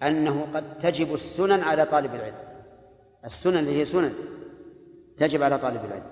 [0.02, 2.48] أنه قد تجب السنن على طالب العلم.
[3.24, 4.14] السنن اللي هي سنن
[5.18, 6.06] تجب على طالب العلم.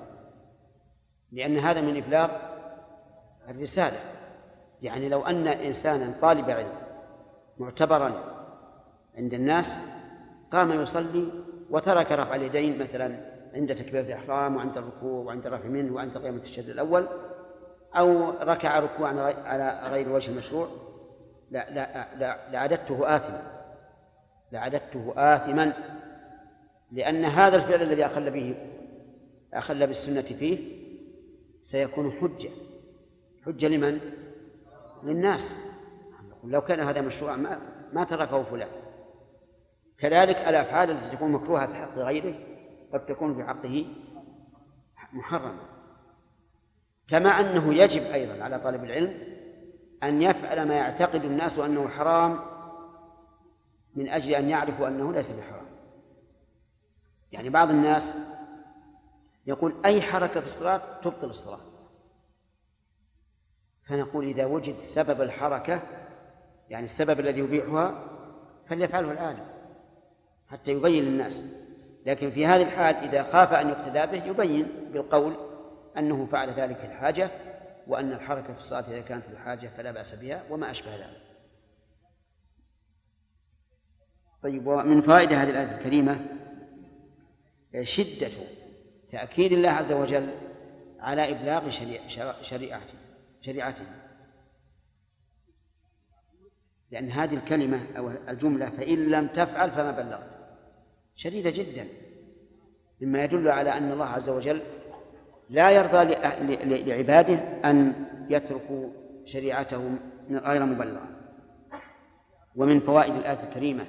[1.32, 2.30] لأن هذا من إبلاغ
[3.48, 3.98] الرسالة.
[4.82, 6.72] يعني لو أن إنسانا طالب علم
[7.58, 8.12] معتبرا
[9.16, 9.76] عند الناس
[10.52, 11.28] قام يصلي
[11.70, 16.68] وترك رفع اليدين مثلا عند تكبيرة الإحرام وعند الركوع وعند الرفع منه وعند قيام التشهد
[16.68, 17.08] الأول
[17.94, 20.68] أو ركع ركوعا على غير وجه المشروع
[21.50, 23.42] لا لا لا لعددته آثما
[24.52, 25.72] لعددته آثما
[26.92, 28.54] لأن هذا الفعل الذي أخل به
[29.54, 30.86] أخل بالسنة فيه
[31.60, 32.50] سيكون حجة.
[33.46, 34.00] حجة لمن؟
[35.02, 35.54] للناس.
[36.44, 37.60] لو كان هذا مشروعا ما
[37.92, 38.68] ما تركه فلان.
[39.98, 42.34] كذلك الأفعال التي تكون مكروهة في حق غيره
[42.92, 43.86] قد تكون في حقه
[45.12, 45.75] محرمة.
[47.08, 49.14] كما أنه يجب أيضا على طالب العلم
[50.02, 52.40] أن يفعل ما يعتقد الناس أنه حرام
[53.94, 55.66] من أجل أن يعرفوا أنه ليس بحرام.
[57.32, 58.14] يعني بعض الناس
[59.46, 61.60] يقول أي حركة في الصلاة تبطل الصلاة.
[63.84, 65.82] فنقول إذا وجد سبب الحركة
[66.70, 68.04] يعني السبب الذي يبيحها
[68.68, 69.46] فليفعله العالم
[70.48, 71.44] حتى يبين للناس.
[72.06, 75.45] لكن في هذه الحال إذا خاف أن يقتدى به يبين بالقول
[75.98, 77.30] أنه فعل ذلك الحاجة
[77.86, 81.22] وأن الحركة في الصلاة إذا كانت الحاجة فلا بأس بها وما أشبه ذلك.
[84.42, 86.26] طيب ومن فوائد هذه الآية الكريمة
[87.82, 88.30] شدة
[89.10, 90.28] تأكيد الله عز وجل
[91.00, 91.70] على إبلاغ
[92.42, 92.94] شريعته
[93.40, 93.84] شريعته.
[96.90, 100.30] لأن هذه الكلمة أو الجملة فإن لم تفعل فما بلغت.
[101.16, 101.88] شديدة جدا.
[103.00, 104.62] مما يدل على أن الله عز وجل
[105.50, 106.14] لا يرضى
[106.84, 108.90] لعباده أن يتركوا
[109.24, 109.98] شريعته
[110.30, 111.08] غير مبلغة.
[112.56, 113.84] ومن فوائد الآية الكريمة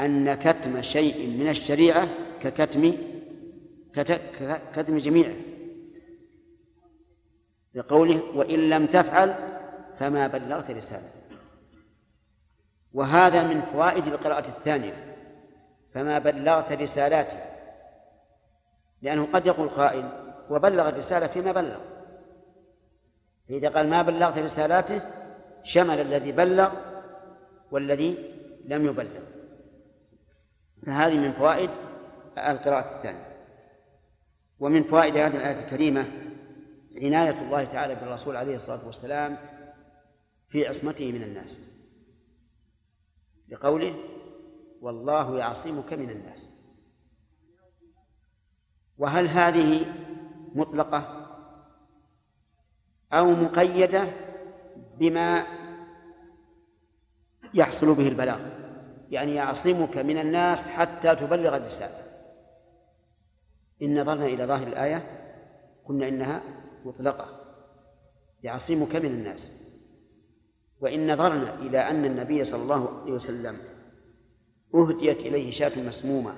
[0.00, 2.08] أن كتم شيء من الشريعة
[2.42, 2.94] ككتم
[3.94, 5.34] ككتم جميعه.
[7.74, 9.34] لقوله وإن لم تفعل
[9.98, 11.10] فما بلغت رسالة.
[12.92, 15.16] وهذا من فوائد القراءة الثانية.
[15.94, 17.36] فما بلغت رسالاتي.
[19.02, 21.80] لأنه قد يقول قائل وبلغ الرسالة فيما بلغ.
[23.48, 25.02] فإذا قال ما بلغت رسالاته
[25.64, 26.72] شمل الذي بلغ
[27.70, 28.34] والذي
[28.64, 29.20] لم يبلغ.
[30.86, 31.70] فهذه من فوائد
[32.38, 33.34] القراءة الثانية.
[34.60, 36.06] ومن فوائد هذه الآية الكريمة
[36.96, 39.38] عناية الله تعالى بالرسول عليه الصلاة والسلام
[40.48, 41.60] في عصمته من الناس.
[43.48, 43.94] لقوله
[44.80, 46.48] والله يعصمك من الناس.
[48.98, 49.86] وهل هذه
[50.54, 51.26] مطلقة
[53.12, 54.12] أو مقيدة
[54.98, 55.46] بما
[57.54, 58.40] يحصل به البلاغ.
[59.10, 62.04] يعني يعصمك من الناس حتى تبلغ الرسالة.
[63.82, 65.20] إن نظرنا إلى ظاهر الآية
[65.84, 66.42] قلنا إنها
[66.84, 67.40] مطلقة.
[68.42, 69.50] يعصمك من الناس.
[70.80, 73.58] وإن نظرنا إلى أن النبي صلى الله عليه وسلم
[74.74, 76.34] أهديت إليه شاة مسمومة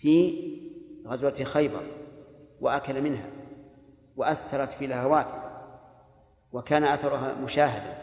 [0.00, 0.42] في
[1.06, 1.82] غزوة خيبر
[2.60, 3.26] وأكل منها
[4.16, 5.42] وأثرت في لهواته
[6.52, 7.98] وكان أثرها مشاهدا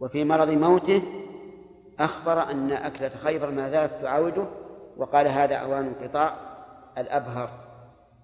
[0.00, 1.02] وفي مرض موته
[1.98, 4.46] أخبر أن أكلة خيبر ما زالت تعاوده
[4.96, 6.36] وقال هذا أوان انقطاع
[6.98, 7.50] الأبهر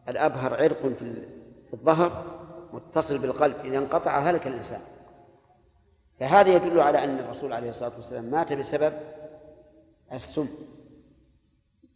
[0.09, 2.25] الأبهر عرق في الظهر
[2.73, 4.81] متصل بالقلب إذا انقطع هلك الإنسان.
[6.21, 8.93] فهذا يدل على أن الرسول عليه الصلاة والسلام مات بسبب
[10.13, 10.49] السم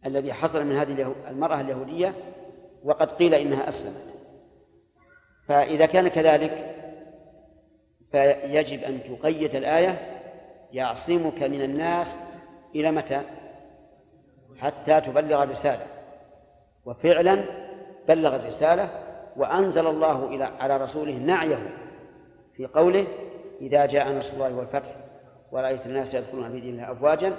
[0.05, 2.13] الذي حصل من هذه المرأة اليهودية
[2.87, 4.17] وقد قيل إنها أسلمت.
[5.47, 6.75] فإذا كان كذلك
[8.11, 10.21] فيجب أن تقيد الآية
[10.73, 12.19] يعصمك من الناس
[12.75, 13.21] إلى متى؟
[14.57, 15.85] حتى تبلغ الرسالة.
[16.85, 17.43] وفعلا
[18.07, 18.89] بلغ الرسالة
[19.37, 21.77] وأنزل الله إلى على رسوله نعيه
[22.55, 23.07] في قوله
[23.61, 24.95] إذا جاء نصر الله والفتح
[25.51, 27.33] ورأيت الناس يدخلون في دين الله أفواجا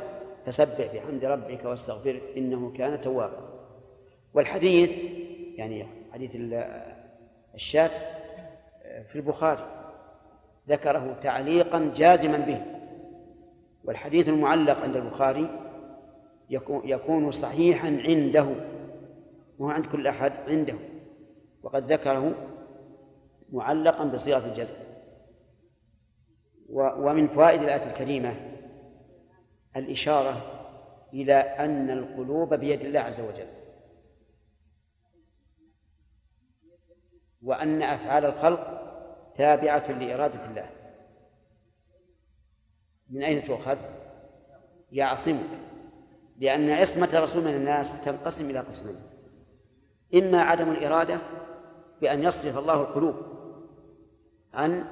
[0.46, 3.48] فسبح بحمد ربك واستغفر إنه كان توابا.
[4.34, 4.90] والحديث
[5.58, 6.36] يعني حديث
[7.54, 7.90] الشاة
[8.82, 9.66] في البخاري
[10.68, 12.62] ذكره تعليقا جازما به.
[13.84, 15.60] والحديث المعلق عند البخاري
[16.84, 18.46] يكون صحيحا عنده
[19.58, 20.74] مو عند كل أحد عنده.
[21.62, 22.34] وقد ذكره
[23.52, 24.76] معلقا بصيغة الجزم.
[26.70, 28.34] ومن فوائد الآية الكريمة
[29.76, 30.42] الإشارة
[31.14, 33.46] إلى أن القلوب بيد الله عز وجل.
[37.42, 38.78] وأن أفعال الخلق
[39.34, 40.70] تابعة لإرادة الله.
[43.10, 43.78] من أين تؤخذ؟
[44.92, 45.50] يعصمك
[46.38, 48.96] لأن عصمة الرسول من الناس تنقسم إلى قسمين.
[50.14, 51.20] إما عدم الإرادة
[52.00, 53.16] بأن يصرف الله القلوب
[54.54, 54.84] عن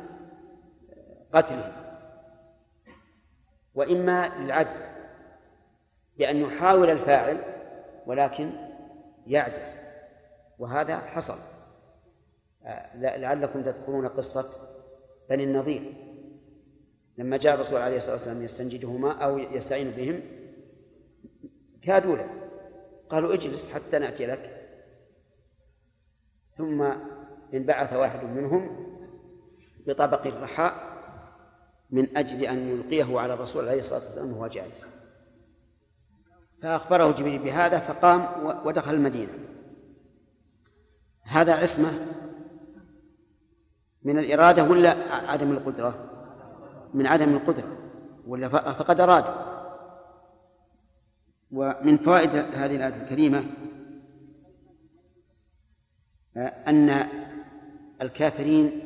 [1.32, 1.72] قتله
[3.74, 4.84] وإما للعجز
[6.18, 7.42] بأن يحاول الفاعل
[8.06, 8.52] ولكن
[9.26, 9.76] يعجز
[10.58, 11.55] وهذا حصل.
[12.94, 14.48] لعلكم تذكرون قصة
[15.30, 15.94] بني النضير.
[17.18, 20.20] لما جاء الرسول عليه الصلاة والسلام يستنجدهما أو يستعين بهم
[21.82, 22.30] كادوا له.
[23.10, 24.68] قالوا اجلس حتى نأتي لك.
[26.56, 26.92] ثم
[27.54, 28.86] انبعث واحد منهم
[29.86, 30.96] بطبق الرحاء
[31.90, 34.86] من أجل أن يلقيه على الرسول عليه الصلاة والسلام وهو جالس.
[36.62, 39.32] فأخبره جبريل بهذا فقام ودخل المدينة.
[41.22, 41.90] هذا عصمة
[44.06, 44.96] من الإرادة ولا
[45.30, 45.94] عدم القدرة؟
[46.94, 47.76] من عدم القدرة
[48.26, 49.24] ولا فقد أراد.
[51.52, 53.44] ومن فوائد هذه الآية الكريمة
[56.36, 57.06] أن
[58.02, 58.80] الكافرين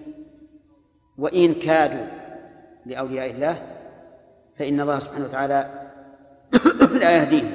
[1.18, 2.06] وإن كادوا
[2.86, 3.62] لأولياء الله
[4.59, 5.90] فإن الله سبحانه وتعالى
[7.01, 7.52] لا يهديهم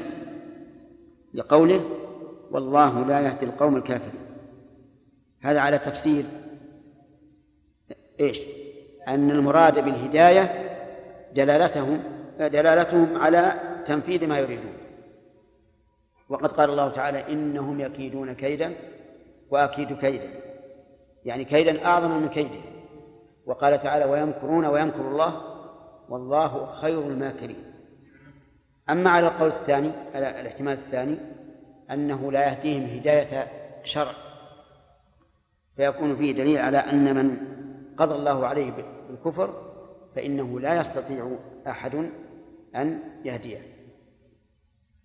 [1.34, 1.90] لقوله
[2.52, 4.26] والله لا يهدي القوم الكافرين.
[5.42, 6.26] هذا على تفسير
[8.20, 8.42] إيش؟
[9.08, 10.72] أن المراد بالهداية
[11.34, 12.04] دلالتهم
[12.40, 13.54] دلالتهم على
[13.86, 14.74] تنفيذ ما يريدون.
[16.30, 18.74] وقد قال الله تعالى إنهم يكيدون كيدا
[19.50, 20.30] وأكيد كيدا.
[21.26, 22.62] يعني كيدا أعظم من كيده.
[23.46, 25.42] وقال تعالى ويمكرون ويمكر الله
[26.10, 27.64] والله خير الماكرين.
[28.90, 31.18] أما على القول الثاني على الاحتمال الثاني
[31.92, 33.48] أنه لا يهديهم هداية
[33.84, 34.14] شرع
[35.76, 37.38] فيكون فيه دليل على أن من
[37.98, 38.72] قضى الله عليه
[39.10, 39.72] بالكفر
[40.16, 41.96] فإنه لا يستطيع أحد
[42.76, 43.76] أن يهديه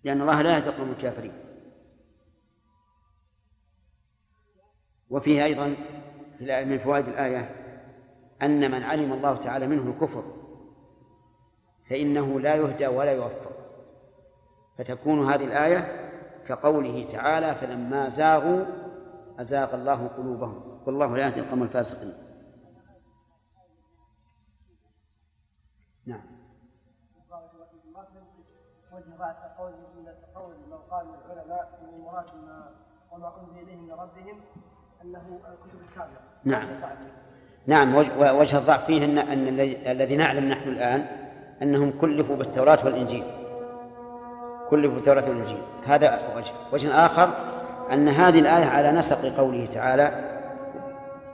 [0.03, 1.33] لأن الله لا يهدي القوم الكافرين.
[5.09, 5.75] وفيه أيضا
[6.41, 7.55] من فوائد الآية
[8.41, 10.23] أن من علم الله تعالى منه الكفر
[11.89, 13.51] فإنه لا يهدى ولا يوفق.
[14.77, 16.11] فتكون هذه الآية
[16.47, 18.65] كقوله تعالى فلما زاغوا
[19.39, 20.81] أزاغ الله قلوبهم.
[20.85, 22.13] والله لا يهدي القوم الفاسقين.
[29.01, 29.71] وجه بعد قول
[30.51, 32.25] من قال العلماء ان المراد
[33.11, 34.39] وما أنزل اليهم من ربهم
[35.03, 36.67] أنه الكتب السابقه نعم.
[37.67, 37.95] نعم
[38.37, 39.47] وجه الضعف فيه ان أن
[39.85, 41.05] الذي نعلم نحن الآن
[41.61, 43.23] أنهم كلفوا بالتوراة والإنجيل.
[44.69, 45.61] كلفوا بالتوراة والإنجيل.
[45.85, 46.51] هذا وجه.
[46.73, 47.29] وجه آخر
[47.91, 50.11] أن هذه الآية على نسق قوله تعالى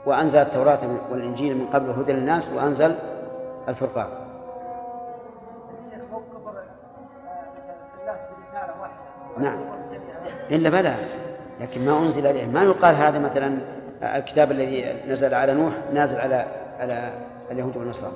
[0.06, 0.80] وأنزل التوراة
[1.10, 2.98] والإنجيل من قبل هدى للناس وأنزل
[3.68, 4.27] الفرقان.
[9.40, 9.58] نعم.
[10.50, 10.94] إلا بلى.
[11.60, 12.46] لكن ما أنزل إليه.
[12.46, 13.58] ما يقال هذا مثلا
[14.02, 16.46] الكتاب الذي نزل على نوح نازل على
[16.78, 17.12] على
[17.50, 18.12] اليهود والنصارى.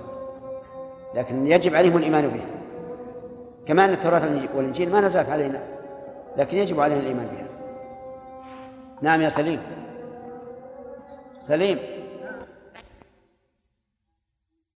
[1.14, 2.44] لكن يجب عليهم الإيمان به.
[3.66, 4.22] كما أن التوراة
[4.54, 5.58] والإنجيل ما نزلت علينا.
[6.36, 7.46] لكن يجب علينا الإيمان بها.
[9.02, 9.60] نعم يا سليم.
[11.40, 11.78] سليم.